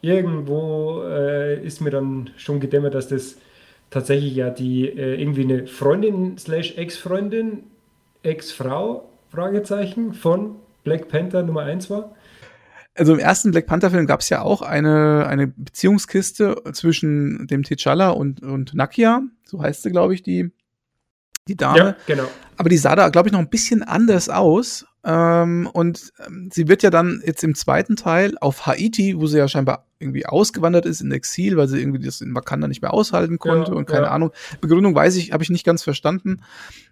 irgendwo, 0.00 1.02
äh, 1.02 1.62
ist 1.62 1.80
mir 1.80 1.90
dann 1.90 2.30
schon 2.36 2.60
gedämmert, 2.60 2.94
dass 2.94 3.08
das 3.08 3.36
tatsächlich 3.90 4.34
ja 4.34 4.48
die 4.48 4.88
äh, 4.88 5.20
irgendwie 5.20 5.42
eine 5.42 5.66
Freundin 5.66 6.38
slash 6.38 6.78
Ex-Freundin, 6.78 7.64
Ex-Frau 8.22 9.08
Fragezeichen 9.30 10.14
von 10.14 10.56
Black 10.82 11.08
Panther 11.08 11.42
Nummer 11.42 11.62
1 11.62 11.90
war? 11.90 12.14
Also 12.94 13.14
im 13.14 13.18
ersten 13.18 13.52
Black 13.52 13.66
Panther-Film 13.66 14.06
gab 14.06 14.20
es 14.20 14.28
ja 14.28 14.42
auch 14.42 14.62
eine, 14.62 15.26
eine 15.26 15.46
Beziehungskiste 15.46 16.62
zwischen 16.72 17.46
dem 17.46 17.62
T'Challa 17.62 18.10
und, 18.10 18.42
und 18.42 18.74
Nakia, 18.74 19.22
so 19.44 19.62
heißt 19.62 19.82
sie, 19.82 19.90
glaube 19.90 20.14
ich, 20.14 20.22
die, 20.22 20.50
die 21.46 21.56
Dame. 21.56 21.78
Ja, 21.78 21.96
genau. 22.06 22.28
Aber 22.56 22.68
die 22.68 22.76
sah 22.76 22.96
da, 22.96 23.08
glaube 23.08 23.28
ich, 23.28 23.32
noch 23.32 23.40
ein 23.40 23.48
bisschen 23.48 23.82
anders 23.82 24.28
aus. 24.28 24.86
Ähm, 25.02 25.68
und 25.72 26.12
ähm, 26.26 26.50
sie 26.52 26.68
wird 26.68 26.82
ja 26.82 26.90
dann 26.90 27.22
jetzt 27.24 27.42
im 27.42 27.54
zweiten 27.54 27.96
Teil 27.96 28.36
auf 28.38 28.66
Haiti, 28.66 29.18
wo 29.18 29.26
sie 29.26 29.38
ja 29.38 29.48
scheinbar 29.48 29.86
irgendwie 29.98 30.26
ausgewandert 30.26 30.84
ist 30.84 31.00
in 31.00 31.10
Exil, 31.10 31.56
weil 31.56 31.68
sie 31.68 31.80
irgendwie 31.80 32.04
das 32.04 32.20
in 32.20 32.34
Wakanda 32.34 32.68
nicht 32.68 32.82
mehr 32.82 32.92
aushalten 32.92 33.38
konnte 33.38 33.72
ja, 33.72 33.76
und 33.78 33.86
keine 33.86 34.06
ja. 34.06 34.10
Ahnung. 34.10 34.30
Begründung 34.60 34.94
weiß 34.94 35.16
ich, 35.16 35.32
habe 35.32 35.42
ich 35.42 35.48
nicht 35.48 35.64
ganz 35.64 35.82
verstanden. 35.82 36.42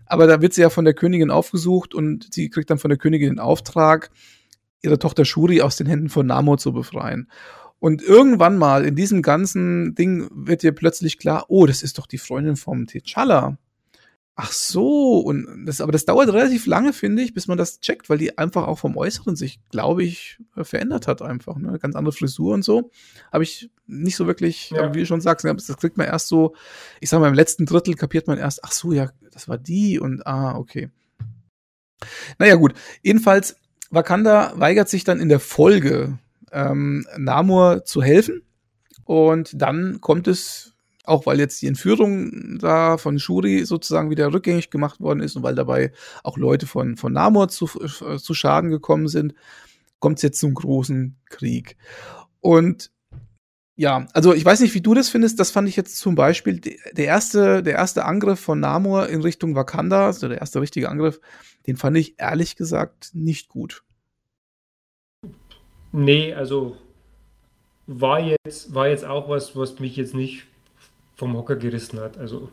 Aber 0.06 0.26
da 0.26 0.40
wird 0.40 0.54
sie 0.54 0.62
ja 0.62 0.70
von 0.70 0.86
der 0.86 0.94
Königin 0.94 1.30
aufgesucht 1.30 1.94
und 1.94 2.32
sie 2.32 2.48
kriegt 2.48 2.70
dann 2.70 2.78
von 2.78 2.88
der 2.88 2.98
Königin 2.98 3.28
den 3.28 3.40
Auftrag, 3.40 4.10
ihre 4.82 4.98
Tochter 4.98 5.24
Shuri 5.24 5.60
aus 5.60 5.76
den 5.76 5.86
Händen 5.86 6.08
von 6.08 6.26
Namor 6.26 6.58
zu 6.58 6.72
befreien. 6.72 7.30
Und 7.80 8.02
irgendwann 8.02 8.56
mal 8.56 8.84
in 8.84 8.96
diesem 8.96 9.22
ganzen 9.22 9.94
Ding 9.94 10.28
wird 10.32 10.64
ihr 10.64 10.72
plötzlich 10.72 11.18
klar, 11.18 11.46
oh, 11.48 11.66
das 11.66 11.82
ist 11.82 11.98
doch 11.98 12.06
die 12.06 12.18
Freundin 12.18 12.56
vom 12.56 12.84
T'Challa. 12.84 13.56
Ach 14.40 14.52
so, 14.52 15.18
und 15.18 15.66
das, 15.66 15.80
aber 15.80 15.90
das 15.90 16.04
dauert 16.04 16.32
relativ 16.32 16.66
lange, 16.66 16.92
finde 16.92 17.22
ich, 17.22 17.34
bis 17.34 17.48
man 17.48 17.58
das 17.58 17.80
checkt, 17.80 18.08
weil 18.08 18.18
die 18.18 18.38
einfach 18.38 18.68
auch 18.68 18.78
vom 18.78 18.96
Äußeren 18.96 19.34
sich, 19.34 19.58
glaube 19.70 20.04
ich, 20.04 20.38
verändert 20.54 21.08
hat 21.08 21.22
einfach. 21.22 21.56
Ne? 21.56 21.76
Ganz 21.80 21.96
andere 21.96 22.12
Frisur 22.12 22.54
und 22.54 22.64
so. 22.64 22.92
Habe 23.32 23.42
ich 23.42 23.68
nicht 23.88 24.14
so 24.14 24.28
wirklich, 24.28 24.70
ja. 24.70 24.94
wie 24.94 25.00
du 25.00 25.06
schon 25.06 25.20
sagst, 25.20 25.44
das 25.44 25.76
kriegt 25.76 25.96
man 25.96 26.06
erst 26.06 26.28
so, 26.28 26.54
ich 27.00 27.08
sag 27.08 27.18
mal, 27.18 27.28
im 27.28 27.34
letzten 27.34 27.66
Drittel 27.66 27.94
kapiert 27.94 28.28
man 28.28 28.38
erst, 28.38 28.64
ach 28.64 28.70
so, 28.70 28.92
ja, 28.92 29.10
das 29.32 29.48
war 29.48 29.58
die 29.58 29.98
und 29.98 30.24
ah, 30.24 30.56
okay. 30.56 30.90
Naja, 32.38 32.54
gut. 32.54 32.74
Jedenfalls, 33.02 33.56
Wakanda 33.90 34.52
weigert 34.56 34.88
sich 34.88 35.04
dann 35.04 35.20
in 35.20 35.28
der 35.28 35.40
Folge, 35.40 36.18
ähm, 36.52 37.06
Namor 37.16 37.84
zu 37.84 38.02
helfen. 38.02 38.42
Und 39.04 39.50
dann 39.60 40.00
kommt 40.00 40.28
es 40.28 40.74
auch 41.08 41.26
weil 41.26 41.40
jetzt 41.40 41.62
die 41.62 41.66
Entführung 41.66 42.58
da 42.58 42.98
von 42.98 43.18
Shuri 43.18 43.64
sozusagen 43.64 44.10
wieder 44.10 44.32
rückgängig 44.32 44.70
gemacht 44.70 45.00
worden 45.00 45.20
ist 45.20 45.36
und 45.36 45.42
weil 45.42 45.54
dabei 45.54 45.92
auch 46.22 46.36
Leute 46.36 46.66
von, 46.66 46.96
von 46.96 47.12
Namor 47.12 47.48
zu, 47.48 47.68
äh, 47.80 48.18
zu 48.18 48.34
Schaden 48.34 48.70
gekommen 48.70 49.08
sind, 49.08 49.34
kommt 49.98 50.18
es 50.18 50.22
jetzt 50.22 50.38
zum 50.38 50.54
großen 50.54 51.16
Krieg. 51.30 51.76
Und 52.40 52.90
ja, 53.74 54.06
also 54.12 54.34
ich 54.34 54.44
weiß 54.44 54.60
nicht, 54.60 54.74
wie 54.74 54.80
du 54.80 54.92
das 54.92 55.08
findest. 55.08 55.40
Das 55.40 55.50
fand 55.50 55.68
ich 55.68 55.76
jetzt 55.76 55.98
zum 55.98 56.14
Beispiel 56.14 56.60
der 56.60 57.04
erste, 57.04 57.62
der 57.62 57.74
erste 57.74 58.04
Angriff 58.04 58.40
von 58.40 58.60
Namor 58.60 59.08
in 59.08 59.22
Richtung 59.22 59.54
Wakanda, 59.54 60.06
also 60.06 60.28
der 60.28 60.38
erste 60.38 60.60
richtige 60.60 60.88
Angriff, 60.88 61.20
den 61.68 61.76
fand 61.76 61.98
ich 61.98 62.14
ehrlich 62.18 62.56
gesagt 62.56 63.10
nicht 63.12 63.50
gut. 63.50 63.84
Nee, 65.92 66.32
also 66.32 66.76
war 67.86 68.20
jetzt, 68.20 68.74
war 68.74 68.88
jetzt 68.88 69.04
auch 69.04 69.28
was, 69.28 69.54
was 69.54 69.78
mich 69.78 69.96
jetzt 69.96 70.14
nicht 70.14 70.46
vom 71.14 71.36
Hocker 71.36 71.56
gerissen 71.56 72.00
hat. 72.00 72.16
Also 72.16 72.48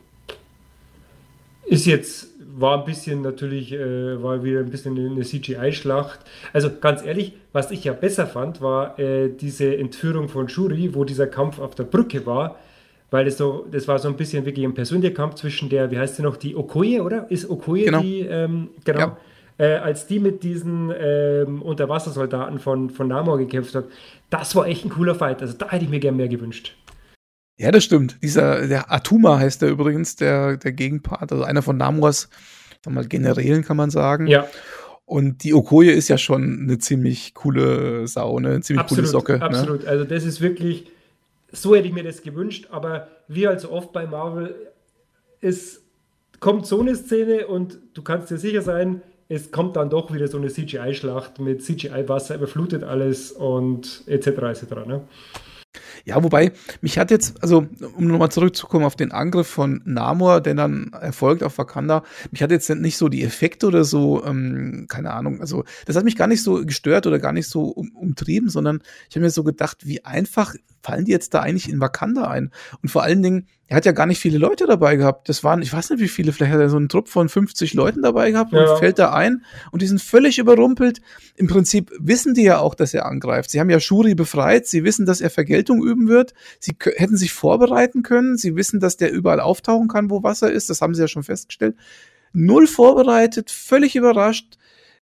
ist 1.65 1.86
jetzt, 1.86 2.28
war 2.39 2.80
ein 2.80 2.86
bisschen 2.86 3.21
natürlich, 3.21 3.71
äh, 3.71 4.21
war 4.21 4.43
wieder 4.43 4.60
ein 4.60 4.69
bisschen 4.69 4.97
eine 4.97 5.23
CGI-Schlacht. 5.23 6.19
Also 6.51 6.69
ganz 6.80 7.01
ehrlich, 7.01 7.34
was 7.54 7.71
ich 7.71 7.86
ja 7.86 7.93
besser 7.93 8.28
fand, 8.28 8.60
war 8.60 8.99
äh, 8.99 9.30
diese 9.30 9.78
Entführung 9.78 10.28
von 10.28 10.49
Shuri, 10.49 10.93
wo 10.93 11.06
dieser 11.06 11.28
Kampf 11.28 11.60
auf 11.60 11.73
der 11.73 11.86
Brücke 11.86 12.25
war, 12.25 12.60
weil 13.12 13.26
das 13.26 13.38
so, 13.38 13.65
das 13.72 13.88
war 13.88 14.00
so 14.00 14.08
ein 14.08 14.15
bisschen 14.15 14.46
wirklich 14.46 14.65
ein 14.65 14.74
persönlicher 14.74 15.13
Kampf 15.13 15.36
zwischen 15.36 15.70
der, 15.70 15.91
wie 15.91 15.98
heißt 15.98 16.18
sie 16.18 16.24
noch, 16.24 16.38
die 16.38 16.56
Okoye, 16.56 17.02
oder? 17.02 17.30
Ist 17.30 17.50
Okoye 17.50 17.86
genau. 17.86 18.02
die, 18.02 18.22
ähm, 18.22 18.70
genau. 18.84 19.00
Ja. 19.00 19.18
Äh, 19.58 19.76
als 19.78 20.06
die 20.08 20.20
mit 20.20 20.44
diesen 20.44 20.91
ähm, 21.00 21.62
Unterwassersoldaten 21.62 22.60
von, 22.60 22.89
von 22.89 23.08
Namor 23.08 23.38
gekämpft 23.38 23.74
hat, 23.74 23.86
das 24.30 24.56
war 24.56 24.68
echt 24.68 24.84
ein 24.84 24.89
cooler 24.89 25.15
Fight. 25.15 25.41
Also 25.41 25.56
da 25.58 25.70
hätte 25.70 25.86
ich 25.86 25.89
mir 25.89 26.00
gern 26.00 26.18
mehr 26.18 26.28
gewünscht. 26.28 26.76
Ja, 27.58 27.72
das 27.72 27.86
stimmt. 27.86 28.18
Dieser, 28.22 28.68
der 28.68 28.91
Atuma 28.91 29.39
heißt 29.39 29.62
der 29.62 29.70
übrigens, 29.70 30.18
der, 30.18 30.58
der 30.58 30.74
Gegenpart, 30.74 31.32
also 31.32 31.46
einer 31.46 31.62
von 31.62 31.78
Namors, 31.78 32.30
sag 32.84 32.94
mal, 32.94 33.08
Generälen 33.08 33.63
kann 33.63 33.78
man 33.78 33.89
sagen. 33.89 34.28
Ja. 34.28 34.46
Und 35.06 35.44
die 35.44 35.54
Okoye 35.54 35.91
ist 35.91 36.10
ja 36.10 36.18
schon 36.18 36.62
eine 36.63 36.80
ziemlich 36.80 37.34
coole 37.34 38.08
Sau, 38.08 38.39
ne? 38.39 38.50
Eine 38.50 38.62
ziemlich 38.62 38.82
absolut, 38.82 39.06
coole 39.06 39.12
Socke. 39.12 39.34
Ne? 39.38 39.41
Absolut. 39.41 39.84
Ne? 39.84 39.89
Also 39.89 40.04
das 40.04 40.26
ist 40.26 40.41
wirklich, 40.41 40.91
so 41.56 41.76
hätte 41.76 41.88
ich 41.88 41.94
mir 41.94 42.04
das 42.04 42.22
gewünscht, 42.22 42.68
aber 42.72 43.08
wie 43.28 43.48
halt 43.48 43.62
so 43.62 43.72
oft 43.72 43.91
bei 43.94 44.06
Marvel, 44.06 44.56
es 45.41 45.82
kommt 46.39 46.65
so 46.65 46.82
eine 46.82 46.96
Szene 46.96 47.48
und 47.48 47.80
du 47.94 48.02
kannst 48.02 48.30
dir 48.30 48.38
sicher 48.38 48.62
sein, 48.62 49.02
es 49.28 49.52
kommt 49.52 49.76
dann 49.76 49.89
doch 49.89 50.13
wieder 50.13 50.28
so 50.28 50.38
eine 50.38 50.50
CGI-Schlacht 50.50 51.39
mit 51.39 51.63
CGI-Wasser, 51.63 52.36
überflutet 52.36 52.84
alles 52.84 53.32
und 53.32 54.04
etc. 54.06 54.28
etc. 54.28 54.63
Ne? 54.86 55.02
Ja, 56.04 56.24
wobei, 56.24 56.52
mich 56.82 57.00
hat 57.00 57.10
jetzt, 57.10 57.41
also 57.41 57.68
um 57.98 58.06
nochmal 58.06 58.30
zurückzukommen 58.30 58.86
auf 58.86 58.96
den 58.96 59.12
Angriff 59.12 59.48
von 59.48 59.82
Namor, 59.86 60.41
der 60.41 60.54
dann 60.54 60.94
erfolgt 60.94 61.41
auf 61.41 61.58
Wakanda, 61.58 62.04
mich 62.32 62.44
hat 62.44 62.52
jetzt 62.52 62.70
nicht 62.70 62.98
so 62.98 63.10
die 63.10 63.24
Effekte 63.24 63.65
oder 63.68 63.84
so, 63.84 64.24
ähm, 64.24 64.86
keine 64.88 65.12
Ahnung, 65.12 65.41
also 65.41 65.63
das 65.86 65.96
hat 65.96 66.04
mich 66.04 66.15
gar 66.15 66.28
nicht 66.28 66.44
so 66.44 66.63
gestört 66.63 67.08
oder 67.08 67.18
gar 67.18 67.34
nicht 67.34 67.50
so 67.50 67.63
um, 67.63 67.89
umtrieben, 67.96 68.50
sondern 68.50 68.82
ich 69.10 69.15
habe 69.15 69.26
mir 69.26 69.32
so 69.32 69.44
gedacht, 69.44 69.88
wie 69.88 70.06
einfach 70.06 70.54
fallen 70.86 71.06
die 71.06 71.12
jetzt 71.12 71.34
da 71.34 71.39
eigentlich 71.41 71.69
in 71.69 71.80
Wakanda 71.80 72.28
ein? 72.28 72.52
Und 72.82 72.89
vor 72.89 73.04
allen 73.04 73.24
Dingen, 73.24 73.48
er 73.67 73.78
hat 73.78 73.86
ja 73.86 73.91
gar 73.91 74.06
nicht 74.06 74.19
viele 74.19 74.38
Leute 74.38 74.67
dabei 74.67 74.95
gehabt. 74.95 75.28
Das 75.28 75.43
waren, 75.43 75.63
ich 75.63 75.74
weiß 75.74 75.89
nicht 75.89 76.00
wie 76.00 76.08
viele, 76.08 76.32
vielleicht 76.32 76.54
hat 76.54 76.60
er 76.60 76.69
so 76.69 76.78
einen 76.78 76.89
Trupp 76.89 77.10
von 77.10 77.28
50 77.28 77.74
Leuten 77.74 78.04
dabei 78.04 78.30
gehabt 78.30 78.54
ja. 78.54 78.71
und 78.71 78.80
fällt 78.80 79.00
da 79.00 79.12
ein 79.12 79.43
und 79.71 79.82
die 79.82 79.88
sind 79.88 80.02
völlig 80.02 80.38
überrumpelt. 80.38 81.02
Im 81.36 81.48
Prinzip 81.48 81.91
wissen 82.00 82.36
die 82.36 82.43
ja 82.43 82.60
auch, 82.60 82.76
dass 82.76 82.93
er 82.93 83.08
angreift. 83.08 83.50
Sie 83.50 83.60
haben 83.60 83.71
ja 83.71 83.80
Shuri 83.80 84.13
befreit, 84.13 84.67
sie 84.67 84.84
wissen, 84.84 85.08
dass 85.08 85.21
er 85.21 85.32
Vergeltung 85.32 85.84
üben 85.84 86.08
wird. 86.08 86.36
Sie 86.60 86.76
hätten 86.95 87.17
sich 87.17 87.34
vorbereiten 87.34 88.04
können, 88.04 88.38
sie 88.38 88.56
wissen, 88.56 88.80
dass 88.80 88.98
der 88.98 89.12
überall 89.12 89.39
auftauchen 89.39 89.88
kann, 89.88 90.12
wo 90.12 90.21
Wasser 90.21 90.52
ist. 90.52 90.69
Das 90.69 90.82
haben 90.82 90.93
sie 90.93 91.02
ja 91.02 91.08
schon 91.08 91.24
festgestellt. 91.24 91.76
Null 92.34 92.67
vorbereitet, 92.67 93.50
völlig 93.50 93.95
überrascht 93.95 94.58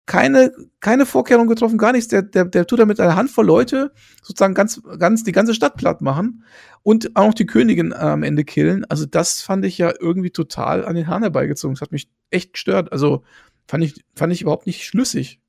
keine, 0.07 0.53
keine 0.79 1.05
Vorkehrung 1.05 1.47
getroffen, 1.47 1.77
gar 1.77 1.91
nichts. 1.91 2.07
Der, 2.07 2.23
der, 2.23 2.45
der 2.45 2.65
tut 2.65 2.79
damit 2.79 2.99
eine 2.99 3.15
Handvoll 3.15 3.45
Leute 3.45 3.91
sozusagen 4.23 4.55
ganz, 4.55 4.81
ganz 4.97 5.23
die 5.23 5.33
ganze 5.33 5.53
Stadt 5.53 5.75
platt 5.75 6.01
machen 6.01 6.43
und 6.81 7.15
auch 7.15 7.27
noch 7.27 7.33
die 7.33 7.45
Königin 7.45 7.91
äh, 7.91 7.95
am 7.95 8.23
Ende 8.23 8.45
killen. 8.45 8.85
Also 8.85 9.05
das 9.05 9.41
fand 9.41 9.65
ich 9.65 9.77
ja 9.77 9.93
irgendwie 9.99 10.31
total 10.31 10.85
an 10.85 10.95
den 10.95 11.08
Haaren 11.08 11.23
herbeigezogen. 11.23 11.75
Das 11.75 11.81
hat 11.81 11.91
mich 11.91 12.10
echt 12.31 12.53
gestört. 12.53 12.91
Also 12.93 13.23
fand 13.67 13.83
ich, 13.83 14.05
fand 14.15 14.31
ich 14.31 14.41
überhaupt 14.41 14.65
nicht 14.65 14.85
schlüssig. 14.85 15.41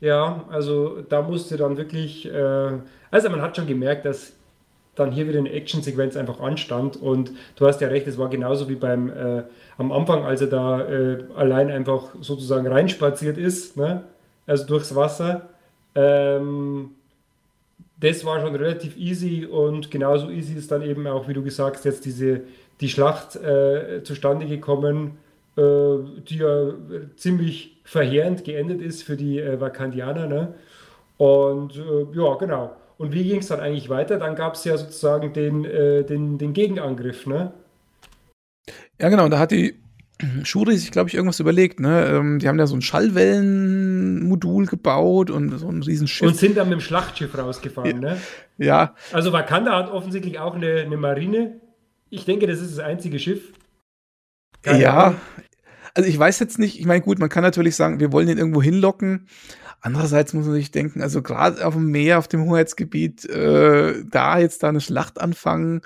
Ja, 0.00 0.44
also 0.50 1.02
da 1.02 1.22
musste 1.22 1.56
dann 1.56 1.76
wirklich, 1.76 2.26
äh, 2.26 2.70
also 3.10 3.30
man 3.30 3.40
hat 3.40 3.56
schon 3.56 3.68
gemerkt, 3.68 4.04
dass 4.04 4.32
dann 4.96 5.12
hier 5.12 5.28
wieder 5.28 5.38
eine 5.38 5.52
Actionsequenz 5.52 6.16
einfach 6.16 6.40
anstand. 6.40 6.96
Und 6.96 7.30
du 7.56 7.66
hast 7.66 7.80
ja 7.80 7.88
recht, 7.88 8.06
es 8.06 8.18
war 8.18 8.28
genauso 8.28 8.68
wie 8.68 8.74
beim 8.74 9.10
äh, 9.10 9.42
am 9.78 9.92
Anfang, 9.92 10.24
als 10.24 10.40
er 10.40 10.48
da 10.48 10.80
äh, 10.80 11.24
allein 11.36 11.70
einfach 11.70 12.14
sozusagen 12.20 12.66
reinspaziert 12.66 13.38
ist, 13.38 13.76
ne? 13.76 14.02
also 14.46 14.66
durchs 14.66 14.94
Wasser. 14.94 15.48
Ähm, 15.94 16.90
das 17.98 18.24
war 18.24 18.40
schon 18.40 18.54
relativ 18.54 18.96
easy 18.96 19.46
und 19.46 19.90
genauso 19.90 20.28
easy 20.30 20.54
ist 20.54 20.70
dann 20.70 20.82
eben 20.82 21.06
auch, 21.06 21.28
wie 21.28 21.34
du 21.34 21.42
gesagt 21.42 21.76
hast, 21.76 21.84
jetzt 21.84 22.04
diese 22.04 22.42
die 22.80 22.88
Schlacht 22.88 23.36
äh, 23.36 24.02
zustande 24.02 24.46
gekommen, 24.46 25.18
äh, 25.56 25.62
die 26.28 26.38
ja 26.38 26.74
ziemlich 27.16 27.78
verheerend 27.84 28.44
geendet 28.44 28.82
ist 28.82 29.02
für 29.02 29.16
die 29.16 29.38
äh, 29.38 29.60
Vakandianer. 29.60 30.26
Ne? 30.26 30.54
Und 31.16 31.76
äh, 31.76 32.06
ja, 32.12 32.34
genau. 32.34 32.76
Und 32.98 33.12
wie 33.12 33.24
ging 33.24 33.40
es 33.40 33.48
dann 33.48 33.60
eigentlich 33.60 33.88
weiter? 33.88 34.18
Dann 34.18 34.36
gab 34.36 34.54
es 34.54 34.64
ja 34.64 34.76
sozusagen 34.76 35.32
den, 35.32 35.64
äh, 35.64 36.04
den, 36.04 36.38
den 36.38 36.52
Gegenangriff, 36.52 37.26
ne? 37.26 37.52
Ja, 39.00 39.10
genau, 39.10 39.28
da 39.28 39.38
hat 39.38 39.50
die 39.50 39.78
Shuri 40.44 40.78
sich, 40.78 40.90
glaube 40.90 41.10
ich, 41.10 41.14
irgendwas 41.14 41.40
überlegt. 41.40 41.78
Ne? 41.78 42.06
Ähm, 42.06 42.38
die 42.38 42.48
haben 42.48 42.56
da 42.56 42.66
so 42.66 42.74
ein 42.74 42.80
Schallwellenmodul 42.80 44.66
gebaut 44.66 45.30
und 45.30 45.50
so 45.58 45.68
ein 45.68 45.82
Riesenschiff. 45.82 46.26
Und 46.26 46.36
sind 46.36 46.56
dann 46.56 46.70
mit 46.70 46.78
dem 46.78 46.80
Schlachtschiff 46.80 47.36
rausgefahren. 47.36 48.02
Ja. 48.02 48.14
Ne? 48.14 48.20
ja. 48.56 48.94
Also 49.12 49.32
Wakanda 49.32 49.76
hat 49.76 49.90
offensichtlich 49.90 50.38
auch 50.38 50.54
eine, 50.54 50.80
eine 50.80 50.96
Marine. 50.96 51.60
Ich 52.08 52.24
denke, 52.24 52.46
das 52.46 52.60
ist 52.60 52.78
das 52.78 52.84
einzige 52.84 53.18
Schiff. 53.18 53.52
Keine 54.62 54.80
ja, 54.80 54.98
Ahnung. 54.98 55.20
also 55.92 56.08
ich 56.08 56.18
weiß 56.18 56.38
jetzt 56.40 56.58
nicht, 56.58 56.80
ich 56.80 56.86
meine, 56.86 57.02
gut, 57.02 57.18
man 57.18 57.28
kann 57.28 57.42
natürlich 57.42 57.76
sagen, 57.76 58.00
wir 58.00 58.10
wollen 58.10 58.28
ihn 58.28 58.38
irgendwo 58.38 58.62
hinlocken. 58.62 59.26
Andererseits 59.86 60.34
muss 60.34 60.46
man 60.46 60.54
sich 60.56 60.72
denken, 60.72 61.00
also 61.00 61.22
gerade 61.22 61.64
auf 61.64 61.74
dem 61.74 61.92
Meer, 61.92 62.18
auf 62.18 62.26
dem 62.26 62.44
Hoheitsgebiet, 62.44 63.24
äh, 63.26 64.02
da 64.10 64.36
jetzt 64.40 64.64
da 64.64 64.68
eine 64.70 64.80
Schlacht 64.80 65.20
anfangen, 65.20 65.80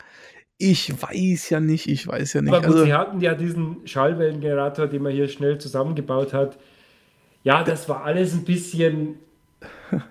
ich 0.57 0.91
weiß 1.03 1.51
ja 1.51 1.61
nicht, 1.61 1.87
ich 1.87 2.09
weiß 2.09 2.33
ja 2.33 2.41
nicht. 2.41 2.51
Aber 2.55 2.63
gut, 2.67 2.77
also, 2.77 2.85
sie 2.87 2.95
hatten 2.95 3.21
ja 3.21 3.35
diesen 3.35 3.87
Schallwellengenerator, 3.87 4.87
den 4.87 5.03
man 5.03 5.13
hier 5.13 5.29
schnell 5.29 5.59
zusammengebaut 5.59 6.33
hat. 6.33 6.59
Ja, 7.45 7.63
das 7.63 7.91
war 7.91 8.03
alles 8.05 8.33
ein 8.33 8.45
bisschen. 8.45 9.17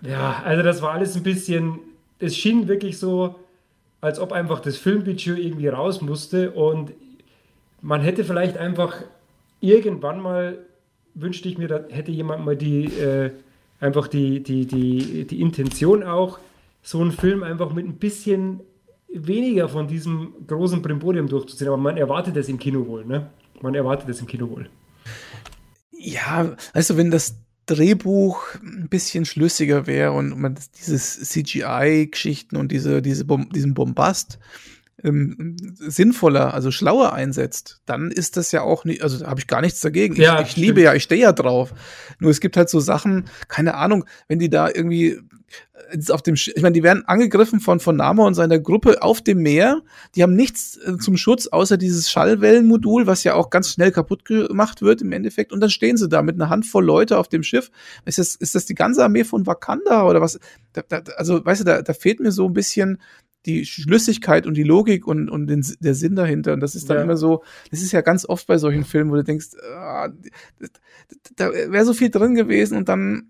ja, 0.07 0.43
also 0.45 0.61
das 0.61 0.83
war 0.83 0.91
alles 0.91 1.15
ein 1.15 1.23
bisschen. 1.23 1.79
Es 2.19 2.37
schien 2.37 2.67
wirklich 2.67 2.99
so, 2.99 3.39
als 4.01 4.19
ob 4.19 4.33
einfach 4.33 4.59
das 4.59 4.77
Filmbudget 4.77 5.39
irgendwie 5.39 5.67
raus 5.67 5.99
musste 5.99 6.51
und 6.51 6.93
man 7.81 8.01
hätte 8.01 8.23
vielleicht 8.23 8.55
einfach 8.55 9.01
irgendwann 9.61 10.21
mal, 10.21 10.59
wünschte 11.15 11.49
ich 11.49 11.57
mir, 11.57 11.67
da 11.67 11.85
hätte 11.89 12.11
jemand 12.11 12.45
mal 12.45 12.55
die, 12.55 12.85
äh, 12.85 13.31
einfach 13.79 14.07
die, 14.07 14.41
die, 14.41 14.65
die, 14.65 15.25
die 15.25 15.41
Intention 15.41 16.03
auch, 16.03 16.39
so 16.81 17.01
einen 17.01 17.11
Film 17.11 17.43
einfach 17.43 17.73
mit 17.73 17.85
ein 17.85 17.97
bisschen 17.97 18.61
weniger 19.13 19.69
von 19.69 19.87
diesem 19.87 20.33
großen 20.47 20.81
Brimborium 20.81 21.27
durchzuziehen, 21.27 21.67
aber 21.67 21.77
man 21.77 21.97
erwartet 21.97 22.37
es 22.37 22.49
im 22.49 22.59
Kino 22.59 22.85
wohl, 22.87 23.05
ne? 23.05 23.29
Man 23.61 23.75
erwartet 23.75 24.07
es 24.09 24.21
im 24.21 24.27
Kino 24.27 24.49
wohl. 24.49 24.69
Ja, 25.91 26.55
also 26.73 26.95
wenn 26.95 27.11
das 27.11 27.35
Drehbuch 27.65 28.41
ein 28.63 28.87
bisschen 28.89 29.25
schlüssiger 29.25 29.85
wäre 29.85 30.13
und 30.13 30.39
man 30.39 30.57
dieses 30.79 31.19
CGI-Geschichten 31.29 32.55
und 32.55 32.71
diese, 32.71 33.01
diese 33.01 33.25
Bom 33.25 33.49
diesen 33.49 33.73
Bombast 33.73 34.39
ähm, 35.03 35.57
sinnvoller, 35.73 36.53
also 36.53 36.71
schlauer 36.71 37.13
einsetzt, 37.13 37.81
dann 37.85 38.11
ist 38.11 38.37
das 38.37 38.51
ja 38.51 38.61
auch 38.61 38.85
nicht, 38.85 39.01
also 39.01 39.19
da 39.19 39.27
habe 39.27 39.39
ich 39.39 39.47
gar 39.47 39.61
nichts 39.61 39.79
dagegen. 39.79 40.15
Ja, 40.15 40.41
ich, 40.41 40.49
ich 40.49 40.57
liebe 40.57 40.81
ja, 40.81 40.93
ich 40.93 41.03
stehe 41.03 41.21
ja 41.21 41.31
drauf. 41.31 41.73
Nur 42.19 42.31
es 42.31 42.39
gibt 42.39 42.57
halt 42.57 42.69
so 42.69 42.79
Sachen, 42.79 43.25
keine 43.47 43.75
Ahnung, 43.75 44.05
wenn 44.27 44.39
die 44.39 44.49
da 44.49 44.67
irgendwie 44.67 45.19
auf 46.09 46.21
dem, 46.21 46.35
ich 46.35 46.61
meine, 46.61 46.73
die 46.73 46.83
werden 46.83 47.07
angegriffen 47.07 47.59
von, 47.59 47.79
von 47.79 47.95
Nama 47.95 48.25
und 48.25 48.33
seiner 48.33 48.59
Gruppe 48.59 49.01
auf 49.01 49.21
dem 49.21 49.39
Meer. 49.39 49.81
Die 50.15 50.23
haben 50.23 50.35
nichts 50.35 50.77
äh, 50.77 50.97
zum 50.97 51.17
Schutz, 51.17 51.47
außer 51.47 51.77
dieses 51.77 52.09
Schallwellenmodul, 52.11 53.07
was 53.07 53.23
ja 53.23 53.33
auch 53.33 53.49
ganz 53.49 53.73
schnell 53.73 53.91
kaputt 53.91 54.25
gemacht 54.25 54.81
wird 54.81 55.01
im 55.01 55.11
Endeffekt. 55.11 55.51
Und 55.51 55.61
dann 55.61 55.69
stehen 55.69 55.97
sie 55.97 56.09
da 56.09 56.21
mit 56.21 56.35
einer 56.35 56.49
Handvoll 56.49 56.85
Leute 56.85 57.17
auf 57.17 57.27
dem 57.27 57.43
Schiff. 57.43 57.71
Ist 58.05 58.19
das, 58.19 58.35
ist 58.35 58.55
das 58.55 58.65
die 58.65 58.75
ganze 58.75 59.03
Armee 59.03 59.23
von 59.23 59.47
Wakanda 59.47 60.03
oder 60.03 60.21
was? 60.21 60.39
Da, 60.73 60.83
da, 60.87 61.01
also, 61.17 61.43
weißt 61.43 61.61
du, 61.61 61.65
da, 61.65 61.81
da 61.81 61.93
fehlt 61.93 62.19
mir 62.19 62.31
so 62.31 62.45
ein 62.45 62.53
bisschen 62.53 62.99
die 63.45 63.65
Schlüssigkeit 63.65 64.45
und 64.45 64.55
die 64.55 64.63
Logik 64.63 65.07
und, 65.07 65.29
und 65.29 65.47
den, 65.47 65.65
der 65.79 65.95
Sinn 65.95 66.15
dahinter. 66.15 66.53
Und 66.53 66.59
das 66.59 66.75
ist 66.75 66.89
dann 66.89 66.97
ja. 66.97 67.03
immer 67.03 67.17
so, 67.17 67.43
das 67.71 67.81
ist 67.81 67.91
ja 67.91 68.01
ganz 68.01 68.27
oft 68.27 68.47
bei 68.47 68.57
solchen 68.57 68.83
Filmen, 68.83 69.11
wo 69.11 69.15
du 69.15 69.23
denkst, 69.23 69.49
ah, 69.73 70.09
da 71.35 71.51
wäre 71.51 71.85
so 71.85 71.93
viel 71.93 72.09
drin 72.09 72.35
gewesen 72.35 72.77
und 72.77 72.89
dann 72.89 73.29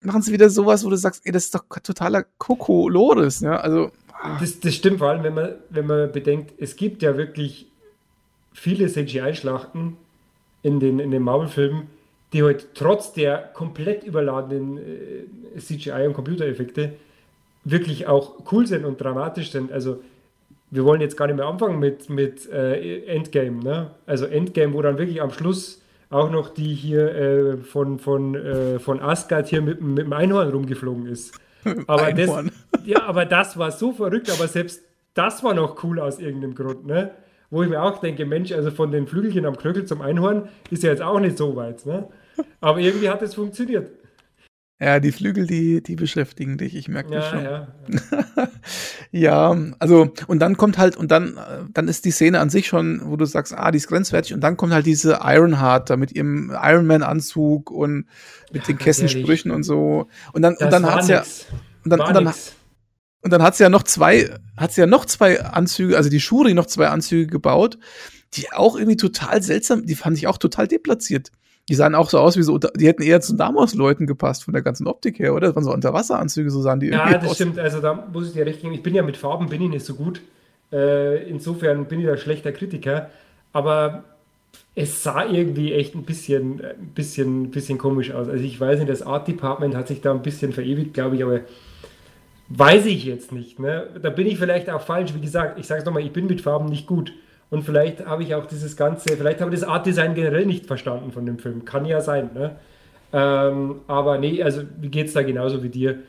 machen 0.00 0.22
sie 0.22 0.32
wieder 0.32 0.50
sowas, 0.50 0.84
wo 0.84 0.90
du 0.90 0.96
sagst, 0.96 1.26
ey, 1.26 1.32
das 1.32 1.44
ist 1.44 1.54
doch 1.54 1.64
totaler 1.82 2.24
Kokolores, 2.38 3.40
ja, 3.40 3.56
also. 3.56 3.90
Ah. 4.12 4.38
Das, 4.40 4.60
das 4.60 4.74
stimmt 4.74 4.98
vor 4.98 5.08
allem, 5.08 5.22
wenn 5.22 5.34
man, 5.34 5.54
wenn 5.70 5.86
man 5.86 6.10
bedenkt, 6.10 6.54
es 6.58 6.76
gibt 6.76 7.02
ja 7.02 7.16
wirklich 7.16 7.66
viele 8.52 8.88
CGI-Schlachten 8.88 9.96
in 10.62 10.80
den, 10.80 10.98
in 10.98 11.10
den 11.10 11.22
Marvel-Filmen, 11.22 11.88
die 12.32 12.42
halt 12.42 12.68
trotz 12.74 13.12
der 13.12 13.38
komplett 13.54 14.04
überladenen 14.04 14.78
äh, 14.78 15.58
CGI- 15.58 16.08
und 16.08 16.14
Computereffekte 16.14 16.94
wirklich 17.66 18.06
auch 18.06 18.52
cool 18.52 18.66
sind 18.66 18.84
und 18.84 19.00
dramatisch 19.00 19.50
sind. 19.50 19.72
Also 19.72 20.00
wir 20.70 20.84
wollen 20.84 21.00
jetzt 21.00 21.16
gar 21.16 21.26
nicht 21.26 21.36
mehr 21.36 21.46
anfangen 21.46 21.78
mit, 21.78 22.08
mit 22.08 22.50
äh, 22.50 23.04
Endgame, 23.06 23.62
ne? 23.62 23.90
Also 24.06 24.26
Endgame, 24.26 24.72
wo 24.72 24.82
dann 24.82 24.98
wirklich 24.98 25.20
am 25.20 25.30
Schluss 25.30 25.82
auch 26.08 26.30
noch 26.30 26.54
die 26.54 26.74
hier 26.74 27.14
äh, 27.14 27.56
von, 27.56 27.98
von, 27.98 28.34
äh, 28.36 28.78
von 28.78 29.00
Asgard 29.00 29.48
hier 29.48 29.62
mit, 29.62 29.80
mit 29.80 30.06
dem 30.06 30.12
Einhorn 30.12 30.48
rumgeflogen 30.50 31.06
ist. 31.06 31.38
Aber 31.88 32.12
das, 32.12 32.30
ja, 32.84 33.02
aber 33.02 33.24
das 33.24 33.58
war 33.58 33.72
so 33.72 33.90
verrückt, 33.90 34.30
aber 34.30 34.46
selbst 34.46 34.84
das 35.14 35.42
war 35.42 35.52
noch 35.52 35.82
cool 35.82 35.98
aus 35.98 36.20
irgendeinem 36.20 36.54
Grund, 36.54 36.86
ne? 36.86 37.10
Wo 37.50 37.64
ich 37.64 37.68
mir 37.68 37.82
auch 37.82 37.98
denke, 37.98 38.24
Mensch, 38.24 38.52
also 38.52 38.70
von 38.70 38.92
den 38.92 39.08
Flügelchen 39.08 39.44
am 39.46 39.56
Knöchel 39.56 39.84
zum 39.84 40.00
Einhorn 40.00 40.48
ist 40.70 40.84
ja 40.84 40.90
jetzt 40.90 41.02
auch 41.02 41.18
nicht 41.18 41.36
so 41.36 41.56
weit, 41.56 41.84
ne? 41.84 42.06
Aber 42.60 42.78
irgendwie 42.78 43.10
hat 43.10 43.20
es 43.22 43.34
funktioniert. 43.34 43.90
Ja, 44.78 45.00
die 45.00 45.10
Flügel, 45.10 45.46
die, 45.46 45.82
die 45.82 45.96
beschäftigen 45.96 46.58
dich, 46.58 46.76
ich 46.76 46.88
merke 46.88 47.10
das 47.10 47.24
ja, 47.24 47.30
schon. 47.30 47.44
Ja. 47.44 48.48
ja, 49.10 49.56
also, 49.78 50.12
und 50.26 50.38
dann 50.40 50.58
kommt 50.58 50.76
halt, 50.76 50.98
und 50.98 51.10
dann, 51.10 51.40
dann 51.72 51.88
ist 51.88 52.04
die 52.04 52.10
Szene 52.10 52.40
an 52.40 52.50
sich 52.50 52.66
schon, 52.66 53.00
wo 53.06 53.16
du 53.16 53.24
sagst, 53.24 53.54
ah, 53.56 53.70
die 53.70 53.78
ist 53.78 53.88
grenzwertig, 53.88 54.34
und 54.34 54.42
dann 54.42 54.58
kommt 54.58 54.74
halt 54.74 54.84
diese 54.84 55.20
Ironheart 55.22 55.88
da 55.88 55.96
mit 55.96 56.12
ihrem 56.12 56.50
Ironman-Anzug 56.50 57.70
und 57.70 58.06
mit 58.52 58.62
ja, 58.62 58.66
den 58.66 58.76
Kessensprüchen 58.76 59.50
und 59.50 59.62
so. 59.62 60.08
Und 60.34 60.42
dann, 60.42 60.56
und 60.56 60.70
dann 60.70 60.84
hat's 60.84 61.08
ja, 61.08 61.24
und 61.82 61.90
dann, 61.90 62.00
und 62.00 62.12
dann, 62.12 62.34
und 63.22 63.32
dann 63.32 63.42
hat's 63.42 63.58
ja 63.58 63.70
noch 63.70 63.82
zwei, 63.82 64.28
hat's 64.58 64.76
ja 64.76 64.86
noch 64.86 65.06
zwei 65.06 65.40
Anzüge, 65.40 65.96
also 65.96 66.10
die 66.10 66.20
Shuri 66.20 66.52
noch 66.52 66.66
zwei 66.66 66.88
Anzüge 66.88 67.28
gebaut, 67.28 67.78
die 68.34 68.52
auch 68.52 68.76
irgendwie 68.76 68.98
total 68.98 69.42
seltsam, 69.42 69.86
die 69.86 69.94
fand 69.94 70.18
ich 70.18 70.26
auch 70.26 70.36
total 70.36 70.68
deplatziert. 70.68 71.32
Die 71.68 71.74
sahen 71.74 71.94
auch 71.96 72.10
so 72.10 72.18
aus 72.18 72.36
wie 72.36 72.42
so, 72.42 72.58
die 72.58 72.86
hätten 72.86 73.02
eher 73.02 73.20
zu 73.20 73.34
Damos-Leuten 73.34 74.06
gepasst 74.06 74.44
von 74.44 74.54
der 74.54 74.62
ganzen 74.62 74.86
Optik 74.86 75.18
her, 75.18 75.34
oder? 75.34 75.48
Das 75.48 75.56
waren 75.56 75.64
so 75.64 75.72
Unterwasseranzüge, 75.72 76.50
so 76.50 76.62
sahen 76.62 76.78
die 76.78 76.88
Ja, 76.88 77.18
das 77.18 77.30
aus. 77.30 77.34
stimmt. 77.34 77.58
Also 77.58 77.80
da 77.80 78.06
muss 78.12 78.28
ich 78.28 78.34
dir 78.34 78.46
recht 78.46 78.60
geben. 78.62 78.72
Ich 78.74 78.82
bin 78.82 78.94
ja 78.94 79.02
mit 79.02 79.16
Farben 79.16 79.48
bin 79.48 79.60
ich 79.62 79.68
nicht 79.70 79.84
so 79.84 79.94
gut. 79.94 80.20
Äh, 80.72 81.28
insofern 81.28 81.86
bin 81.86 82.00
ich 82.00 82.06
da 82.06 82.16
schlechter 82.16 82.52
Kritiker. 82.52 83.10
Aber 83.52 84.04
es 84.76 85.02
sah 85.02 85.24
irgendwie 85.24 85.72
echt 85.72 85.94
ein 85.94 86.04
bisschen, 86.04 86.60
ein 86.60 86.92
bisschen, 86.94 87.50
bisschen 87.50 87.78
komisch 87.78 88.12
aus. 88.12 88.28
Also 88.28 88.44
ich 88.44 88.60
weiß 88.60 88.78
nicht, 88.78 88.90
das 88.90 89.02
Art 89.02 89.26
Department 89.26 89.74
hat 89.74 89.88
sich 89.88 90.00
da 90.02 90.12
ein 90.12 90.22
bisschen 90.22 90.52
verewigt, 90.52 90.94
glaube 90.94 91.16
ich, 91.16 91.24
aber 91.24 91.40
weiß 92.48 92.86
ich 92.86 93.04
jetzt 93.04 93.32
nicht. 93.32 93.58
Ne? 93.58 93.88
Da 94.00 94.10
bin 94.10 94.26
ich 94.26 94.38
vielleicht 94.38 94.70
auch 94.70 94.82
falsch. 94.82 95.14
Wie 95.14 95.20
gesagt, 95.20 95.58
ich 95.58 95.66
sage 95.66 95.80
es 95.80 95.86
nochmal, 95.86 96.02
ich 96.02 96.12
bin 96.12 96.26
mit 96.26 96.42
Farben 96.42 96.66
nicht 96.66 96.86
gut. 96.86 97.12
Und 97.50 97.62
vielleicht 97.62 98.06
habe 98.06 98.22
ich 98.22 98.34
auch 98.34 98.46
dieses 98.46 98.76
ganze, 98.76 99.16
vielleicht 99.16 99.40
habe 99.40 99.54
ich 99.54 99.60
das 99.60 99.68
Art 99.68 99.86
Design 99.86 100.14
generell 100.14 100.46
nicht 100.46 100.66
verstanden 100.66 101.12
von 101.12 101.26
dem 101.26 101.38
Film. 101.38 101.64
Kann 101.64 101.84
ja 101.84 102.00
sein, 102.00 102.30
ne? 102.34 102.56
Ähm, 103.12 103.76
aber 103.86 104.18
nee, 104.18 104.42
also 104.42 104.62
wie 104.80 104.88
geht 104.88 105.06
es 105.06 105.12
da 105.12 105.22
genauso 105.22 105.62
wie 105.62 105.68
dir? 105.68 106.00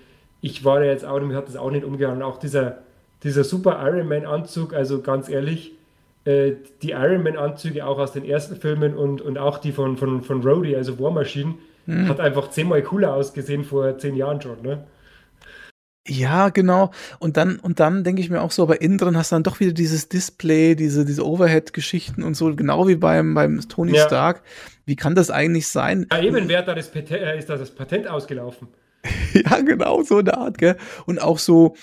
Ich 0.41 0.65
war 0.65 0.83
ja 0.83 0.91
jetzt 0.91 1.05
auch, 1.05 1.19
mir 1.19 1.35
hat 1.35 1.47
das 1.47 1.55
auch 1.55 1.69
nicht 1.69 1.85
umgehauen. 1.85 2.23
Auch 2.23 2.37
dieser, 2.37 2.79
dieser 3.23 3.43
super 3.43 3.79
Iron 3.85 4.07
Man-Anzug, 4.07 4.73
also 4.73 5.01
ganz 5.01 5.29
ehrlich, 5.29 5.73
äh, 6.25 6.53
die 6.81 6.91
Iron 6.91 7.23
Man-Anzüge 7.23 7.85
auch 7.85 7.99
aus 7.99 8.13
den 8.13 8.25
ersten 8.25 8.55
Filmen 8.55 8.95
und, 8.95 9.21
und 9.21 9.37
auch 9.37 9.59
die 9.59 9.71
von, 9.71 9.95
von, 9.97 10.23
von 10.23 10.41
Rhodey, 10.41 10.75
also 10.75 10.99
War 10.99 11.11
Machine, 11.11 11.55
mhm. 11.85 12.09
hat 12.09 12.19
einfach 12.19 12.49
zehnmal 12.49 12.81
cooler 12.81 13.13
ausgesehen 13.13 13.63
vor 13.63 13.97
zehn 13.97 14.15
Jahren 14.15 14.41
schon, 14.41 14.61
ne? 14.63 14.83
Ja, 16.07 16.49
genau. 16.49 16.91
Und 17.19 17.37
dann, 17.37 17.59
und 17.59 17.79
dann 17.79 18.03
denke 18.03 18.21
ich 18.21 18.29
mir 18.29 18.41
auch 18.41 18.51
so, 18.51 18.63
aber 18.63 18.81
innen 18.81 18.97
drin 18.97 19.17
hast 19.17 19.31
du 19.31 19.35
dann 19.35 19.43
doch 19.43 19.59
wieder 19.59 19.73
dieses 19.73 20.07
Display, 20.07 20.75
diese, 20.75 21.05
diese 21.05 21.25
Overhead-Geschichten 21.25 22.23
und 22.23 22.35
so, 22.35 22.55
genau 22.55 22.87
wie 22.87 22.95
beim, 22.95 23.33
beim 23.33 23.59
Tony 23.67 23.95
ja. 23.95 24.05
Stark. 24.05 24.41
Wie 24.85 24.95
kann 24.95 25.15
das 25.15 25.29
eigentlich 25.29 25.67
sein? 25.67 26.07
Ja, 26.11 26.21
eben, 26.21 26.47
wer 26.47 26.61
da 26.61 26.73
das 26.73 26.89
Patent, 26.89 27.21
äh, 27.21 27.37
ist 27.37 27.49
da 27.49 27.57
das 27.57 27.71
Patent 27.71 28.07
ausgelaufen? 28.07 28.69
ja, 29.33 29.59
genau, 29.59 30.01
so 30.03 30.19
eine 30.19 30.37
Art, 30.37 30.57
gell? 30.57 30.77
Und 31.05 31.21
auch 31.21 31.39
so, 31.39 31.75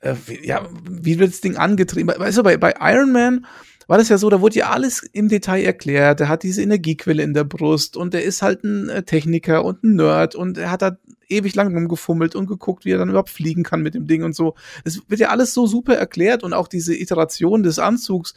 äh, 0.00 0.14
ja, 0.42 0.68
wie 0.88 1.18
wird 1.18 1.30
das 1.30 1.40
Ding 1.40 1.56
angetrieben? 1.56 2.12
Weißt 2.16 2.38
du, 2.38 2.42
bei, 2.42 2.58
bei 2.58 2.74
Iron 2.80 3.12
Man, 3.12 3.46
war 3.90 3.98
das 3.98 4.08
ja 4.08 4.18
so, 4.18 4.30
da 4.30 4.40
wurde 4.40 4.56
ja 4.56 4.70
alles 4.70 5.02
im 5.02 5.28
Detail 5.28 5.64
erklärt. 5.64 6.20
Er 6.20 6.28
hat 6.28 6.44
diese 6.44 6.62
Energiequelle 6.62 7.24
in 7.24 7.34
der 7.34 7.42
Brust 7.42 7.96
und 7.96 8.14
er 8.14 8.22
ist 8.22 8.40
halt 8.40 8.62
ein 8.62 8.88
äh, 8.88 9.02
Techniker 9.02 9.64
und 9.64 9.82
ein 9.82 9.96
Nerd 9.96 10.36
und 10.36 10.58
er 10.58 10.70
hat 10.70 10.82
da 10.82 10.96
ewig 11.30 11.54
lang 11.54 11.74
rumgefummelt 11.74 12.34
und 12.34 12.46
geguckt, 12.46 12.84
wie 12.84 12.90
er 12.92 12.98
dann 12.98 13.08
überhaupt 13.08 13.30
fliegen 13.30 13.62
kann 13.62 13.82
mit 13.82 13.94
dem 13.94 14.06
Ding 14.06 14.22
und 14.22 14.34
so. 14.34 14.54
Es 14.84 15.02
wird 15.08 15.20
ja 15.20 15.28
alles 15.28 15.54
so 15.54 15.66
super 15.66 15.94
erklärt 15.94 16.42
und 16.42 16.52
auch 16.52 16.68
diese 16.68 16.94
Iteration 16.94 17.62
des 17.62 17.78
Anzugs, 17.78 18.34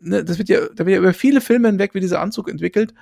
ne, 0.00 0.24
das 0.24 0.38
wird 0.38 0.48
ja, 0.48 0.60
da 0.74 0.86
wird 0.86 0.94
ja 0.94 0.98
über 0.98 1.14
viele 1.14 1.40
Filme 1.40 1.68
hinweg 1.68 1.94
wie 1.94 2.00
dieser 2.00 2.20
Anzug 2.20 2.48
entwickelt. 2.48 2.94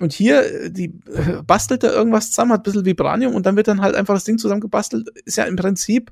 Und 0.00 0.12
hier, 0.12 0.42
äh, 0.42 0.70
die 0.70 0.94
äh, 1.12 1.42
bastelt 1.46 1.82
da 1.82 1.92
irgendwas 1.92 2.30
zusammen, 2.30 2.52
hat 2.52 2.60
ein 2.60 2.64
bisschen 2.64 2.84
Vibranium 2.84 3.34
und 3.34 3.44
dann 3.46 3.56
wird 3.56 3.68
dann 3.68 3.82
halt 3.82 3.94
einfach 3.94 4.14
das 4.14 4.24
Ding 4.24 4.38
zusammengebastelt. 4.38 5.08
Ist 5.24 5.36
ja 5.36 5.44
im 5.44 5.56
Prinzip 5.56 6.10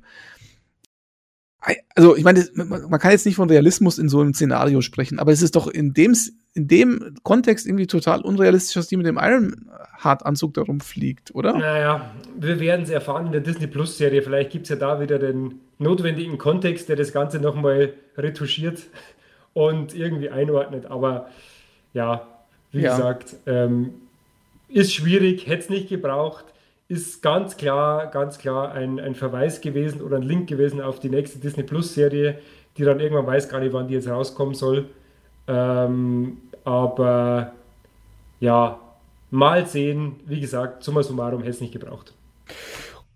also 1.95 2.15
ich 2.15 2.23
meine, 2.23 2.47
man 2.53 2.99
kann 2.99 3.11
jetzt 3.11 3.25
nicht 3.25 3.35
von 3.35 3.49
Realismus 3.49 3.99
in 3.99 4.09
so 4.09 4.21
einem 4.21 4.33
Szenario 4.33 4.81
sprechen, 4.81 5.19
aber 5.19 5.31
es 5.31 5.41
ist 5.41 5.55
doch 5.55 5.67
in 5.67 5.93
dem, 5.93 6.15
in 6.53 6.67
dem 6.67 7.15
Kontext 7.23 7.67
irgendwie 7.67 7.87
total 7.87 8.21
unrealistisch, 8.21 8.73
dass 8.73 8.87
die 8.87 8.97
mit 8.97 9.05
dem 9.05 9.17
Ironheart-Anzug 9.17 10.55
da 10.55 10.61
rumfliegt, 10.61 11.33
oder? 11.35 11.53
Naja, 11.57 12.11
wir 12.37 12.59
werden 12.59 12.83
es 12.83 12.89
erfahren 12.89 13.27
in 13.27 13.31
der 13.31 13.41
Disney 13.41 13.67
Plus-Serie. 13.67 14.21
Vielleicht 14.21 14.51
gibt 14.51 14.63
es 14.63 14.69
ja 14.69 14.75
da 14.75 14.99
wieder 14.99 15.19
den 15.19 15.59
notwendigen 15.77 16.37
Kontext, 16.37 16.89
der 16.89 16.95
das 16.95 17.13
Ganze 17.13 17.39
nochmal 17.39 17.93
retuschiert 18.17 18.81
und 19.53 19.93
irgendwie 19.93 20.29
einordnet. 20.29 20.87
Aber 20.87 21.29
ja, 21.93 22.27
wie 22.71 22.81
ja. 22.81 22.95
gesagt, 22.95 23.35
ähm, 23.45 23.93
ist 24.67 24.93
schwierig, 24.93 25.47
hätte 25.47 25.63
es 25.63 25.69
nicht 25.69 25.89
gebraucht, 25.89 26.45
ist 26.87 27.21
ganz 27.21 27.57
klar, 27.57 28.07
ganz 28.07 28.39
klar 28.39 28.71
ein, 28.71 28.99
ein 28.99 29.13
Verweis 29.13 29.61
gewesen 29.61 30.01
oder 30.01 30.17
ein 30.17 30.23
Link 30.23 30.49
gewesen 30.49 30.81
auf 30.81 30.99
die 30.99 31.09
nächste 31.09 31.39
Disney 31.39 31.63
Plus 31.63 31.93
Serie, 31.93 32.39
die 32.77 32.83
dann 32.83 32.99
irgendwann 32.99 33.27
weiß 33.27 33.49
gar 33.49 33.59
nicht, 33.59 33.73
wann 33.73 33.87
die 33.87 33.93
jetzt 33.93 34.07
rauskommen 34.07 34.55
soll. 34.55 34.89
Ähm, 35.49 36.37
aber 36.63 37.53
ja, 38.39 38.79
mal 39.31 39.65
sehen, 39.65 40.17
wie 40.27 40.39
gesagt, 40.39 40.83
summa 40.83 41.01
summarum 41.01 41.41
hätte 41.41 41.51
es 41.51 41.61
nicht 41.61 41.73
gebraucht. 41.73 42.13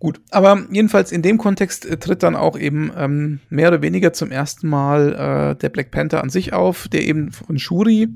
Gut, 0.00 0.20
aber 0.30 0.66
jedenfalls 0.70 1.12
in 1.12 1.22
dem 1.22 1.38
Kontext 1.38 1.86
äh, 1.86 1.96
tritt 1.96 2.22
dann 2.22 2.36
auch 2.36 2.58
eben 2.58 2.92
ähm, 2.96 3.40
mehr 3.48 3.68
oder 3.68 3.80
weniger 3.80 4.12
zum 4.12 4.32
ersten 4.32 4.68
Mal 4.68 5.54
äh, 5.54 5.58
der 5.58 5.68
Black 5.70 5.92
Panther 5.92 6.22
an 6.22 6.28
sich 6.28 6.52
auf, 6.52 6.88
der 6.88 7.04
eben 7.04 7.30
von 7.30 7.58
Shuri 7.58 8.08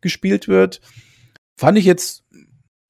gespielt 0.00 0.48
wird. 0.48 0.80
Fand 1.56 1.78
ich 1.78 1.84
jetzt, 1.84 2.24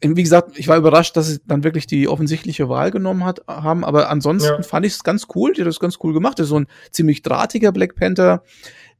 wie 0.01 0.22
gesagt, 0.22 0.59
ich 0.59 0.68
war 0.68 0.78
überrascht, 0.78 1.16
dass 1.16 1.26
sie 1.26 1.41
dann 1.47 1.64
wirklich 1.64 1.87
die 1.87 2.09
offensichtliche 2.09 2.68
Wahl 2.68 2.93
genommen 2.93 3.24
hat, 3.24 3.43
haben, 3.49 3.84
aber 3.84 4.09
ansonsten 4.09 4.49
ja. 4.49 4.62
fand 4.62 4.87
ich 4.87 4.95
es 4.95 5.05
ganz 5.05 5.26
cool, 5.34 5.53
die 5.53 5.62
hat 5.62 5.68
das 5.68 5.80
ganz 5.80 5.99
cool 6.03 6.14
gemacht. 6.14 6.39
Das 6.39 6.45
ist 6.45 6.51
so 6.51 6.61
ein 6.61 6.68
ziemlich 6.93 7.22
drahtiger 7.22 7.72
Black 7.72 7.97
Panther, 7.97 8.43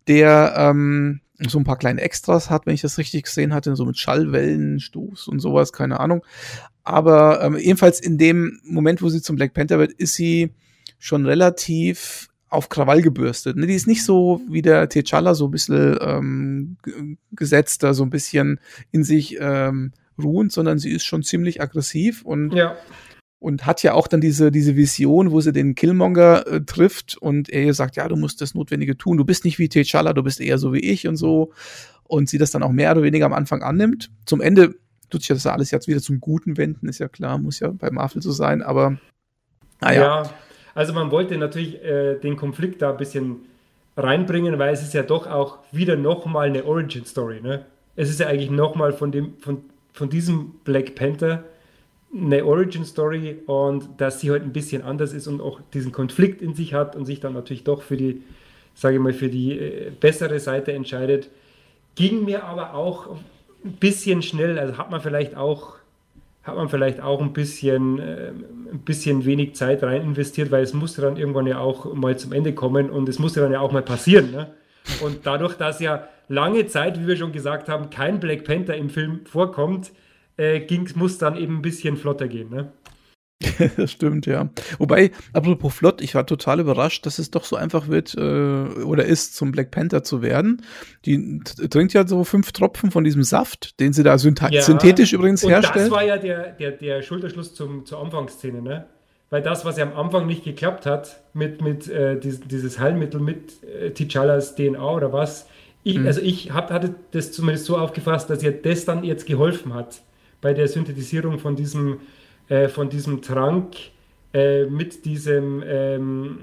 der 0.07 0.55
ähm, 0.57 1.21
so 1.39 1.59
ein 1.59 1.65
paar 1.65 1.79
kleine 1.79 2.01
Extras 2.01 2.51
hat, 2.51 2.67
wenn 2.67 2.75
ich 2.75 2.81
das 2.81 2.99
richtig 2.99 3.25
gesehen 3.25 3.53
hatte, 3.53 3.77
so 3.77 3.85
mit 3.85 3.99
Schallwellenstoß 3.99 5.29
und 5.29 5.41
sowas, 5.41 5.73
keine 5.73 6.01
Ahnung. 6.01 6.25
Aber 6.85 7.43
ähm, 7.43 7.57
ebenfalls 7.57 8.01
in 8.01 8.19
dem 8.19 8.61
Moment, 8.65 9.03
wo 9.03 9.09
sie 9.09 9.23
zum 9.23 9.37
Black 9.37 9.53
Panther 9.53 9.79
wird, 9.79 9.93
ist 9.93 10.15
sie 10.15 10.55
schon 10.99 11.27
relativ 11.27 12.29
auf 12.49 12.69
Krawall 12.69 13.03
gebürstet. 13.03 13.57
Ne? 13.57 13.67
Die 13.67 13.75
ist 13.75 13.87
nicht 13.87 14.05
so 14.05 14.41
wie 14.49 14.63
der 14.63 14.89
T'Challa, 14.89 15.35
so 15.35 15.49
ein 15.49 15.51
bisschen 15.51 15.99
ähm, 16.01 16.77
gesetzter, 17.33 17.93
so 17.93 18.05
ein 18.05 18.11
bisschen 18.11 18.61
in 18.93 19.05
sich 19.05 19.37
ähm, 19.41 19.93
ruhend, 20.17 20.53
sondern 20.53 20.79
sie 20.79 20.91
ist 20.91 21.05
schon 21.05 21.23
ziemlich 21.23 21.61
aggressiv 21.61 22.23
und 22.23 22.55
ja 22.55 22.77
und 23.47 23.65
hat 23.65 23.85
ja 23.85 23.95
auch 23.95 24.09
dann 24.09 24.21
diese, 24.21 24.51
diese 24.51 24.75
Vision, 24.75 25.31
wo 25.31 25.41
sie 25.41 25.53
den 25.53 25.77
Killmonger 25.77 26.49
äh, 26.49 26.61
trifft 26.63 27.17
und 27.17 27.49
er 27.49 27.63
ihr 27.63 27.75
sagt, 27.75 27.95
ja, 27.95 28.09
du 28.09 28.17
musst 28.17 28.41
das 28.41 28.57
Notwendige 28.57 28.99
tun. 28.99 29.19
Du 29.19 29.25
bist 29.25 29.45
nicht 29.45 29.61
wie 29.61 29.69
T'Challa, 29.69 30.15
du 30.15 30.25
bist 30.25 30.41
eher 30.41 30.59
so 30.59 30.73
wie 30.73 30.81
ich 30.81 31.07
und 31.07 31.15
so. 31.15 31.53
Und 32.03 32.29
sie 32.29 32.39
das 32.39 32.51
dann 32.51 32.65
auch 32.65 32.73
mehr 32.73 32.91
oder 32.91 33.05
weniger 33.05 33.25
am 33.25 33.33
Anfang 33.33 33.63
annimmt. 33.63 34.11
Zum 34.25 34.41
Ende 34.41 34.75
tut 35.11 35.21
sich 35.23 35.29
das 35.29 35.47
alles 35.47 35.71
jetzt 35.71 35.87
wieder 35.87 36.01
zum 36.01 36.19
Guten 36.19 36.57
wenden, 36.57 36.89
ist 36.89 36.99
ja 36.99 37.07
klar, 37.07 37.39
muss 37.39 37.61
ja 37.61 37.69
bei 37.69 37.89
Marvel 37.89 38.21
so 38.21 38.33
sein, 38.33 38.63
aber 38.63 38.99
naja. 39.81 40.01
Ja, 40.01 40.31
also 40.75 40.93
man 40.93 41.13
wollte 41.13 41.39
natürlich 41.39 41.81
äh, 41.85 42.19
den 42.19 42.37
Konflikt 42.37 42.83
da 42.83 42.91
ein 42.91 42.97
bisschen 42.97 43.37
reinbringen, 43.97 44.59
weil 44.59 44.75
es 44.75 44.83
ist 44.83 44.93
ja 44.93 45.05
doch 45.05 45.29
auch 45.29 45.59
wieder 45.71 45.95
nochmal 45.95 46.49
eine 46.49 46.65
Origin-Story, 46.65 47.43
ne? 47.43 47.65
Es 47.95 48.11
ist 48.11 48.19
ja 48.19 48.27
eigentlich 48.27 48.51
nochmal 48.51 48.93
von 48.93 49.37
von, 49.39 49.63
von 49.93 50.11
diesem 50.11 50.55
Black 50.65 50.97
Panther 50.97 51.45
eine 52.17 52.45
Origin-Story 52.45 53.43
und 53.47 53.89
dass 53.99 54.21
sie 54.21 54.31
halt 54.31 54.43
ein 54.43 54.53
bisschen 54.53 54.83
anders 54.83 55.13
ist 55.13 55.27
und 55.27 55.41
auch 55.41 55.61
diesen 55.75 55.93
Konflikt 55.93 56.43
in 56.43 56.55
sich 56.55 56.75
hat 56.75 56.97
und 56.97 57.05
sich 57.05 57.21
dann 57.21 57.35
natürlich 57.35 57.65
doch 57.65 57.83
für 57.83 57.97
die, 57.97 58.23
sage 58.75 58.97
ich 58.97 59.01
mal, 59.01 59.13
für 59.13 59.29
die 59.29 59.59
äh, 59.59 59.91
bessere 59.91 60.41
Seite 60.41 60.73
entscheidet. 60.73 61.29
Ging 61.95 62.25
mir 62.25 62.45
aber 62.45 62.75
auch 62.75 63.17
ein 63.65 63.73
bisschen 63.73 64.23
schnell, 64.23 64.59
also 64.59 64.79
hat 64.79 64.91
man 64.91 65.01
vielleicht 65.01 65.37
auch 65.37 65.77
hat 66.47 66.55
man 66.55 66.69
vielleicht 66.69 67.01
auch 67.01 67.21
ein 67.21 67.33
bisschen, 67.33 67.99
äh, 67.99 68.29
ein 68.73 68.79
bisschen 68.85 69.25
wenig 69.25 69.57
Zeit 69.57 69.83
rein 69.83 70.03
investiert, 70.03 70.53
weil 70.53 70.63
es 70.63 70.75
musste 70.75 71.03
dann 71.03 71.17
irgendwann 71.17 71.49
ja 71.49 71.59
auch 71.59 71.93
mal 71.93 72.17
zum 72.17 72.33
Ende 72.33 72.55
kommen 72.55 72.89
und 72.89 73.09
es 73.09 73.19
musste 73.19 73.41
dann 73.41 73.51
ja 73.51 73.59
auch 73.59 73.73
mal 73.73 73.83
passieren. 73.83 74.31
Ne? 74.31 74.47
Und 75.03 75.27
dadurch, 75.27 75.55
dass 75.55 75.81
ja 75.81 76.09
lange 76.29 76.67
Zeit, 76.67 77.01
wie 77.01 77.07
wir 77.09 77.17
schon 77.17 77.33
gesagt 77.33 77.69
haben, 77.69 77.91
kein 77.91 78.21
Black 78.21 78.45
Panther 78.45 78.77
im 78.77 78.91
Film 78.91 79.27
vorkommt, 79.27 79.91
äh, 80.37 80.61
ging's, 80.61 80.97
muss 80.97 81.19
dann 81.19 81.37
eben 81.37 81.57
ein 81.57 81.63
bisschen 81.63 81.97
flotter 81.97 82.29
gehen. 82.29 82.51
Ne? 82.51 82.73
das 83.77 83.93
stimmt, 83.93 84.27
ja. 84.27 84.49
Wobei, 84.79 85.11
apropos 85.33 85.75
flott, 85.75 86.01
ich 86.01 86.15
war 86.15 86.27
total 86.27 86.61
überrascht, 86.61 87.05
dass 87.05 87.19
es 87.19 87.31
doch 87.31 87.45
so 87.45 87.57
einfach 87.57 87.89
wird 87.89 88.15
äh, 88.15 88.21
oder 88.21 89.05
ist, 89.05 89.37
zum 89.37 89.53
Black 89.53 89.71
Panther 89.71 90.03
zu 90.03 90.23
werden. 90.23 90.63
Die 91.05 91.41
trinkt 91.41 91.93
ja 91.93 92.07
so 92.07 92.25
fünf 92.25 92.53
Tropfen 92.53 92.91
von 92.91 93.05
diesem 93.05 93.23
Saft, 93.23 93.79
den 93.79 93.93
sie 93.93 94.03
da 94.03 94.17
ja. 94.17 94.63
synthetisch 94.63 95.13
übrigens 95.13 95.45
und 95.45 95.51
herstellt. 95.51 95.87
Das 95.87 95.91
war 95.91 96.05
ja 96.05 96.17
der, 96.17 96.53
der, 96.53 96.73
der 96.73 97.03
Schulterschluss 97.03 97.55
zum, 97.55 97.85
zur 97.85 98.01
Anfangsszene, 98.01 98.63
ne? 98.63 98.87
Weil 99.29 99.43
das, 99.43 99.65
was 99.65 99.77
ja 99.77 99.85
am 99.85 99.97
Anfang 99.97 100.27
nicht 100.29 100.45
geklappt 100.45 100.87
hat, 100.87 101.21
mit, 101.35 101.61
mit 101.61 101.89
äh, 101.89 102.19
dieses, 102.19 102.41
dieses 102.43 102.79
Heilmittel 102.79 103.21
mit 103.21 103.55
äh, 103.65 103.89
T'Challas 103.89 104.55
DNA 104.55 104.89
oder 104.89 105.13
was, 105.13 105.49
ich, 105.83 105.99
mhm. 105.99 106.07
also 106.07 106.21
ich 106.21 106.53
hab, 106.53 106.71
hatte 106.71 106.95
das 107.11 107.33
zumindest 107.33 107.67
so 107.67 107.77
aufgefasst, 107.77 108.31
dass 108.31 108.43
ihr 108.43 108.53
das 108.53 108.85
dann 108.85 109.05
jetzt 109.05 109.27
geholfen 109.27 109.75
hat 109.75 110.01
bei 110.47 110.55
der 110.55 110.69
Synthetisierung 110.69 111.41
von 111.41 111.57
diesem 111.57 111.99
äh, 112.49 112.69
von 112.69 112.89
diesem 112.89 113.23
Trank 113.23 113.75
äh, 114.33 114.67
mit 114.67 115.05
diesem, 115.05 115.65
ähm, 115.67 116.39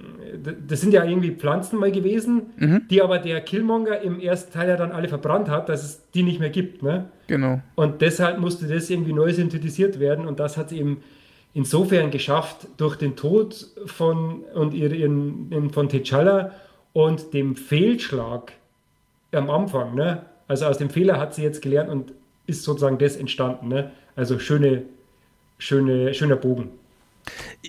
das 0.68 0.82
sind 0.82 0.94
ja 0.94 1.06
irgendwie 1.06 1.32
Pflanzen 1.32 1.80
mal 1.80 1.94
gewesen, 1.94 2.48
mhm. 2.58 2.82
die 2.90 3.02
aber 3.02 3.20
der 3.20 3.40
Killmonger 3.40 4.02
im 4.02 4.20
ersten 4.20 4.52
Teil 4.52 4.68
ja 4.68 4.76
dann 4.76 4.92
alle 4.92 5.08
verbrannt 5.08 5.48
hat, 5.48 5.70
dass 5.70 5.82
es 5.82 6.02
die 6.14 6.24
nicht 6.24 6.42
mehr 6.42 6.50
gibt. 6.50 6.84
Ne? 6.84 7.06
Genau. 7.28 7.62
Und 7.76 8.02
deshalb 8.02 8.40
musste 8.40 8.68
das 8.68 8.90
irgendwie 8.90 9.14
neu 9.14 9.32
synthetisiert 9.32 10.02
werden 10.02 10.28
und 10.28 10.42
das 10.42 10.58
hat 10.58 10.68
sie 10.68 10.80
eben 10.80 11.04
insofern 11.54 12.12
geschafft 12.12 12.68
durch 12.76 12.98
den 12.98 13.16
Tod 13.16 13.68
von, 13.86 14.44
und 14.54 14.74
ihren, 14.74 15.72
von 15.72 15.88
T'Challa 15.88 16.52
und 16.92 17.34
dem 17.34 17.56
Fehlschlag 17.56 18.52
am 19.32 19.50
Anfang. 19.50 19.96
Ne? 19.96 20.24
Also 20.50 20.66
aus 20.66 20.78
dem 20.78 20.90
Fehler 20.90 21.18
hat 21.18 21.34
sie 21.34 21.44
jetzt 21.44 21.62
gelernt 21.62 21.90
und 21.90 22.12
ist 22.46 22.64
sozusagen 22.64 22.98
das 22.98 23.16
entstanden. 23.16 23.68
Ne? 23.68 23.92
Also 24.16 24.40
schöne 24.40 24.84
schöne, 25.64 26.14
schöner 26.14 26.36
Bogen. 26.36 26.72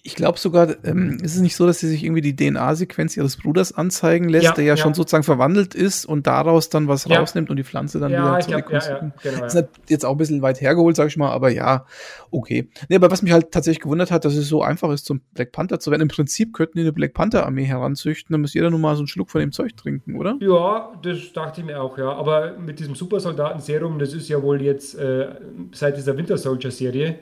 Ich 0.03 0.15
glaube 0.17 0.39
sogar, 0.39 0.75
ähm, 0.85 1.19
ist 1.23 1.35
es 1.37 1.41
nicht 1.41 1.57
so, 1.57 1.67
dass 1.67 1.79
sie 1.79 1.89
sich 1.89 2.05
irgendwie 2.05 2.21
die 2.21 2.35
DNA-Sequenz 2.35 3.17
ihres 3.17 3.37
Bruders 3.37 3.73
anzeigen 3.73 4.29
lässt, 4.29 4.45
ja, 4.45 4.53
der 4.53 4.65
ja, 4.65 4.75
ja, 4.75 4.77
schon 4.77 4.95
sozusagen 4.95 5.25
verwandelt 5.25 5.75
ist 5.75 6.05
und 6.05 6.27
daraus 6.27 6.69
dann 6.69 6.89
was 6.89 7.05
ja. 7.05 7.19
rausnimmt 7.19 7.51
und 7.51 7.57
die 7.57 7.65
Pflanze 7.65 8.01
dann 8.01 8.13
wieder 8.13 8.41
zurück. 8.41 8.67
Ja, 8.71 8.79
ja, 8.79 9.13
genau, 9.23 9.41
Das 9.41 9.55
ist 9.55 9.55
halt 9.55 9.69
jetzt 9.89 10.05
auch 10.05 10.13
ein 10.13 10.19
bisschen 10.19 10.43
weit 10.43 10.61
hergeholt, 10.61 10.97
sag 10.97 11.09
ich 11.09 11.17
mal, 11.17 11.31
aber 11.31 11.51
ja, 11.51 11.87
okay. 12.31 12.69
Nee, 12.89 12.97
aber 12.97 13.11
was 13.11 13.23
mich 13.23 13.33
halt 13.33 13.53
tatsächlich 13.53 13.83
gewundert 13.83 14.11
hat, 14.11 14.25
dass 14.25 14.35
es 14.35 14.49
so 14.49 14.63
einfach 14.63 14.91
ist, 14.91 15.07
zum 15.07 15.21
Black 15.35 15.53
Panther 15.53 15.79
zu 15.81 15.91
werden. 15.91 16.03
Im 16.03 16.09
Prinzip 16.09 16.53
könnten 16.53 16.79
die 16.79 16.83
eine 16.83 16.93
Black 16.93 17.15
Panther-Armee 17.15 17.65
heranzüchten, 17.65 18.33
dann 18.35 18.41
muss 18.41 18.55
jeder 18.55 18.71
nur 18.71 18.81
mal 18.81 18.97
so 18.97 19.01
einen 19.01 19.09
Schluck 19.09 19.31
von 19.31 19.41
dem 19.41 19.53
Zeug 19.53 19.77
trinken, 19.77 20.17
oder? 20.17 20.37
Ja, 20.41 20.93
das 21.03 21.33
dachte 21.33 21.61
ich 21.61 21.67
mir 21.67 21.81
auch, 21.81 21.97
ja. 21.99 22.13
Aber 22.13 22.57
mit 22.59 22.79
diesem 22.79 22.95
Supersoldaten-Serum, 22.95 23.99
das 23.99 24.13
ist 24.13 24.29
ja 24.29 24.43
wohl 24.43 24.63
jetzt 24.63 24.95
äh, 24.95 25.29
seit 25.73 25.97
dieser 25.97 26.17
Winter 26.17 26.37
Soldier-Serie 26.37 27.19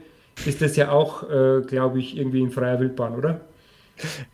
ist 0.46 0.62
das 0.62 0.76
ja 0.76 0.90
auch, 0.90 1.28
äh, 1.28 1.62
glaube 1.62 1.98
ich, 1.98 2.16
irgendwie 2.16 2.40
in 2.40 2.50
freier 2.50 2.80
Wildbahn, 2.80 3.14
oder? 3.14 3.40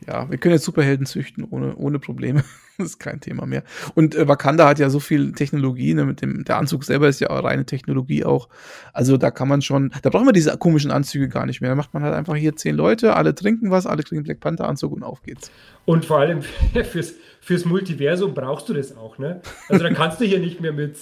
Ja, 0.06 0.30
wir 0.30 0.38
können 0.38 0.54
jetzt 0.54 0.64
Superhelden 0.64 1.06
züchten 1.06 1.44
ohne, 1.50 1.74
ohne 1.76 1.98
Probleme. 1.98 2.44
das 2.78 2.88
ist 2.88 2.98
kein 2.98 3.20
Thema 3.20 3.44
mehr. 3.44 3.64
Und 3.94 4.14
äh, 4.14 4.26
Wakanda 4.28 4.68
hat 4.68 4.78
ja 4.78 4.88
so 4.88 5.00
viel 5.00 5.32
Technologie, 5.32 5.94
ne, 5.94 6.04
mit 6.04 6.22
dem, 6.22 6.44
der 6.44 6.58
Anzug 6.58 6.84
selber 6.84 7.08
ist 7.08 7.20
ja 7.20 7.30
auch 7.30 7.42
reine 7.42 7.66
Technologie 7.66 8.24
auch. 8.24 8.48
Also 8.92 9.16
da 9.16 9.30
kann 9.30 9.48
man 9.48 9.62
schon, 9.62 9.92
da 10.02 10.10
brauchen 10.10 10.26
wir 10.26 10.32
diese 10.32 10.56
komischen 10.56 10.90
Anzüge 10.90 11.28
gar 11.28 11.44
nicht 11.44 11.60
mehr. 11.60 11.70
Da 11.70 11.76
macht 11.76 11.92
man 11.92 12.02
halt 12.02 12.14
einfach 12.14 12.36
hier 12.36 12.56
zehn 12.56 12.76
Leute, 12.76 13.14
alle 13.14 13.34
trinken 13.34 13.70
was, 13.70 13.86
alle 13.86 14.02
kriegen 14.02 14.22
Black 14.22 14.40
Panther 14.40 14.68
Anzug 14.68 14.92
und 14.92 15.02
auf 15.02 15.22
geht's. 15.22 15.50
Und 15.84 16.04
vor 16.04 16.20
allem 16.20 16.42
fürs, 16.84 17.14
fürs 17.40 17.64
Multiversum 17.64 18.34
brauchst 18.34 18.68
du 18.68 18.74
das 18.74 18.96
auch, 18.96 19.18
ne? 19.18 19.40
Also 19.68 19.82
da 19.82 19.92
kannst 19.92 20.20
du 20.20 20.24
hier 20.24 20.38
nicht 20.38 20.60
mehr 20.60 20.72
mit, 20.72 20.96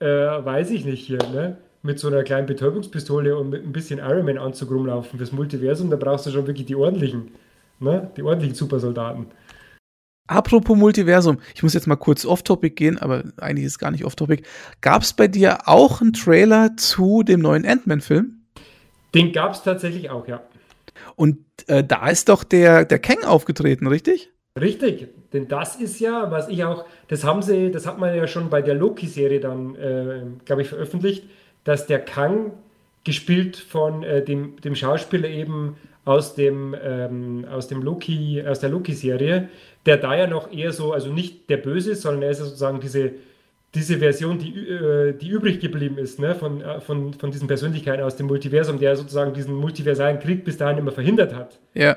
äh, 0.00 0.06
weiß 0.06 0.70
ich 0.70 0.84
nicht 0.84 1.06
hier, 1.06 1.18
ne? 1.18 1.58
Mit 1.84 1.98
so 1.98 2.08
einer 2.08 2.22
kleinen 2.22 2.46
Betäubungspistole 2.46 3.36
und 3.36 3.50
mit 3.50 3.62
ein 3.62 3.72
bisschen 3.72 3.98
Ironman-Anzug 3.98 4.70
rumlaufen 4.70 5.18
fürs 5.18 5.32
Multiversum, 5.32 5.90
da 5.90 5.96
brauchst 5.96 6.24
du 6.24 6.30
schon 6.30 6.46
wirklich 6.46 6.66
die 6.66 6.74
ordentlichen, 6.74 7.32
ne? 7.78 8.10
die 8.16 8.22
ordentlichen 8.22 8.54
Supersoldaten. 8.54 9.26
Apropos 10.26 10.78
Multiversum, 10.78 11.38
ich 11.54 11.62
muss 11.62 11.74
jetzt 11.74 11.86
mal 11.86 11.96
kurz 11.96 12.24
off-topic 12.24 12.74
gehen, 12.74 12.96
aber 12.96 13.24
eigentlich 13.36 13.66
ist 13.66 13.72
es 13.72 13.78
gar 13.78 13.90
nicht 13.90 14.06
off-topic. 14.06 14.44
Gab 14.80 15.02
es 15.02 15.12
bei 15.12 15.28
dir 15.28 15.68
auch 15.68 16.00
einen 16.00 16.14
Trailer 16.14 16.74
zu 16.78 17.22
dem 17.22 17.40
neuen 17.40 17.66
Ant-Man-Film? 17.66 18.32
Den 19.14 19.32
gab 19.32 19.52
es 19.52 19.62
tatsächlich 19.62 20.08
auch, 20.08 20.26
ja. 20.26 20.42
Und 21.16 21.44
äh, 21.66 21.84
da 21.84 22.08
ist 22.08 22.30
doch 22.30 22.44
der, 22.44 22.86
der 22.86 22.98
Kang 22.98 23.22
aufgetreten, 23.24 23.86
richtig? 23.86 24.30
Richtig, 24.58 25.08
denn 25.34 25.48
das 25.48 25.76
ist 25.76 26.00
ja, 26.00 26.30
was 26.30 26.48
ich 26.48 26.64
auch, 26.64 26.86
das 27.08 27.24
haben 27.24 27.42
sie, 27.42 27.70
das 27.70 27.86
hat 27.86 27.98
man 27.98 28.16
ja 28.16 28.26
schon 28.26 28.48
bei 28.48 28.62
der 28.62 28.74
Loki-Serie 28.74 29.40
dann, 29.40 29.74
äh, 29.74 30.22
glaube 30.46 30.62
ich, 30.62 30.68
veröffentlicht 30.68 31.24
dass 31.64 31.86
der 31.86 31.98
Kang, 32.00 32.52
gespielt 33.04 33.56
von 33.56 34.02
äh, 34.02 34.24
dem, 34.24 34.60
dem 34.62 34.74
Schauspieler 34.74 35.28
eben 35.28 35.76
aus 36.04 36.34
dem, 36.34 36.74
ähm, 36.82 37.46
aus 37.50 37.68
dem 37.68 37.82
Loki, 37.82 38.42
aus 38.46 38.60
der 38.60 38.70
Loki-Serie, 38.70 39.48
der 39.86 39.96
da 39.98 40.16
ja 40.16 40.26
noch 40.26 40.52
eher 40.52 40.72
so, 40.72 40.92
also 40.92 41.12
nicht 41.12 41.48
der 41.48 41.58
Böse, 41.58 41.94
sondern 41.94 42.22
er 42.22 42.30
ist 42.30 42.38
ja 42.38 42.44
sozusagen 42.46 42.80
diese, 42.80 43.12
diese 43.74 43.98
Version, 43.98 44.38
die, 44.38 44.68
äh, 44.68 45.12
die 45.12 45.28
übrig 45.28 45.60
geblieben 45.60 45.98
ist, 45.98 46.18
ne, 46.18 46.34
von, 46.34 46.60
äh, 46.60 46.80
von, 46.80 47.14
von 47.14 47.30
diesen 47.30 47.48
Persönlichkeiten 47.48 48.02
aus 48.02 48.16
dem 48.16 48.26
Multiversum, 48.26 48.78
der 48.78 48.96
sozusagen 48.96 49.34
diesen 49.34 49.54
multiversalen 49.54 50.18
Krieg 50.18 50.44
bis 50.44 50.56
dahin 50.56 50.78
immer 50.78 50.92
verhindert 50.92 51.34
hat. 51.34 51.58
Ja. 51.74 51.96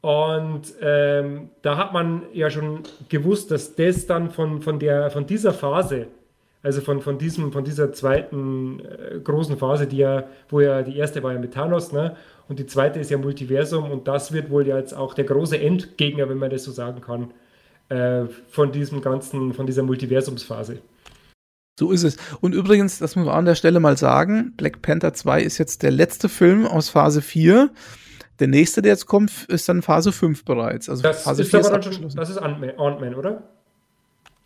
Und 0.00 0.74
ähm, 0.80 1.50
da 1.62 1.76
hat 1.76 1.92
man 1.92 2.22
ja 2.32 2.50
schon 2.50 2.82
gewusst, 3.08 3.50
dass 3.50 3.74
das 3.74 4.06
dann 4.06 4.30
von, 4.30 4.60
von, 4.60 4.78
der, 4.78 5.10
von 5.10 5.26
dieser 5.26 5.52
Phase 5.52 6.06
Also 6.66 6.80
von, 6.80 7.00
von, 7.00 7.16
diesem, 7.16 7.52
von 7.52 7.62
dieser 7.62 7.92
zweiten 7.92 8.80
äh, 8.80 9.20
großen 9.20 9.56
Phase, 9.56 9.86
die 9.86 9.98
ja, 9.98 10.24
wo 10.48 10.58
ja 10.58 10.82
die 10.82 10.96
erste 10.96 11.22
war 11.22 11.32
ja 11.32 11.38
mit 11.38 11.54
Thanos, 11.54 11.92
ne? 11.92 12.16
Und 12.48 12.58
die 12.58 12.66
zweite 12.66 12.98
ist 12.98 13.08
ja 13.08 13.18
Multiversum 13.18 13.88
und 13.88 14.08
das 14.08 14.32
wird 14.32 14.50
wohl 14.50 14.66
ja 14.66 14.76
jetzt 14.76 14.92
auch 14.92 15.14
der 15.14 15.26
große 15.26 15.60
Endgegner, 15.60 16.28
wenn 16.28 16.38
man 16.38 16.50
das 16.50 16.64
so 16.64 16.72
sagen 16.72 17.00
kann, 17.00 17.30
äh, 17.88 18.26
von 18.48 18.72
diesem 18.72 19.00
ganzen, 19.00 19.54
von 19.54 19.64
dieser 19.64 19.84
Multiversumsphase. 19.84 20.78
So 21.78 21.92
ist 21.92 22.02
es. 22.02 22.16
Und 22.40 22.52
übrigens, 22.52 22.98
das 22.98 23.14
muss 23.14 23.26
man 23.26 23.36
an 23.36 23.44
der 23.44 23.54
Stelle 23.54 23.78
mal 23.78 23.96
sagen, 23.96 24.54
Black 24.56 24.82
Panther 24.82 25.14
2 25.14 25.42
ist 25.42 25.58
jetzt 25.58 25.84
der 25.84 25.92
letzte 25.92 26.28
Film 26.28 26.66
aus 26.66 26.88
Phase 26.88 27.22
4. 27.22 27.70
Der 28.40 28.48
nächste, 28.48 28.82
der 28.82 28.90
jetzt 28.90 29.06
kommt, 29.06 29.44
ist 29.44 29.68
dann 29.68 29.82
Phase 29.82 30.10
5 30.10 30.44
bereits. 30.44 30.88
Also 30.88 31.04
das 31.04 31.22
Phase 31.22 31.42
ist 31.42 31.50
4 31.50 31.64
aber 31.64 31.78
ist 31.78 31.94
schon, 31.94 32.08
das 32.16 32.28
ist 32.28 32.38
Ant-Man, 32.38 33.14
oder? 33.14 33.55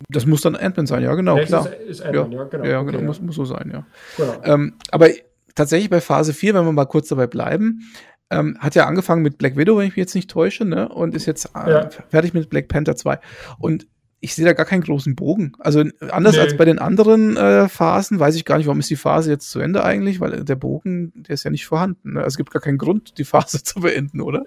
Das 0.09 0.25
muss 0.25 0.41
dann 0.41 0.55
Ant-Man 0.55 0.87
sein, 0.87 1.03
ja, 1.03 1.13
genau, 1.15 1.37
klar. 1.37 1.71
Ist, 1.71 2.01
ist 2.01 2.05
ja. 2.05 2.11
ja, 2.13 2.23
genau. 2.23 2.65
Ja, 2.65 2.81
genau, 2.83 2.97
okay, 2.97 3.05
muss, 3.05 3.21
muss 3.21 3.35
so 3.35 3.45
sein, 3.45 3.71
ja. 3.73 3.85
Genau. 4.17 4.41
Ähm, 4.43 4.73
aber 4.91 5.09
tatsächlich 5.55 5.89
bei 5.89 6.01
Phase 6.01 6.33
4, 6.33 6.53
wenn 6.53 6.65
wir 6.65 6.71
mal 6.71 6.85
kurz 6.85 7.07
dabei 7.09 7.27
bleiben, 7.27 7.81
ähm, 8.29 8.57
hat 8.59 8.75
ja 8.75 8.85
angefangen 8.85 9.21
mit 9.21 9.37
Black 9.37 9.57
Widow, 9.57 9.77
wenn 9.77 9.87
ich 9.87 9.91
mich 9.91 9.97
jetzt 9.97 10.15
nicht 10.15 10.29
täusche, 10.29 10.65
ne? 10.65 10.89
Und 10.89 11.13
ist 11.15 11.25
jetzt 11.25 11.51
äh, 11.55 11.69
ja. 11.69 11.89
fertig 12.09 12.33
mit 12.33 12.49
Black 12.49 12.69
Panther 12.69 12.95
2. 12.95 13.19
Und 13.59 13.87
ich 14.21 14.35
sehe 14.35 14.45
da 14.45 14.53
gar 14.53 14.67
keinen 14.67 14.83
großen 14.83 15.15
Bogen. 15.15 15.53
Also 15.59 15.83
anders 16.11 16.35
nee. 16.35 16.41
als 16.41 16.55
bei 16.55 16.63
den 16.63 16.79
anderen 16.79 17.35
äh, 17.35 17.67
Phasen, 17.67 18.19
weiß 18.19 18.35
ich 18.35 18.45
gar 18.45 18.57
nicht, 18.57 18.67
warum 18.67 18.79
ist 18.79 18.89
die 18.89 18.95
Phase 18.95 19.31
jetzt 19.31 19.49
zu 19.49 19.59
Ende 19.59 19.83
eigentlich, 19.83 20.19
weil 20.19 20.45
der 20.45 20.55
Bogen, 20.55 21.11
der 21.15 21.33
ist 21.33 21.43
ja 21.43 21.49
nicht 21.49 21.65
vorhanden. 21.65 22.13
Ne? 22.13 22.19
Also 22.19 22.27
es 22.27 22.37
gibt 22.37 22.51
gar 22.51 22.61
keinen 22.61 22.77
Grund, 22.77 23.17
die 23.17 23.23
Phase 23.23 23.63
zu 23.63 23.81
beenden, 23.81 24.21
oder? 24.21 24.43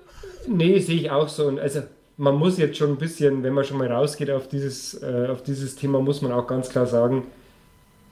Nee, 0.48 0.78
sehe 0.78 0.96
ich 0.96 1.11
auch 1.11 1.28
so. 1.28 1.48
Also 1.59 1.82
man 2.17 2.37
muss 2.37 2.59
jetzt 2.59 2.79
schon 2.79 2.91
ein 2.91 2.99
bisschen, 2.99 3.43
wenn 3.43 3.55
man 3.55 3.65
schon 3.65 3.79
mal 3.79 3.91
rausgeht 3.91 4.31
auf 4.31 4.49
dieses, 4.49 5.03
äh, 5.03 5.29
auf 5.31 5.43
dieses 5.43 5.77
Thema, 5.77 6.01
muss 6.01 6.23
man 6.23 6.33
auch 6.33 6.47
ganz 6.47 6.69
klar 6.69 6.87
sagen, 6.87 7.27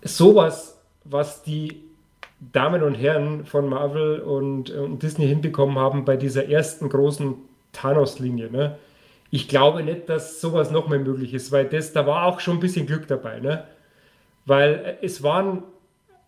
sowas, 0.03 0.79
was 1.05 1.43
die 1.43 1.83
Damen 2.53 2.83
und 2.83 2.95
Herren 2.95 3.45
von 3.47 3.69
Marvel 3.69 4.21
und, 4.21 4.71
und 4.71 5.03
Disney 5.03 5.29
hinbekommen 5.29 5.79
haben 5.79 6.05
bei 6.05 6.17
dieser 6.17 6.49
ersten 6.49 6.89
großen 6.89 7.37
Thanos-Linie, 7.73 8.51
ne? 8.51 8.77
ich 9.33 9.49
glaube 9.49 9.83
nicht, 9.83 10.11
dass 10.11 10.41
sowas 10.43 10.71
noch 10.71 10.89
mehr 10.89 10.99
möglich 10.99 11.33
ist, 11.33 11.51
weil 11.51 11.65
das, 11.65 11.95
da 11.95 12.07
war 12.07 12.27
auch 12.27 12.39
schon 12.39 12.59
ein 12.59 12.61
bisschen 12.61 12.87
Glück 12.87 13.09
dabei, 13.09 13.41
ne? 13.41 13.65
Weil 14.45 14.99
es 15.01 15.23
waren 15.23 15.63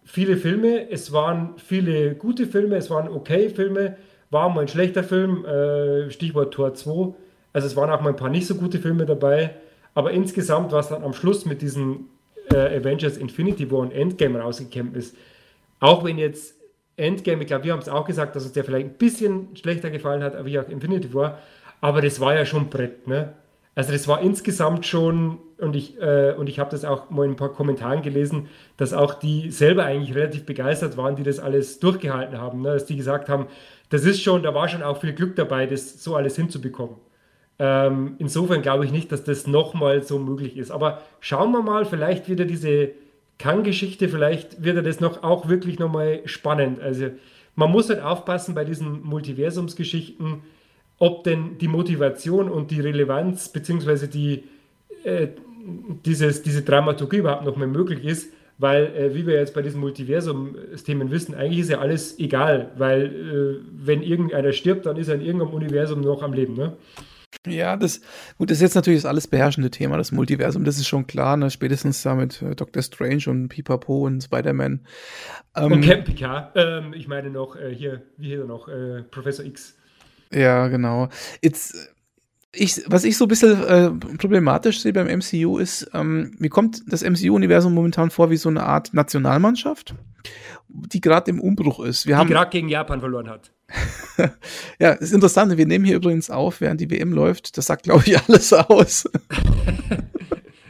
viele 0.04 0.38
Filme, 0.38 0.90
es 0.90 1.12
waren 1.12 1.54
viele 1.58 2.14
gute 2.14 2.46
Filme, 2.46 2.76
es 2.76 2.88
waren 2.88 3.08
okay 3.08 3.50
Filme, 3.50 3.98
war 4.30 4.48
mal 4.48 4.62
ein 4.62 4.68
schlechter 4.68 5.04
Film, 5.04 5.44
äh, 5.44 6.10
Stichwort 6.10 6.54
Tor 6.54 6.74
2. 6.74 7.14
Also 7.54 7.68
es 7.68 7.76
waren 7.76 7.88
auch 7.88 8.02
mal 8.02 8.10
ein 8.10 8.16
paar 8.16 8.28
nicht 8.28 8.46
so 8.46 8.56
gute 8.56 8.78
Filme 8.78 9.06
dabei, 9.06 9.54
aber 9.94 10.10
insgesamt, 10.10 10.72
was 10.72 10.88
dann 10.88 11.04
am 11.04 11.14
Schluss 11.14 11.46
mit 11.46 11.62
diesen 11.62 12.08
äh, 12.52 12.78
Avengers 12.78 13.16
Infinity 13.16 13.70
War 13.70 13.78
und 13.78 13.92
Endgame 13.92 14.40
rausgekommen 14.40 14.94
ist, 14.94 15.16
auch 15.80 16.04
wenn 16.04 16.18
jetzt 16.18 16.56
Endgame, 16.96 17.42
ich 17.42 17.46
glaube, 17.46 17.64
wir 17.64 17.72
haben 17.72 17.80
es 17.80 17.88
auch 17.88 18.04
gesagt, 18.04 18.36
dass 18.36 18.44
uns 18.44 18.52
der 18.52 18.64
vielleicht 18.64 18.86
ein 18.86 18.94
bisschen 18.94 19.56
schlechter 19.56 19.90
gefallen 19.90 20.22
hat, 20.22 20.44
wie 20.44 20.58
auch 20.58 20.68
Infinity 20.68 21.14
War, 21.14 21.38
aber 21.80 22.02
das 22.02 22.20
war 22.20 22.34
ja 22.34 22.44
schon 22.44 22.68
Brett, 22.68 23.06
ne? 23.06 23.34
Also 23.76 23.92
das 23.92 24.06
war 24.06 24.20
insgesamt 24.20 24.86
schon, 24.86 25.38
und 25.58 25.74
ich, 25.74 26.00
äh, 26.00 26.32
und 26.36 26.48
ich 26.48 26.60
habe 26.60 26.70
das 26.70 26.84
auch 26.84 27.10
mal 27.10 27.24
in 27.24 27.32
ein 27.32 27.36
paar 27.36 27.52
Kommentaren 27.52 28.02
gelesen, 28.02 28.48
dass 28.76 28.92
auch 28.92 29.14
die 29.14 29.50
selber 29.50 29.84
eigentlich 29.84 30.14
relativ 30.14 30.46
begeistert 30.46 30.96
waren, 30.96 31.16
die 31.16 31.24
das 31.24 31.40
alles 31.40 31.80
durchgehalten 31.80 32.38
haben, 32.38 32.62
ne? 32.62 32.74
dass 32.74 32.86
die 32.86 32.96
gesagt 32.96 33.28
haben, 33.28 33.46
das 33.90 34.04
ist 34.04 34.22
schon, 34.22 34.44
da 34.44 34.54
war 34.54 34.68
schon 34.68 34.82
auch 34.84 35.00
viel 35.00 35.12
Glück 35.12 35.34
dabei, 35.34 35.66
das 35.66 36.02
so 36.02 36.14
alles 36.14 36.36
hinzubekommen. 36.36 36.96
Ähm, 37.58 38.16
insofern 38.18 38.62
glaube 38.62 38.84
ich 38.84 38.90
nicht, 38.90 39.12
dass 39.12 39.24
das 39.24 39.46
nochmal 39.46 40.02
so 40.02 40.18
möglich 40.18 40.56
ist. 40.56 40.70
Aber 40.70 41.02
schauen 41.20 41.52
wir 41.52 41.62
mal, 41.62 41.84
vielleicht 41.84 42.28
wird 42.28 42.40
er 42.40 42.46
diese 42.46 42.90
Kang-Geschichte, 43.38 44.08
vielleicht 44.08 44.62
wird 44.64 44.76
er 44.76 44.82
das 44.82 45.00
noch 45.00 45.22
auch 45.22 45.48
wirklich 45.48 45.78
nochmal 45.78 46.22
spannend. 46.24 46.80
Also 46.80 47.10
man 47.54 47.70
muss 47.70 47.88
halt 47.88 48.02
aufpassen 48.02 48.54
bei 48.54 48.64
diesen 48.64 49.02
Multiversumsgeschichten, 49.04 50.42
ob 50.98 51.24
denn 51.24 51.58
die 51.58 51.68
Motivation 51.68 52.48
und 52.48 52.70
die 52.70 52.80
Relevanz 52.80 53.48
beziehungsweise 53.48 54.08
die, 54.08 54.44
äh, 55.04 55.28
dieses, 56.04 56.42
diese 56.42 56.62
Dramaturgie 56.62 57.18
überhaupt 57.18 57.44
noch 57.44 57.56
mehr 57.56 57.68
möglich 57.68 58.04
ist, 58.04 58.32
weil, 58.58 58.86
äh, 58.96 59.14
wie 59.14 59.26
wir 59.26 59.34
jetzt 59.34 59.54
bei 59.54 59.62
diesen 59.62 59.80
Multiversum-Themen 59.80 61.10
wissen, 61.10 61.34
eigentlich 61.34 61.60
ist 61.60 61.70
ja 61.70 61.78
alles 61.78 62.18
egal, 62.18 62.70
weil 62.76 63.06
äh, 63.06 63.64
wenn 63.72 64.02
irgendeiner 64.02 64.52
stirbt, 64.52 64.86
dann 64.86 64.96
ist 64.96 65.08
er 65.08 65.16
in 65.16 65.22
irgendeinem 65.22 65.54
Universum 65.54 66.00
noch 66.00 66.22
am 66.22 66.32
Leben. 66.32 66.54
Ne? 66.54 66.72
Ja, 67.46 67.76
das, 67.76 68.00
gut, 68.38 68.50
das 68.50 68.58
ist 68.58 68.62
jetzt 68.62 68.74
natürlich 68.74 69.02
das 69.02 69.08
alles 69.08 69.28
beherrschende 69.28 69.70
Thema, 69.70 69.98
das 69.98 70.12
Multiversum, 70.12 70.64
das 70.64 70.78
ist 70.78 70.88
schon 70.88 71.06
klar, 71.06 71.36
ne? 71.36 71.50
spätestens 71.50 72.02
da 72.02 72.14
mit 72.14 72.40
äh, 72.40 72.54
Doctor 72.54 72.82
Strange 72.82 73.24
und 73.26 73.48
Pipapo 73.48 74.06
und 74.06 74.22
Spider-Man. 74.22 74.80
Ähm, 75.54 75.72
und 75.72 75.80
Captain 75.82 76.04
Picard, 76.04 76.52
ähm, 76.54 76.94
ich 76.94 77.06
meine 77.06 77.30
noch, 77.30 77.56
äh, 77.56 77.74
hier, 77.74 78.02
wie 78.16 78.28
hieß 78.28 78.40
er 78.40 78.46
noch, 78.46 78.68
äh, 78.68 79.02
Professor 79.10 79.44
X. 79.44 79.76
Ja, 80.32 80.68
genau. 80.68 81.10
Jetzt, 81.42 81.76
ich, 82.52 82.82
was 82.86 83.04
ich 83.04 83.18
so 83.18 83.26
ein 83.26 83.28
bisschen 83.28 83.62
äh, 83.62 83.90
problematisch 84.16 84.80
sehe 84.80 84.94
beim 84.94 85.06
MCU 85.06 85.58
ist, 85.58 85.90
ähm, 85.92 86.34
mir 86.38 86.48
kommt 86.48 86.82
das 86.90 87.02
MCU-Universum 87.02 87.74
momentan 87.74 88.10
vor 88.10 88.30
wie 88.30 88.36
so 88.36 88.48
eine 88.48 88.62
Art 88.64 88.94
Nationalmannschaft, 88.94 89.94
die 90.68 91.00
gerade 91.00 91.30
im 91.30 91.40
Umbruch 91.40 91.80
ist. 91.80 92.06
Wir 92.06 92.18
die 92.20 92.26
gerade 92.26 92.50
gegen 92.50 92.68
Japan 92.68 93.00
verloren 93.00 93.28
hat. 93.28 93.53
ja, 94.78 94.92
ist 94.92 95.12
interessant. 95.12 95.56
Wir 95.56 95.66
nehmen 95.66 95.84
hier 95.84 95.96
übrigens 95.96 96.30
auf, 96.30 96.60
während 96.60 96.80
die 96.80 96.90
WM 96.90 97.12
läuft. 97.12 97.56
Das 97.56 97.66
sagt, 97.66 97.84
glaube 97.84 98.04
ich, 98.06 98.18
alles 98.28 98.52
aus. 98.52 99.04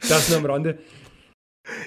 das 0.08 0.28
nur 0.28 0.38
am 0.38 0.46
Rande. 0.46 0.78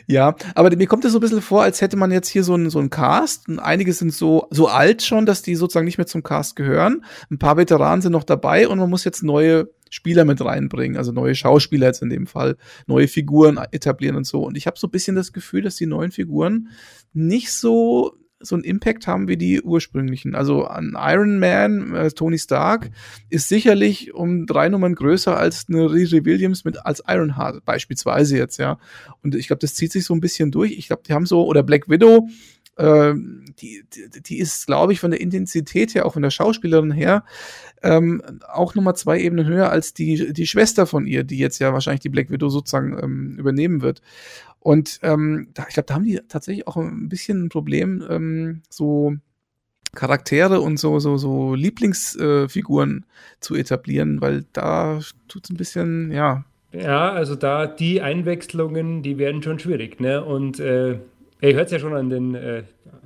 Ja, 0.07 0.35
aber 0.55 0.75
mir 0.75 0.87
kommt 0.87 1.05
es 1.05 1.11
so 1.11 1.19
ein 1.19 1.21
bisschen 1.21 1.41
vor, 1.41 1.61
als 1.61 1.81
hätte 1.81 1.97
man 1.97 2.11
jetzt 2.11 2.29
hier 2.29 2.43
so 2.43 2.55
einen 2.55 2.69
so 2.69 2.79
einen 2.79 2.89
Cast. 2.89 3.47
Und 3.47 3.59
einige 3.59 3.93
sind 3.93 4.11
so, 4.11 4.47
so 4.49 4.67
alt 4.67 5.03
schon, 5.03 5.25
dass 5.25 5.43
die 5.43 5.55
sozusagen 5.55 5.85
nicht 5.85 5.97
mehr 5.97 6.07
zum 6.07 6.23
Cast 6.23 6.55
gehören. 6.55 7.05
Ein 7.29 7.37
paar 7.37 7.57
Veteranen 7.57 8.01
sind 8.01 8.11
noch 8.11 8.23
dabei 8.23 8.67
und 8.67 8.79
man 8.79 8.89
muss 8.89 9.03
jetzt 9.03 9.23
neue 9.23 9.69
Spieler 9.89 10.25
mit 10.25 10.43
reinbringen, 10.43 10.97
also 10.97 11.11
neue 11.11 11.35
Schauspieler 11.35 11.87
jetzt 11.87 12.01
in 12.01 12.09
dem 12.09 12.27
Fall, 12.27 12.57
neue 12.87 13.07
Figuren 13.07 13.57
etablieren 13.71 14.15
und 14.15 14.25
so. 14.25 14.43
Und 14.43 14.57
ich 14.57 14.67
habe 14.67 14.77
so 14.77 14.87
ein 14.87 14.91
bisschen 14.91 15.15
das 15.15 15.31
Gefühl, 15.31 15.61
dass 15.61 15.75
die 15.75 15.85
neuen 15.85 16.11
Figuren 16.11 16.69
nicht 17.13 17.53
so 17.53 18.17
so 18.39 18.55
einen 18.55 18.63
Impact 18.63 19.07
haben 19.07 19.27
wie 19.27 19.37
die 19.37 19.61
ursprünglichen. 19.61 20.35
Also 20.35 20.65
an 20.65 20.95
Iron 20.97 21.39
Man, 21.39 21.95
äh, 21.95 22.11
Tony 22.11 22.37
Stark, 22.37 22.91
ist 23.29 23.49
sicherlich 23.49 24.13
um 24.13 24.45
drei 24.45 24.69
Nummern 24.69 24.95
größer 24.95 25.35
als 25.37 25.65
eine 25.69 25.91
Riri 25.91 26.25
Williams 26.25 26.63
mit 26.63 26.85
als 26.85 27.03
Ironheart 27.07 27.65
beispielsweise 27.65 28.37
jetzt, 28.37 28.57
ja. 28.57 28.79
Und 29.23 29.35
ich 29.35 29.47
glaube, 29.47 29.59
das 29.59 29.75
zieht 29.75 29.91
sich 29.91 30.05
so 30.05 30.13
ein 30.13 30.21
bisschen 30.21 30.51
durch. 30.51 30.71
Ich 30.73 30.87
glaube, 30.87 31.03
die 31.07 31.13
haben 31.13 31.25
so, 31.25 31.45
oder 31.45 31.63
Black 31.63 31.89
Widow, 31.89 32.27
äh, 32.77 33.13
die, 33.59 33.83
die, 33.93 34.21
die 34.21 34.37
ist, 34.37 34.67
glaube 34.67 34.93
ich, 34.93 34.99
von 34.99 35.11
der 35.11 35.19
Intensität 35.19 35.95
her, 35.95 36.05
auch 36.05 36.13
von 36.13 36.21
der 36.21 36.29
Schauspielerin 36.29 36.91
her, 36.91 37.23
ähm, 37.83 38.21
auch 38.47 38.75
nochmal 38.75 38.95
zwei 38.95 39.19
Ebenen 39.19 39.47
höher 39.47 39.69
als 39.69 39.93
die, 39.93 40.33
die 40.33 40.47
Schwester 40.47 40.85
von 40.85 41.05
ihr, 41.05 41.23
die 41.23 41.37
jetzt 41.37 41.59
ja 41.59 41.73
wahrscheinlich 41.73 42.01
die 42.01 42.09
Black 42.09 42.29
Widow 42.29 42.49
sozusagen 42.49 42.97
ähm, 43.01 43.35
übernehmen 43.37 43.81
wird. 43.81 44.01
Und 44.59 44.99
ähm, 45.03 45.47
da, 45.53 45.65
ich 45.67 45.73
glaube, 45.73 45.87
da 45.87 45.93
haben 45.93 46.03
die 46.03 46.19
tatsächlich 46.27 46.67
auch 46.67 46.77
ein 46.77 47.09
bisschen 47.09 47.45
ein 47.45 47.49
Problem, 47.49 48.03
ähm, 48.09 48.61
so 48.69 49.15
Charaktere 49.95 50.59
und 50.61 50.77
so, 50.77 50.99
so, 50.99 51.17
so 51.17 51.55
Lieblingsfiguren 51.55 52.99
äh, 52.99 53.39
zu 53.39 53.55
etablieren, 53.55 54.21
weil 54.21 54.45
da 54.53 54.99
tut 55.27 55.45
es 55.45 55.49
ein 55.49 55.57
bisschen, 55.57 56.11
ja. 56.11 56.43
Ja, 56.73 57.11
also 57.11 57.35
da 57.35 57.65
die 57.65 58.01
Einwechslungen, 58.01 59.01
die 59.01 59.17
werden 59.17 59.41
schon 59.41 59.57
schwierig, 59.57 59.99
ne? 59.99 60.23
Und 60.23 60.59
äh, 60.59 60.99
ihr 61.41 61.53
hört 61.53 61.67
es 61.67 61.71
ja 61.71 61.79
schon 61.79 61.95
an 61.95 62.09
den, 62.09 62.35
äh, 62.35 62.63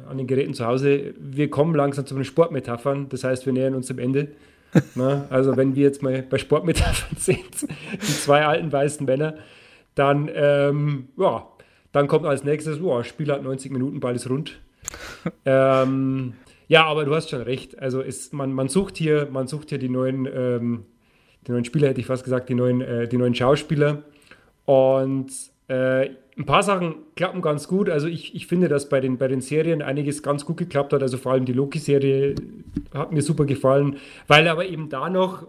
an 0.10 0.18
den 0.18 0.28
Geräten 0.28 0.54
zu 0.54 0.66
Hause, 0.66 1.14
wir 1.18 1.50
kommen 1.50 1.76
langsam 1.76 2.06
zu 2.06 2.16
den 2.16 2.26
Sportmetaphern, 2.26 3.08
das 3.10 3.24
heißt, 3.24 3.46
wir 3.46 3.54
nähern 3.54 3.76
uns 3.76 3.88
dem 3.88 4.00
Ende. 4.00 4.30
ne? 4.96 5.26
Also 5.30 5.56
wenn 5.58 5.76
wir 5.76 5.84
jetzt 5.84 6.02
mal 6.02 6.24
bei 6.24 6.38
Sportmetaphern 6.38 7.16
sind, 7.18 7.62
die 7.94 8.14
zwei 8.14 8.46
alten 8.46 8.72
weißen 8.72 9.06
Männer, 9.06 9.36
dann, 9.96 10.30
ähm, 10.34 11.10
ja, 11.18 11.48
dann 11.92 12.08
kommt 12.08 12.26
als 12.26 12.44
nächstes, 12.44 12.82
oh, 12.82 13.04
Spiel 13.04 13.32
hat 13.32 13.44
90 13.44 13.72
Minuten, 13.72 14.00
Ball 14.00 14.16
ist 14.16 14.30
rund. 14.30 14.60
ähm, 15.46 16.34
ja, 16.68 16.86
aber 16.86 17.06
du 17.06 17.14
hast 17.14 17.30
schon 17.30 17.42
recht. 17.42 17.78
Also 17.80 18.02
ist, 18.02 18.34
man, 18.34 18.54
man 18.54 18.70
sucht 18.70 18.98
hier, 18.98 19.28
man 19.32 19.48
sucht 19.48 19.70
hier 19.70 19.78
die 19.78 19.90
neuen, 19.90 20.26
ähm, 20.26 20.86
die 21.46 21.52
neuen 21.52 21.66
Spieler, 21.66 21.90
hätte 21.90 22.00
ich 22.00 22.08
fast 22.08 22.24
gesagt, 22.24 22.50
die 22.50 22.56
neuen, 22.56 22.82
äh, 22.82 23.08
die 23.08 23.18
neuen 23.18 23.36
Schauspieler. 23.36 24.04
Und 24.66 25.32
äh, 25.68 26.12
ein 26.38 26.46
paar 26.46 26.64
Sachen 26.64 26.96
klappen 27.16 27.42
ganz 27.42 27.68
gut. 27.68 27.90
Also 27.90 28.08
ich, 28.08 28.34
ich 28.34 28.48
finde, 28.48 28.70
dass 28.70 28.88
bei 28.88 29.02
den, 29.02 29.18
bei 29.18 29.28
den 29.28 29.42
Serien 29.42 29.82
einiges 29.82 30.24
ganz 30.24 30.46
gut 30.46 30.58
geklappt 30.58 30.94
hat. 30.94 31.02
Also 31.02 31.18
vor 31.18 31.34
allem 31.34 31.46
die 31.46 31.54
Loki-Serie 31.54 32.36
hat 32.94 33.12
mir 33.12 33.22
super 33.22 33.46
gefallen, 33.46 33.98
weil 34.28 34.48
aber 34.48 34.66
eben 34.66 34.90
da 34.90 35.10
noch, 35.10 35.46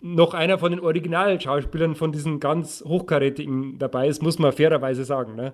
noch 0.00 0.32
einer 0.34 0.58
von 0.58 0.70
den 0.70 0.80
Originalschauspielern 0.80 1.94
von 1.94 2.12
diesen 2.12 2.40
ganz 2.40 2.82
hochkarätigen 2.86 3.78
dabei 3.78 4.08
ist, 4.08 4.22
muss 4.22 4.38
man 4.38 4.52
fairerweise 4.52 5.04
sagen. 5.04 5.34
Ne? 5.34 5.52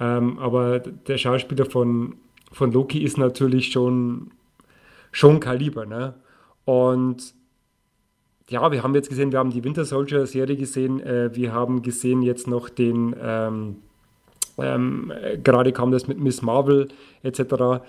Ähm, 0.00 0.38
aber 0.38 0.80
der 0.80 1.18
Schauspieler 1.18 1.66
von, 1.66 2.16
von 2.50 2.72
Loki 2.72 3.02
ist 3.02 3.18
natürlich 3.18 3.70
schon, 3.70 4.30
schon 5.12 5.38
Kaliber. 5.38 5.84
Ne? 5.84 6.14
Und 6.64 7.34
ja, 8.48 8.72
wir 8.72 8.82
haben 8.82 8.94
jetzt 8.94 9.10
gesehen, 9.10 9.32
wir 9.32 9.38
haben 9.38 9.50
die 9.50 9.64
Winter 9.64 9.84
Soldier 9.84 10.26
Serie 10.26 10.56
gesehen, 10.56 11.00
äh, 11.00 11.34
wir 11.34 11.52
haben 11.52 11.82
gesehen 11.82 12.22
jetzt 12.22 12.46
noch 12.46 12.70
den, 12.70 13.14
ähm, 13.20 13.76
Ähm, 14.58 15.12
gerade 15.42 15.72
kam 15.72 15.90
das 15.90 16.08
mit 16.08 16.18
Miss 16.18 16.42
Marvel 16.42 16.88
etc. 17.22 17.82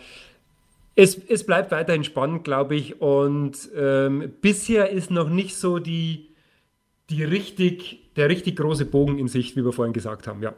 Es, 0.95 1.17
es 1.27 1.45
bleibt 1.45 1.71
weiterhin 1.71 2.03
spannend, 2.03 2.43
glaube 2.43 2.75
ich. 2.75 3.01
Und 3.01 3.69
ähm, 3.75 4.31
bisher 4.41 4.89
ist 4.89 5.11
noch 5.11 5.29
nicht 5.29 5.55
so 5.55 5.79
die, 5.79 6.29
die 7.09 7.23
richtig, 7.23 8.11
der 8.15 8.29
richtig 8.29 8.57
große 8.57 8.85
Bogen 8.85 9.17
in 9.17 9.27
Sicht, 9.27 9.55
wie 9.55 9.63
wir 9.63 9.71
vorhin 9.71 9.93
gesagt 9.93 10.27
haben, 10.27 10.41
ja. 10.41 10.53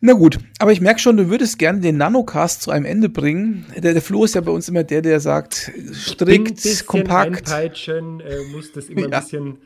Na 0.00 0.12
gut, 0.12 0.38
aber 0.60 0.70
ich 0.70 0.80
merke 0.80 1.00
schon, 1.00 1.16
du 1.16 1.28
würdest 1.28 1.58
gerne 1.58 1.80
den 1.80 1.96
Nanocast 1.96 2.62
zu 2.62 2.70
einem 2.70 2.84
Ende 2.84 3.08
bringen. 3.08 3.66
Der, 3.76 3.94
der 3.94 4.02
Flo 4.02 4.24
ist 4.24 4.36
ja 4.36 4.40
bei 4.40 4.52
uns 4.52 4.68
immer 4.68 4.84
der, 4.84 5.02
der 5.02 5.18
sagt, 5.18 5.72
strikt, 5.92 6.86
kompakt. 6.86 7.48
Einpeitschen, 7.48 8.20
äh, 8.20 8.44
muss 8.52 8.70
das 8.70 8.88
immer 8.88 9.00
ja. 9.08 9.08
ein 9.08 9.22
bisschen 9.22 9.58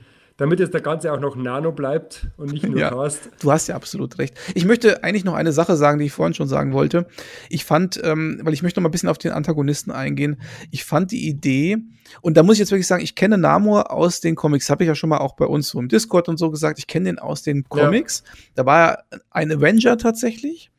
damit 0.43 0.59
es 0.59 0.73
der 0.73 0.81
Ganze 0.81 1.13
auch 1.13 1.21
noch 1.21 1.37
Nano 1.37 1.71
bleibt 1.71 2.27
und 2.37 2.53
nicht 2.53 2.69
nur 2.69 2.77
ja, 2.77 2.91
Cast. 2.91 3.31
Du 3.41 3.53
hast 3.53 3.69
ja 3.69 3.77
absolut 3.77 4.19
recht. 4.19 4.37
Ich 4.57 4.65
möchte 4.65 5.05
eigentlich 5.05 5.23
noch 5.23 5.35
eine 5.35 5.53
Sache 5.53 5.77
sagen, 5.77 6.01
die 6.01 6.07
ich 6.07 6.13
vorhin 6.13 6.35
schon 6.35 6.49
sagen 6.49 6.73
wollte. 6.73 7.07
Ich 7.49 7.65
fand, 7.65 8.01
ähm, 8.03 8.41
weil 8.43 8.53
ich 8.53 8.65
möchte 8.65 8.81
noch 8.81 8.83
mal 8.83 8.89
ein 8.89 8.91
bisschen 8.91 9.09
auf 9.09 9.19
den 9.19 9.31
Antagonisten 9.31 9.93
eingehen. 9.93 10.41
Ich 10.73 10.85
fand 10.85 11.13
die 11.13 11.29
Idee, 11.29 11.79
und 12.23 12.37
da 12.37 12.43
muss 12.43 12.57
ich 12.57 12.59
jetzt 12.59 12.73
wirklich 12.73 12.89
sagen, 12.89 13.05
ich 13.05 13.15
kenne 13.15 13.39
Namor 13.39 13.93
aus 13.93 14.21
den 14.21 14.35
Comics, 14.35 14.69
habe 14.69 14.83
ich 14.83 14.89
ja 14.89 14.97
schon 14.97 15.11
mal 15.11 15.19
auch 15.19 15.37
bei 15.37 15.47
uns 15.47 15.69
so 15.69 15.79
im 15.79 15.87
Discord 15.87 16.29
und 16.29 16.39
so 16.39 16.51
gesagt, 16.51 16.81
ich 16.81 16.89
kenne 16.89 17.05
den 17.05 17.21
aus 17.21 17.43
den 17.43 17.69
Comics. 17.69 18.25
Ja. 18.27 18.33
Da 18.57 18.67
war 18.67 18.81
er 18.81 19.05
ein 19.31 19.53
Avenger 19.53 19.97
tatsächlich. 19.97 20.73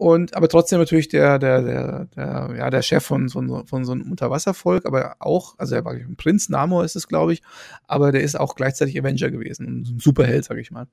Und 0.00 0.34
aber 0.34 0.48
trotzdem 0.48 0.78
natürlich 0.78 1.08
der, 1.08 1.38
der, 1.38 1.60
der, 1.60 2.06
der, 2.16 2.54
ja, 2.56 2.70
der 2.70 2.80
Chef 2.80 3.04
von, 3.04 3.28
von, 3.28 3.66
von 3.66 3.84
so 3.84 3.92
einem 3.92 4.10
Unterwasservolk, 4.10 4.86
aber 4.86 5.16
auch, 5.18 5.56
also 5.58 5.74
er 5.74 5.84
war 5.84 5.92
ein 5.92 6.16
Prinz, 6.16 6.48
Namor 6.48 6.86
ist 6.86 6.96
es, 6.96 7.06
glaube 7.06 7.34
ich, 7.34 7.42
aber 7.86 8.10
der 8.10 8.22
ist 8.22 8.40
auch 8.40 8.54
gleichzeitig 8.54 8.98
Avenger 8.98 9.30
gewesen, 9.30 9.66
ein 9.66 9.98
Superheld, 10.00 10.46
sage 10.46 10.62
ich 10.62 10.70
mal. 10.70 10.86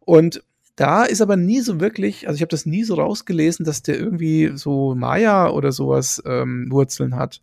Und 0.00 0.44
da 0.76 1.04
ist 1.04 1.22
aber 1.22 1.38
nie 1.38 1.62
so 1.62 1.80
wirklich, 1.80 2.28
also 2.28 2.36
ich 2.36 2.42
habe 2.42 2.50
das 2.50 2.66
nie 2.66 2.84
so 2.84 2.96
rausgelesen, 2.96 3.64
dass 3.64 3.82
der 3.82 3.98
irgendwie 3.98 4.52
so 4.54 4.94
Maya 4.94 5.48
oder 5.48 5.72
sowas 5.72 6.22
ähm, 6.26 6.66
Wurzeln 6.70 7.16
hat. 7.16 7.40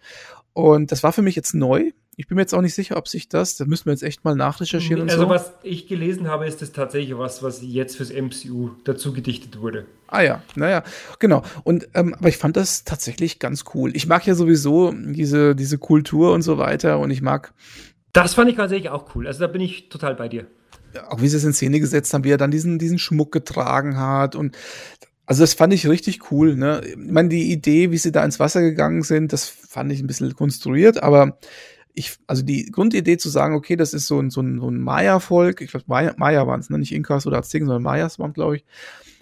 Und 0.53 0.91
das 0.91 1.01
war 1.01 1.13
für 1.13 1.23
mich 1.23 1.35
jetzt 1.35 1.55
neu. 1.55 1.93
Ich 2.19 2.27
bin 2.27 2.35
mir 2.35 2.41
jetzt 2.41 2.55
auch 2.55 2.63
nicht 2.63 2.73
sicher, 2.73 2.97
ob 2.97 3.07
sich 3.07 3.29
das, 3.29 3.57
da 3.57 3.65
müssen 3.65 3.85
wir 3.85 3.93
jetzt 3.93 4.01
echt 4.01 4.25
mal 4.25 4.35
nachrecherchieren. 4.35 5.07
Also, 5.07 5.25
so. 5.25 5.29
was 5.29 5.53
ich 5.61 5.87
gelesen 5.87 6.27
habe, 6.27 6.47
ist 6.47 6.63
das 6.63 6.71
tatsächlich 6.71 7.15
was, 7.15 7.43
was 7.43 7.61
jetzt 7.61 7.95
fürs 7.95 8.11
MCU 8.11 8.71
dazu 8.85 9.13
gedichtet 9.13 9.61
wurde. 9.61 9.85
Ah 10.07 10.21
ja, 10.21 10.41
naja, 10.55 10.83
genau. 11.19 11.43
Und 11.63 11.89
ähm, 11.93 12.15
aber 12.15 12.27
ich 12.27 12.37
fand 12.37 12.57
das 12.57 12.83
tatsächlich 12.83 13.37
ganz 13.37 13.65
cool. 13.75 13.95
Ich 13.95 14.07
mag 14.07 14.25
ja 14.25 14.33
sowieso 14.33 14.91
diese, 14.91 15.55
diese 15.55 15.77
Kultur 15.77 16.33
und 16.33 16.41
so 16.41 16.57
weiter 16.57 16.97
und 16.97 17.11
ich 17.11 17.21
mag. 17.21 17.53
Das 18.13 18.33
fand 18.33 18.49
ich 18.49 18.55
tatsächlich 18.55 18.89
auch 18.89 19.13
cool. 19.13 19.27
Also 19.27 19.41
da 19.41 19.47
bin 19.47 19.61
ich 19.61 19.89
total 19.89 20.15
bei 20.15 20.27
dir. 20.27 20.47
Auch 21.09 21.21
wie 21.21 21.27
sie 21.27 21.37
es 21.37 21.43
in 21.43 21.53
Szene 21.53 21.79
gesetzt 21.79 22.15
haben, 22.15 22.23
wie 22.23 22.31
er 22.31 22.37
dann 22.37 22.49
diesen, 22.49 22.79
diesen 22.79 22.97
Schmuck 22.97 23.31
getragen 23.31 23.99
hat 23.99 24.35
und 24.35 24.57
also 25.27 25.43
das 25.43 25.53
fand 25.53 25.71
ich 25.73 25.87
richtig 25.87 26.31
cool. 26.31 26.55
Ne? 26.55 26.81
Ich 26.83 26.95
meine, 26.97 27.29
die 27.29 27.51
Idee, 27.51 27.91
wie 27.91 27.97
sie 27.97 28.13
da 28.13 28.25
ins 28.25 28.39
Wasser 28.39 28.61
gegangen 28.61 29.03
sind, 29.03 29.33
das 29.33 29.47
fand 29.47 29.91
ich 29.91 29.99
ein 29.99 30.07
bisschen 30.07 30.33
konstruiert, 30.35 31.03
aber 31.03 31.37
ich, 31.97 32.17
also 32.27 32.43
die 32.43 32.71
Grundidee 32.71 33.17
zu 33.17 33.27
sagen, 33.29 33.55
okay, 33.55 33.75
das 33.75 33.93
ist 33.93 34.05
so 34.05 34.19
ein, 34.19 34.29
so 34.29 34.41
ein, 34.41 34.59
so 34.59 34.69
ein 34.69 34.79
Maya-Volk, 34.79 35.61
ich 35.61 35.71
glaube, 35.71 35.85
Maya, 35.87 36.13
Maya 36.17 36.45
waren 36.45 36.59
es, 36.59 36.69
ne? 36.69 36.77
nicht 36.77 36.93
Inkas 36.93 37.25
oder 37.25 37.39
Azteken, 37.39 37.67
sondern 37.67 37.81
Mayas 37.81 38.19
waren, 38.19 38.33
glaube 38.33 38.57
ich. 38.57 38.65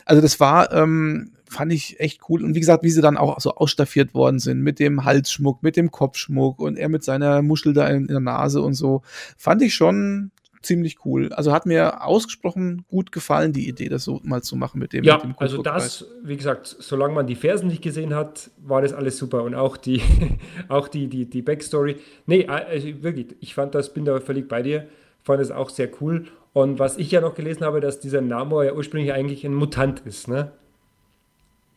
Also 0.04 0.22
das 0.22 0.42
war, 0.42 0.74
ähm, 0.74 1.32
fand 1.50 1.72
ich 1.72 2.02
echt 2.02 2.22
cool. 2.28 2.44
Und 2.44 2.54
wie 2.54 2.60
gesagt, 2.60 2.84
wie 2.84 2.90
sie 2.90 3.02
dann 3.02 3.16
auch 3.16 3.40
so 3.40 3.56
ausstaffiert 3.56 4.14
worden 4.14 4.40
sind 4.40 4.62
mit 4.62 4.80
dem 4.80 5.06
Halsschmuck, 5.06 5.64
mit 5.64 5.78
dem 5.78 5.90
Kopfschmuck 5.90 6.60
und 6.60 6.78
er 6.78 6.90
mit 6.90 7.04
seiner 7.04 7.42
Muschel 7.42 7.74
da 7.74 7.88
in, 7.88 8.02
in 8.02 8.08
der 8.08 8.20
Nase 8.20 8.62
und 8.62 8.74
so, 8.74 9.04
fand 9.38 9.62
ich 9.62 9.74
schon 9.74 10.32
ziemlich 10.66 11.06
cool. 11.06 11.32
Also 11.34 11.54
hat 11.54 11.66
mir 11.66 12.04
ausgesprochen 12.04 12.86
gut 12.90 13.12
gefallen, 13.12 13.54
die 13.54 13.68
Idee, 13.68 13.90
das 13.90 14.04
so 14.04 14.20
mal 14.24 14.42
zu 14.42 14.56
machen 14.56 14.80
mit 14.80 14.94
dem. 14.94 15.04
Ja, 15.04 15.16
mit 15.16 15.24
dem 15.24 15.36
also 15.38 15.62
das, 15.62 16.06
wie 16.24 16.36
gesagt, 16.36 16.68
solange 16.68 17.14
man 17.14 17.28
die 17.28 17.36
Versen 17.36 17.68
nicht 17.68 17.82
gesehen 17.82 18.14
hat, 18.14 18.52
war 18.58 18.82
das 18.82 18.94
alles 18.94 19.18
super. 19.18 19.44
Und 19.44 19.56
auch 19.56 19.78
die, 19.78 20.02
auch 20.68 20.88
die, 20.88 21.08
die, 21.08 21.30
die 21.30 21.42
Backstory. 21.42 21.98
Nee, 22.26 22.48
also 22.48 23.04
wirklich, 23.04 23.36
ich 23.40 23.54
fand 23.54 23.76
das, 23.76 23.94
bin 23.94 24.06
da 24.06 24.20
völlig 24.20 24.48
bei 24.48 24.62
dir, 24.62 24.88
fand 25.24 25.42
es 25.42 25.52
auch 25.52 25.70
sehr 25.70 25.90
cool. 26.02 26.26
Und 26.54 26.80
was 26.80 26.98
ich 26.98 27.12
ja 27.12 27.22
noch 27.22 27.36
gelesen 27.36 27.66
habe, 27.66 27.82
dass 27.82 28.00
dieser 28.00 28.22
Namor 28.22 28.64
ja 28.64 28.74
ursprünglich 28.74 29.14
eigentlich 29.14 29.46
ein 29.46 29.54
Mutant 29.54 30.02
ist, 30.06 30.28
ne? 30.28 30.52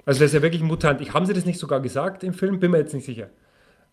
Also 0.05 0.21
das 0.21 0.29
ist 0.31 0.35
ja 0.35 0.43
wirklich 0.43 0.63
ein 0.63 0.69
Mutant. 0.69 1.01
Ich, 1.03 1.13
haben 1.13 1.27
sie 1.27 1.35
das 1.35 1.45
nicht 1.45 1.59
sogar 1.59 1.81
gesagt 1.81 2.25
im 2.25 2.33
Film? 2.33 2.61
Bin 2.61 2.71
mir 2.71 2.79
jetzt 2.79 2.95
nicht 2.95 3.05
sicher 3.05 3.29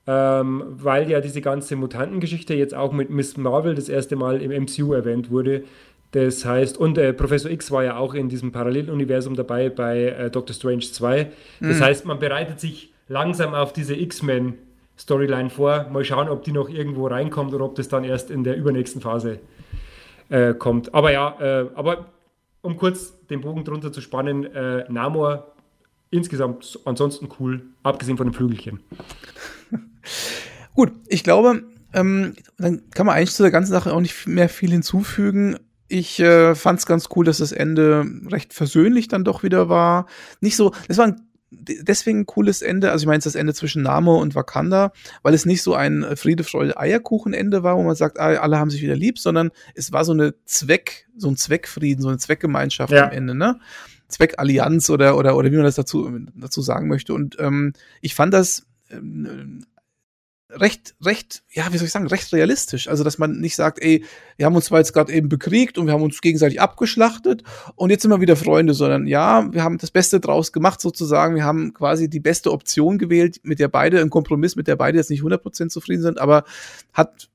ähm, 0.08 0.64
weil 0.68 1.10
ja 1.10 1.22
diese 1.22 1.42
ganze 1.42 1.76
Mutantengeschichte 1.76 2.54
jetzt 2.54 2.76
auch 2.76 2.92
mit 2.92 3.10
Miss 3.10 3.38
Marvel 3.38 3.76
das 3.76 3.90
erste 3.90 4.16
Mal 4.16 4.42
im 4.42 4.52
MCU 4.64 4.94
erwähnt 4.94 5.32
wurde. 5.32 5.64
Das 6.12 6.46
heißt, 6.46 6.78
und 6.78 6.98
äh, 6.98 7.12
Professor 7.12 7.52
X 7.52 7.72
war 7.72 7.84
ja 7.84 7.98
auch 7.98 8.14
in 8.14 8.30
diesem 8.30 8.52
Paralleluniversum 8.52 9.36
dabei 9.36 9.70
bei 9.70 10.04
äh, 10.04 10.32
Doctor 10.32 10.54
Strange 10.54 10.82
2. 10.82 11.32
Das 11.60 11.80
mhm. 11.80 11.84
heißt, 11.84 12.06
man 12.06 12.20
bereitet 12.20 12.60
sich 12.60 12.94
langsam 13.08 13.54
auf 13.54 13.74
diese 13.74 13.96
X-Men 13.96 14.54
Storyline 14.98 15.50
vor. 15.50 15.88
Mal 15.92 16.06
schauen, 16.06 16.30
ob 16.30 16.44
die 16.44 16.52
noch 16.52 16.70
irgendwo 16.70 17.08
reinkommt 17.08 17.54
oder 17.54 17.66
ob 17.66 17.76
das 17.76 17.90
dann 17.90 18.04
erst 18.04 18.32
in 18.32 18.44
der 18.44 18.56
übernächsten 18.56 19.02
Phase 19.02 19.40
äh, 20.30 20.54
kommt. 20.54 20.94
Aber 20.94 21.12
ja, 21.12 21.36
äh, 21.40 21.66
aber 21.76 22.06
um 22.62 22.78
kurz 22.78 23.14
den 23.28 23.42
Bogen 23.42 23.64
drunter 23.64 23.92
zu 23.92 24.02
spannen, 24.02 24.46
äh, 24.46 24.86
Namor 24.90 25.52
insgesamt 26.12 26.80
ansonsten 26.86 27.28
cool, 27.40 27.62
abgesehen 27.84 28.18
von 28.18 28.28
den 28.28 28.34
Flügelchen. 28.34 28.80
Gut, 30.74 30.94
ich 31.08 31.24
glaube, 31.24 31.64
ähm, 31.94 32.34
dann 32.58 32.90
kann 32.92 33.06
man 33.06 33.16
eigentlich 33.16 33.34
zu 33.34 33.44
der 33.44 33.52
ganzen 33.52 33.72
Sache 33.72 33.94
auch 33.94 34.02
nicht 34.02 34.28
mehr 34.28 34.50
viel 34.50 34.72
hinzufügen. 34.72 35.58
Ich 35.88 36.20
äh, 36.20 36.56
fand 36.56 36.80
es 36.80 36.86
ganz 36.86 37.10
cool, 37.16 37.26
dass 37.26 37.38
das 37.38 37.52
Ende 37.52 38.06
recht 38.30 38.54
versöhnlich 38.54 39.08
dann 39.08 39.24
doch 39.24 39.44
wieder 39.44 39.70
war. 39.70 40.08
Nicht 40.42 40.56
so, 40.56 40.74
es 40.88 40.98
war 40.98 41.08
ein 41.08 41.22
deswegen 41.52 42.22
ein 42.22 42.26
cooles 42.26 42.62
Ende. 42.62 42.92
Also 42.92 43.04
ich 43.04 43.08
meine, 43.08 43.20
es 43.20 43.26
ist 43.26 43.36
das 43.36 43.40
Ende 43.40 43.54
zwischen 43.54 43.84
Namo 43.84 44.20
und 44.20 44.36
Wakanda, 44.36 44.92
weil 45.22 45.34
es 45.34 45.46
nicht 45.46 45.62
so 45.62 45.74
ein 45.74 46.06
Friede, 46.16 46.44
Freude, 46.44 46.78
Eierkuchen-Ende 46.78 47.64
war, 47.64 47.78
wo 47.78 47.84
man 47.84 47.96
sagt, 47.96 48.20
ah, 48.20 48.34
alle 48.36 48.60
haben 48.60 48.70
sich 48.70 48.82
wieder 48.82 48.96
lieb, 48.96 49.20
sondern 49.20 49.52
es 49.74 49.92
war 49.92 50.06
so 50.06 50.12
eine 50.12 50.36
Zweck, 50.46 51.08
so 51.16 51.30
ein 51.30 51.38
Zweckfrieden, 51.38 52.02
so 52.02 52.10
eine 52.10 52.18
Zweckgemeinschaft 52.18 52.92
ja. 52.92 53.06
am 53.06 53.12
Ende, 53.12 53.36
ne? 53.36 53.60
Zweckallianz 54.08 54.90
oder, 54.90 55.18
oder, 55.18 55.36
oder 55.36 55.52
wie 55.52 55.56
man 55.56 55.66
das 55.66 55.76
dazu, 55.76 56.10
dazu 56.36 56.62
sagen 56.62 56.88
möchte. 56.88 57.14
Und 57.14 57.38
ähm, 57.40 57.74
ich 58.02 58.14
fand 58.16 58.34
das 58.34 58.68
ähm, 58.92 59.66
recht, 60.60 60.96
recht, 61.04 61.44
ja, 61.52 61.72
wie 61.72 61.78
soll 61.78 61.86
ich 61.86 61.92
sagen, 61.92 62.08
recht 62.08 62.32
realistisch. 62.34 62.88
Also, 62.88 63.04
dass 63.04 63.18
man 63.18 63.40
nicht 63.40 63.56
sagt, 63.56 63.82
ey, 63.82 64.04
wir 64.38 64.46
haben 64.46 64.56
uns 64.56 64.66
zwar 64.66 64.80
jetzt 64.80 64.94
gerade 64.94 65.14
eben 65.14 65.30
bekriegt 65.30 65.78
und 65.78 65.86
wir 65.86 65.94
haben 65.94 66.04
uns 66.04 66.22
gegenseitig 66.22 66.62
abgeschlachtet 66.62 67.44
und 67.76 67.90
jetzt 67.90 68.02
sind 68.02 68.12
wir 68.12 68.22
wieder 68.22 68.36
Freunde, 68.36 68.74
sondern 68.74 69.08
ja, 69.08 69.52
wir 69.52 69.64
haben 69.64 69.78
das 69.78 69.92
Beste 69.92 70.20
draus 70.20 70.52
gemacht 70.52 70.82
sozusagen. 70.82 71.36
Wir 71.36 71.44
haben 71.44 71.74
quasi 71.74 72.10
die 72.10 72.20
beste 72.20 72.52
Option 72.52 72.98
gewählt, 72.98 73.40
mit 73.44 73.60
der 73.60 73.68
beide, 73.68 74.02
ein 74.02 74.10
Kompromiss, 74.10 74.56
mit 74.56 74.68
der 74.68 74.76
beide 74.76 74.98
jetzt 74.98 75.10
nicht 75.10 75.22
100% 75.22 75.70
zufrieden 75.70 76.04
sind, 76.04 76.20
aber 76.20 76.44
hat 76.94 77.30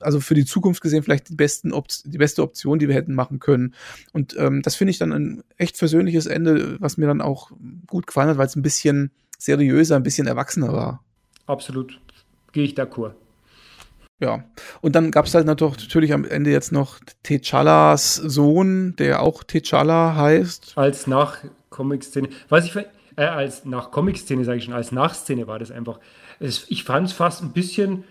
also 0.00 0.20
für 0.20 0.34
die 0.34 0.44
Zukunft 0.44 0.82
gesehen 0.82 1.02
vielleicht 1.02 1.30
die 1.30 1.34
besten 1.34 1.72
Op 1.72 1.86
die 2.04 2.18
beste 2.18 2.42
Option, 2.42 2.78
die 2.78 2.88
wir 2.88 2.94
hätten 2.94 3.14
machen 3.14 3.38
können. 3.38 3.74
Und 4.12 4.36
ähm, 4.38 4.60
das 4.62 4.74
finde 4.74 4.90
ich 4.90 4.98
dann 4.98 5.12
ein 5.12 5.42
echt 5.56 5.78
versöhnliches 5.78 6.26
Ende, 6.26 6.76
was 6.80 6.98
mir 6.98 7.06
dann 7.06 7.22
auch 7.22 7.50
gut 7.86 8.06
gefallen 8.06 8.28
hat, 8.28 8.36
weil 8.36 8.46
es 8.46 8.56
ein 8.56 8.62
bisschen 8.62 9.12
seriöser, 9.38 9.96
ein 9.96 10.02
bisschen 10.02 10.26
erwachsener 10.26 10.72
war. 10.72 11.02
Absolut 11.46 12.00
gehe 12.54 12.64
ich 12.64 12.74
d'accord. 12.74 13.12
Ja, 14.20 14.44
und 14.80 14.94
dann 14.94 15.10
gab 15.10 15.26
es 15.26 15.34
halt 15.34 15.44
natürlich 15.46 16.12
am 16.14 16.24
Ende 16.24 16.50
jetzt 16.50 16.72
noch 16.72 17.00
T'Challas 17.26 18.22
Sohn, 18.26 18.94
der 18.96 19.20
auch 19.20 19.42
T'Challa 19.42 20.14
heißt. 20.14 20.72
Als 20.76 21.06
Nach-Comic-Szene. 21.06 22.28
Was 22.48 22.64
ich 22.64 22.76
äh, 22.76 23.24
als 23.24 23.64
Nach-Comic-Szene 23.64 24.44
sage 24.44 24.58
ich 24.58 24.64
schon, 24.64 24.72
als 24.72 24.92
Nachszene 24.92 25.46
war 25.46 25.58
das 25.58 25.70
einfach. 25.70 25.98
Es, 26.40 26.64
ich 26.68 26.84
fand 26.84 27.08
es 27.08 27.12
fast 27.12 27.42
ein 27.42 27.52
bisschen 27.52 28.04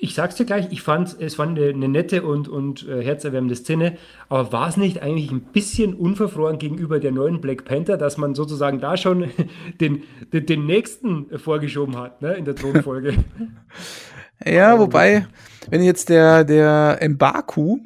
ich 0.00 0.14
sag's 0.14 0.36
dir 0.36 0.44
gleich, 0.44 0.68
ich 0.70 0.82
fand, 0.82 1.16
es 1.20 1.38
war 1.38 1.48
eine, 1.48 1.68
eine 1.68 1.88
nette 1.88 2.22
und, 2.22 2.48
und 2.48 2.86
äh, 2.86 3.02
herzerwärmende 3.02 3.56
Szene, 3.56 3.98
aber 4.28 4.52
war 4.52 4.68
es 4.68 4.76
nicht 4.76 5.02
eigentlich 5.02 5.32
ein 5.32 5.40
bisschen 5.40 5.94
unverfroren 5.94 6.58
gegenüber 6.58 7.00
der 7.00 7.10
neuen 7.10 7.40
Black 7.40 7.64
Panther, 7.64 7.96
dass 7.96 8.16
man 8.16 8.34
sozusagen 8.34 8.80
da 8.80 8.96
schon 8.96 9.30
den, 9.80 10.04
den, 10.32 10.46
den 10.46 10.66
nächsten 10.66 11.36
vorgeschoben 11.38 11.96
hat, 11.96 12.22
ne, 12.22 12.34
in 12.34 12.44
der 12.44 12.54
Thronfolge? 12.54 13.24
ja, 14.46 14.78
wobei, 14.78 15.26
wenn 15.68 15.82
jetzt 15.82 16.10
der, 16.10 16.44
der 16.44 17.00
Mbaku 17.02 17.78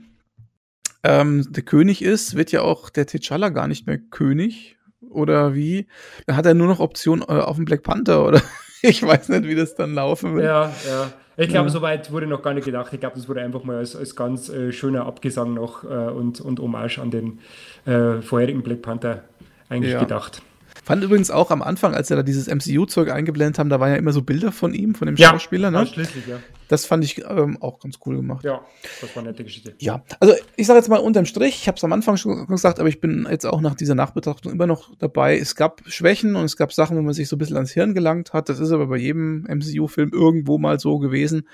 ähm, 1.04 1.46
der 1.50 1.62
König 1.62 2.02
ist, 2.02 2.36
wird 2.36 2.52
ja 2.52 2.60
auch 2.60 2.90
der 2.90 3.06
T'Challa 3.06 3.50
gar 3.50 3.68
nicht 3.68 3.86
mehr 3.86 3.98
König, 3.98 4.76
oder 5.00 5.54
wie? 5.54 5.86
Dann 6.26 6.36
hat 6.36 6.46
er 6.46 6.54
nur 6.54 6.68
noch 6.68 6.80
Option 6.80 7.22
äh, 7.22 7.32
auf 7.32 7.56
den 7.56 7.64
Black 7.64 7.82
Panther, 7.82 8.24
oder? 8.26 8.42
ich 8.82 9.02
weiß 9.02 9.30
nicht, 9.30 9.44
wie 9.44 9.54
das 9.54 9.74
dann 9.74 9.94
laufen 9.94 10.34
wird. 10.34 10.44
Ja, 10.44 10.72
ja. 10.86 11.12
Ich 11.36 11.48
glaube, 11.48 11.68
ja. 11.68 11.72
soweit 11.72 12.12
wurde 12.12 12.26
noch 12.26 12.42
gar 12.42 12.54
nicht 12.54 12.64
gedacht. 12.64 12.92
Ich 12.92 13.00
glaube, 13.00 13.16
das 13.16 13.28
wurde 13.28 13.40
einfach 13.40 13.64
mal 13.64 13.76
als, 13.76 13.96
als 13.96 14.14
ganz 14.14 14.48
äh, 14.48 14.72
schöner 14.72 15.06
Abgesang 15.06 15.54
noch 15.54 15.84
äh, 15.84 15.86
und, 15.86 16.40
und 16.40 16.60
Hommage 16.60 16.98
an 16.98 17.10
den 17.10 17.38
äh, 17.86 18.20
vorherigen 18.20 18.62
Black 18.62 18.82
Panther 18.82 19.24
eigentlich 19.68 19.94
ja. 19.94 20.00
gedacht. 20.00 20.42
Fand 20.84 21.04
übrigens 21.04 21.30
auch 21.30 21.50
am 21.50 21.62
Anfang, 21.62 21.94
als 21.94 22.10
er 22.10 22.16
da 22.16 22.22
dieses 22.22 22.48
MCU-Zeug 22.48 23.10
eingeblendet 23.10 23.58
haben, 23.58 23.68
da 23.68 23.78
waren 23.78 23.90
ja 23.90 23.96
immer 23.96 24.12
so 24.12 24.22
Bilder 24.22 24.52
von 24.52 24.74
ihm, 24.74 24.94
von 24.94 25.06
dem 25.06 25.16
Ja, 25.16 25.30
Schauspieler, 25.30 25.70
ne? 25.70 25.86
Ja. 26.28 26.38
Das 26.68 26.86
fand 26.86 27.04
ich 27.04 27.22
ähm, 27.28 27.58
auch 27.60 27.78
ganz 27.80 27.98
cool 28.06 28.16
gemacht. 28.16 28.44
Ja, 28.44 28.62
das 29.00 29.14
war 29.14 29.22
eine 29.22 29.32
nette 29.32 29.44
Geschichte. 29.44 29.74
Ja, 29.78 30.02
also 30.20 30.34
ich 30.56 30.66
sage 30.66 30.78
jetzt 30.78 30.88
mal 30.88 30.98
unterm 30.98 31.26
Strich, 31.26 31.56
ich 31.60 31.68
habe 31.68 31.76
es 31.76 31.84
am 31.84 31.92
Anfang 31.92 32.16
schon 32.16 32.46
gesagt, 32.46 32.80
aber 32.80 32.88
ich 32.88 33.00
bin 33.00 33.26
jetzt 33.30 33.44
auch 33.44 33.60
nach 33.60 33.74
dieser 33.74 33.94
Nachbetrachtung 33.94 34.50
immer 34.50 34.66
noch 34.66 34.90
dabei. 34.98 35.38
Es 35.38 35.54
gab 35.54 35.82
Schwächen 35.86 36.34
und 36.34 36.44
es 36.44 36.56
gab 36.56 36.72
Sachen, 36.72 36.96
wo 36.96 37.02
man 37.02 37.12
sich 37.12 37.28
so 37.28 37.36
ein 37.36 37.38
bisschen 37.38 37.56
ans 37.56 37.72
Hirn 37.72 37.94
gelangt 37.94 38.32
hat. 38.32 38.48
Das 38.48 38.58
ist 38.58 38.72
aber 38.72 38.86
bei 38.86 38.96
jedem 38.96 39.42
MCU-Film 39.42 40.10
irgendwo 40.12 40.58
mal 40.58 40.80
so 40.80 40.98
gewesen. 40.98 41.46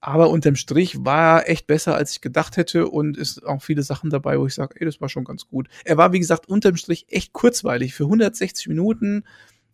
Aber 0.00 0.30
unterm 0.30 0.56
Strich 0.56 1.04
war 1.04 1.40
er 1.42 1.50
echt 1.50 1.66
besser, 1.66 1.94
als 1.94 2.12
ich 2.12 2.20
gedacht 2.20 2.56
hätte 2.56 2.88
und 2.88 3.16
ist 3.16 3.44
auch 3.44 3.62
viele 3.62 3.82
Sachen 3.82 4.10
dabei, 4.10 4.38
wo 4.38 4.46
ich 4.46 4.54
sage, 4.54 4.74
ey, 4.78 4.86
das 4.86 5.00
war 5.00 5.08
schon 5.08 5.24
ganz 5.24 5.48
gut. 5.48 5.68
Er 5.84 5.96
war, 5.96 6.12
wie 6.12 6.18
gesagt, 6.18 6.48
unterm 6.48 6.76
Strich 6.76 7.06
echt 7.08 7.32
kurzweilig. 7.32 7.94
Für 7.94 8.04
160 8.04 8.68
Minuten, 8.68 9.24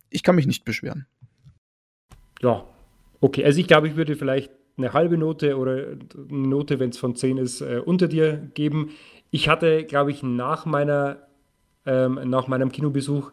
ich 0.09 0.23
kann 0.23 0.35
mich 0.35 0.47
nicht 0.47 0.65
beschweren. 0.65 1.05
Ja, 2.41 2.63
okay. 3.19 3.43
Also 3.45 3.59
ich 3.59 3.67
glaube, 3.67 3.87
ich 3.87 3.95
würde 3.95 4.15
vielleicht 4.15 4.51
eine 4.77 4.93
halbe 4.93 5.17
Note 5.17 5.57
oder 5.57 5.97
eine 6.29 6.47
Note, 6.47 6.79
wenn 6.79 6.89
es 6.89 6.97
von 6.97 7.15
10 7.15 7.37
ist, 7.37 7.61
äh, 7.61 7.81
unter 7.83 8.07
dir 8.07 8.49
geben. 8.53 8.91
Ich 9.29 9.49
hatte, 9.49 9.83
glaube 9.83 10.11
ich, 10.11 10.23
nach 10.23 10.65
meiner 10.65 11.27
ähm, 11.85 12.19
nach 12.25 12.47
meinem 12.47 12.71
Kinobesuch 12.71 13.31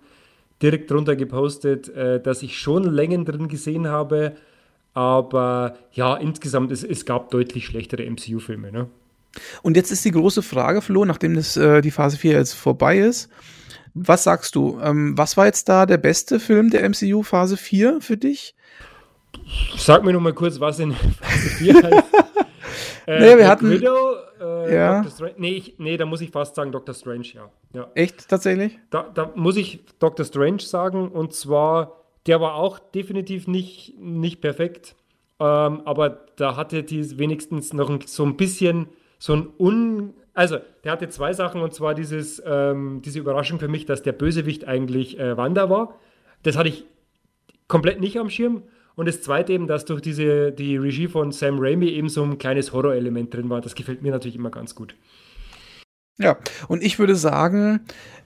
direkt 0.62 0.90
drunter 0.90 1.16
gepostet, 1.16 1.88
äh, 1.88 2.20
dass 2.20 2.42
ich 2.42 2.58
schon 2.58 2.84
Längen 2.84 3.24
drin 3.24 3.48
gesehen 3.48 3.88
habe, 3.88 4.34
aber 4.94 5.76
ja, 5.92 6.16
insgesamt, 6.16 6.72
es, 6.72 6.82
es 6.84 7.04
gab 7.06 7.30
deutlich 7.30 7.66
schlechtere 7.66 8.08
MCU-Filme. 8.10 8.72
Ne? 8.72 8.88
Und 9.62 9.76
jetzt 9.76 9.90
ist 9.92 10.04
die 10.04 10.10
große 10.10 10.42
Frage, 10.42 10.82
Flo, 10.82 11.04
nachdem 11.04 11.34
das, 11.34 11.56
äh, 11.56 11.80
die 11.80 11.90
Phase 11.90 12.16
4 12.16 12.32
jetzt 12.32 12.54
vorbei 12.54 12.98
ist. 12.98 13.28
Was 13.94 14.24
sagst 14.24 14.54
du? 14.54 14.78
Ähm, 14.82 15.16
was 15.18 15.36
war 15.36 15.46
jetzt 15.46 15.68
da 15.68 15.84
der 15.86 15.98
beste 15.98 16.38
Film 16.40 16.70
der 16.70 16.88
MCU 16.88 17.22
Phase 17.22 17.56
4 17.56 18.00
für 18.00 18.16
dich? 18.16 18.54
Sag 19.76 20.04
mir 20.04 20.12
noch 20.12 20.20
mal 20.20 20.32
kurz, 20.32 20.60
was 20.60 20.78
in 20.78 20.92
Phase 21.20 21.48
4 21.58 21.74
heißt. 21.74 21.84
äh, 23.06 23.18
Nee, 23.20 23.28
wir 23.30 23.36
Black 23.36 23.48
hatten- 23.48 23.70
Widow, 23.70 24.14
äh, 24.40 24.74
Ja. 24.74 25.04
Nee, 25.36 25.52
ich, 25.54 25.74
nee, 25.78 25.96
da 25.96 26.06
muss 26.06 26.20
ich 26.20 26.30
fast 26.30 26.54
sagen 26.54 26.70
Doctor 26.72 26.94
Strange, 26.94 27.26
ja. 27.34 27.50
ja. 27.74 27.88
Echt 27.94 28.28
tatsächlich? 28.28 28.78
Da, 28.90 29.08
da 29.14 29.32
muss 29.34 29.56
ich 29.56 29.80
Doctor 29.98 30.24
Strange 30.24 30.60
sagen, 30.60 31.08
und 31.08 31.32
zwar, 31.32 31.99
der 32.26 32.40
war 32.40 32.54
auch 32.54 32.78
definitiv 32.78 33.46
nicht, 33.46 33.98
nicht 33.98 34.40
perfekt, 34.40 34.96
ähm, 35.38 35.82
aber 35.84 36.26
da 36.36 36.56
hatte 36.56 36.82
die 36.82 37.18
wenigstens 37.18 37.72
noch 37.72 37.88
ein, 37.88 38.00
so 38.06 38.24
ein 38.24 38.36
bisschen 38.36 38.88
so 39.18 39.34
ein 39.34 39.48
Un. 39.58 40.14
Also, 40.34 40.58
der 40.84 40.92
hatte 40.92 41.08
zwei 41.08 41.32
Sachen, 41.32 41.60
und 41.60 41.74
zwar 41.74 41.94
dieses, 41.94 42.42
ähm, 42.44 43.02
diese 43.04 43.18
Überraschung 43.18 43.58
für 43.58 43.68
mich, 43.68 43.86
dass 43.86 44.02
der 44.02 44.12
Bösewicht 44.12 44.66
eigentlich 44.66 45.18
äh, 45.18 45.36
Wanda 45.36 45.70
war. 45.70 45.98
Das 46.42 46.56
hatte 46.56 46.68
ich 46.68 46.86
komplett 47.68 48.00
nicht 48.00 48.18
am 48.18 48.30
Schirm. 48.30 48.62
Und 48.96 49.06
das 49.06 49.22
zweite 49.22 49.52
eben, 49.52 49.66
dass 49.66 49.84
durch 49.86 50.02
diese, 50.02 50.52
die 50.52 50.76
Regie 50.76 51.08
von 51.08 51.32
Sam 51.32 51.58
Raimi 51.58 51.88
eben 51.88 52.08
so 52.08 52.22
ein 52.22 52.38
kleines 52.38 52.72
Horrorelement 52.72 53.32
drin 53.32 53.48
war. 53.48 53.60
Das 53.60 53.74
gefällt 53.74 54.02
mir 54.02 54.10
natürlich 54.10 54.36
immer 54.36 54.50
ganz 54.50 54.74
gut. 54.74 54.94
Ja, 56.18 56.38
und 56.68 56.82
ich 56.82 56.98
würde 56.98 57.16
sagen, 57.16 57.80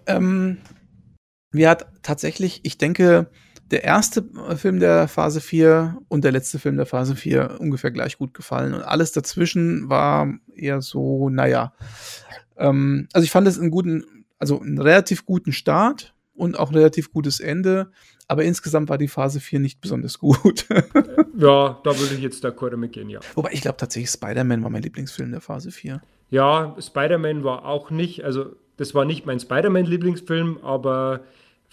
ähm, 0.07 0.59
mir 1.53 1.71
hat 1.71 1.87
tatsächlich, 2.03 2.61
ich 2.65 2.77
denke, 2.77 3.29
der 3.71 3.85
erste 3.85 4.25
Film 4.57 4.79
der 4.79 5.09
Phase 5.09 5.41
4 5.41 5.99
und 6.09 6.25
der 6.25 6.33
letzte 6.33 6.59
Film 6.59 6.77
der 6.77 6.87
Phase 6.87 7.17
4 7.17 7.57
ungefähr 7.59 7.91
gleich 7.91 8.19
gut 8.19 8.35
gefallen. 8.35 8.75
Und 8.75 8.83
alles 8.83 9.13
dazwischen 9.13 9.89
war 9.89 10.33
eher 10.55 10.83
so, 10.83 11.29
naja. 11.31 11.73
Ähm, 12.57 13.09
also 13.13 13.25
ich 13.25 13.31
fand 13.31 13.49
es 13.49 13.59
einen 13.59 13.71
guten, 13.71 14.25
also 14.39 14.61
einen 14.61 14.81
relativ 14.81 15.25
guten 15.25 15.53
Start 15.53 16.15
und 16.35 16.59
auch 16.59 16.71
ein 16.71 16.77
relativ 16.77 17.13
gutes 17.13 17.41
Ende. 17.41 17.91
Aber 18.29 18.45
insgesamt 18.45 18.89
war 18.89 18.99
die 18.99 19.09
Phase 19.09 19.41
4 19.41 19.61
nicht 19.61 19.81
besonders 19.81 20.19
gut. 20.19 20.67
Ja, 21.37 21.81
da 21.83 21.99
würde 21.99 22.15
ich 22.15 22.21
jetzt 22.21 22.45
d'accord 22.45 22.77
mitgehen, 22.77 23.11
ja. 23.11 23.19
Wobei 23.35 23.51
ich 23.53 23.63
glaube 23.63 23.77
tatsächlich, 23.77 24.11
Spider-Man 24.11 24.63
war 24.63 24.71
mein 24.71 24.83
Lieblingsfilm 24.83 25.33
der 25.33 25.41
Phase 25.41 25.73
4. 25.73 26.01
Ja, 26.31 26.77
Spider-Man 26.81 27.43
war 27.43 27.65
auch 27.65 27.91
nicht, 27.91 28.25
also 28.25 28.55
das 28.77 28.95
war 28.95 29.05
nicht 29.05 29.27
mein 29.27 29.41
Spider-Man-Lieblingsfilm, 29.41 30.59
aber 30.63 31.23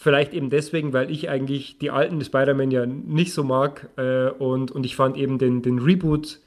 vielleicht 0.01 0.33
eben 0.33 0.49
deswegen, 0.49 0.93
weil 0.93 1.11
ich 1.11 1.29
eigentlich 1.29 1.77
die 1.77 1.91
alten 1.91 2.23
Spider-Man 2.23 2.71
ja 2.71 2.87
nicht 2.87 3.33
so 3.33 3.43
mag 3.43 3.87
äh, 3.97 4.29
und, 4.29 4.71
und 4.71 4.83
ich 4.83 4.95
fand 4.95 5.15
eben 5.15 5.37
den, 5.37 5.61
den 5.61 5.77
Reboot 5.77 6.39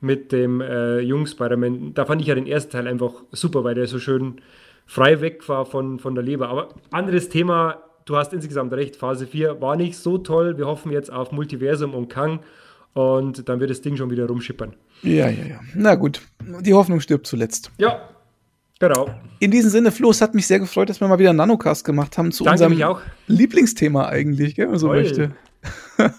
mit 0.00 0.30
dem 0.30 0.60
äh, 0.60 1.00
jungen 1.00 1.26
Spider-Man, 1.26 1.92
da 1.94 2.04
fand 2.04 2.22
ich 2.22 2.28
ja 2.28 2.36
den 2.36 2.46
ersten 2.46 2.70
Teil 2.70 2.86
einfach 2.86 3.14
super, 3.32 3.64
weil 3.64 3.74
der 3.74 3.88
so 3.88 3.98
schön 3.98 4.40
frei 4.86 5.20
weg 5.20 5.48
war 5.48 5.66
von, 5.66 5.98
von 5.98 6.14
der 6.14 6.22
Leber. 6.22 6.50
Aber 6.50 6.68
anderes 6.92 7.28
Thema, 7.28 7.82
du 8.04 8.16
hast 8.16 8.32
insgesamt 8.32 8.72
recht, 8.74 8.94
Phase 8.94 9.26
4 9.26 9.60
war 9.60 9.74
nicht 9.74 9.98
so 9.98 10.16
toll. 10.18 10.56
Wir 10.56 10.68
hoffen 10.68 10.92
jetzt 10.92 11.12
auf 11.12 11.32
Multiversum 11.32 11.94
und 11.94 12.08
Kang 12.10 12.38
und 12.94 13.48
dann 13.48 13.58
wird 13.58 13.70
das 13.70 13.82
Ding 13.82 13.96
schon 13.96 14.10
wieder 14.10 14.26
rumschippern. 14.26 14.74
Ja, 15.02 15.28
ja, 15.28 15.46
ja. 15.46 15.60
Na 15.74 15.96
gut, 15.96 16.22
die 16.60 16.74
Hoffnung 16.74 17.00
stirbt 17.00 17.26
zuletzt. 17.26 17.72
Ja, 17.78 18.08
genau. 18.80 19.08
In 19.38 19.52
diesem 19.52 19.70
Sinne, 19.70 19.92
Flo, 19.92 20.10
es 20.10 20.20
hat 20.20 20.34
mich 20.34 20.48
sehr 20.48 20.58
gefreut, 20.58 20.90
dass 20.90 21.00
wir 21.00 21.06
mal 21.06 21.18
wieder 21.20 21.30
einen 21.30 21.38
Nanocast 21.38 21.84
gemacht 21.84 22.18
haben 22.18 22.32
zu 22.32 22.42
Danke 22.42 22.66
unserem. 22.66 22.98
Lieblingsthema 23.28 24.08
eigentlich, 24.08 24.56
gell, 24.56 24.64
wenn 24.64 24.72
man 24.72 24.80
so 24.80 24.88
Toll. 24.88 25.02
möchte. 25.02 25.30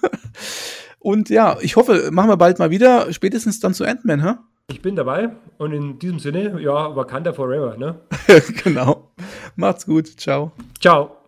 Und 1.00 1.30
ja, 1.30 1.58
ich 1.62 1.76
hoffe, 1.76 2.10
machen 2.12 2.30
wir 2.30 2.38
bald 2.38 2.60
mal 2.60 2.70
wieder, 2.70 3.12
spätestens 3.12 3.60
dann 3.60 3.74
zu 3.74 3.84
Ant-Man, 3.84 4.24
hä? 4.24 4.36
Ich 4.68 4.82
bin 4.82 4.96
dabei 4.96 5.32
und 5.58 5.74
in 5.74 6.00
diesem 6.00 6.20
Sinne, 6.20 6.62
ja, 6.62 6.96
Wakanda 6.96 7.34
Forever, 7.34 7.76
ne? 7.78 8.00
genau. 8.64 9.12
Macht's 9.56 9.86
gut. 9.86 10.08
Ciao. 10.08 10.54
Ciao. 10.80 11.21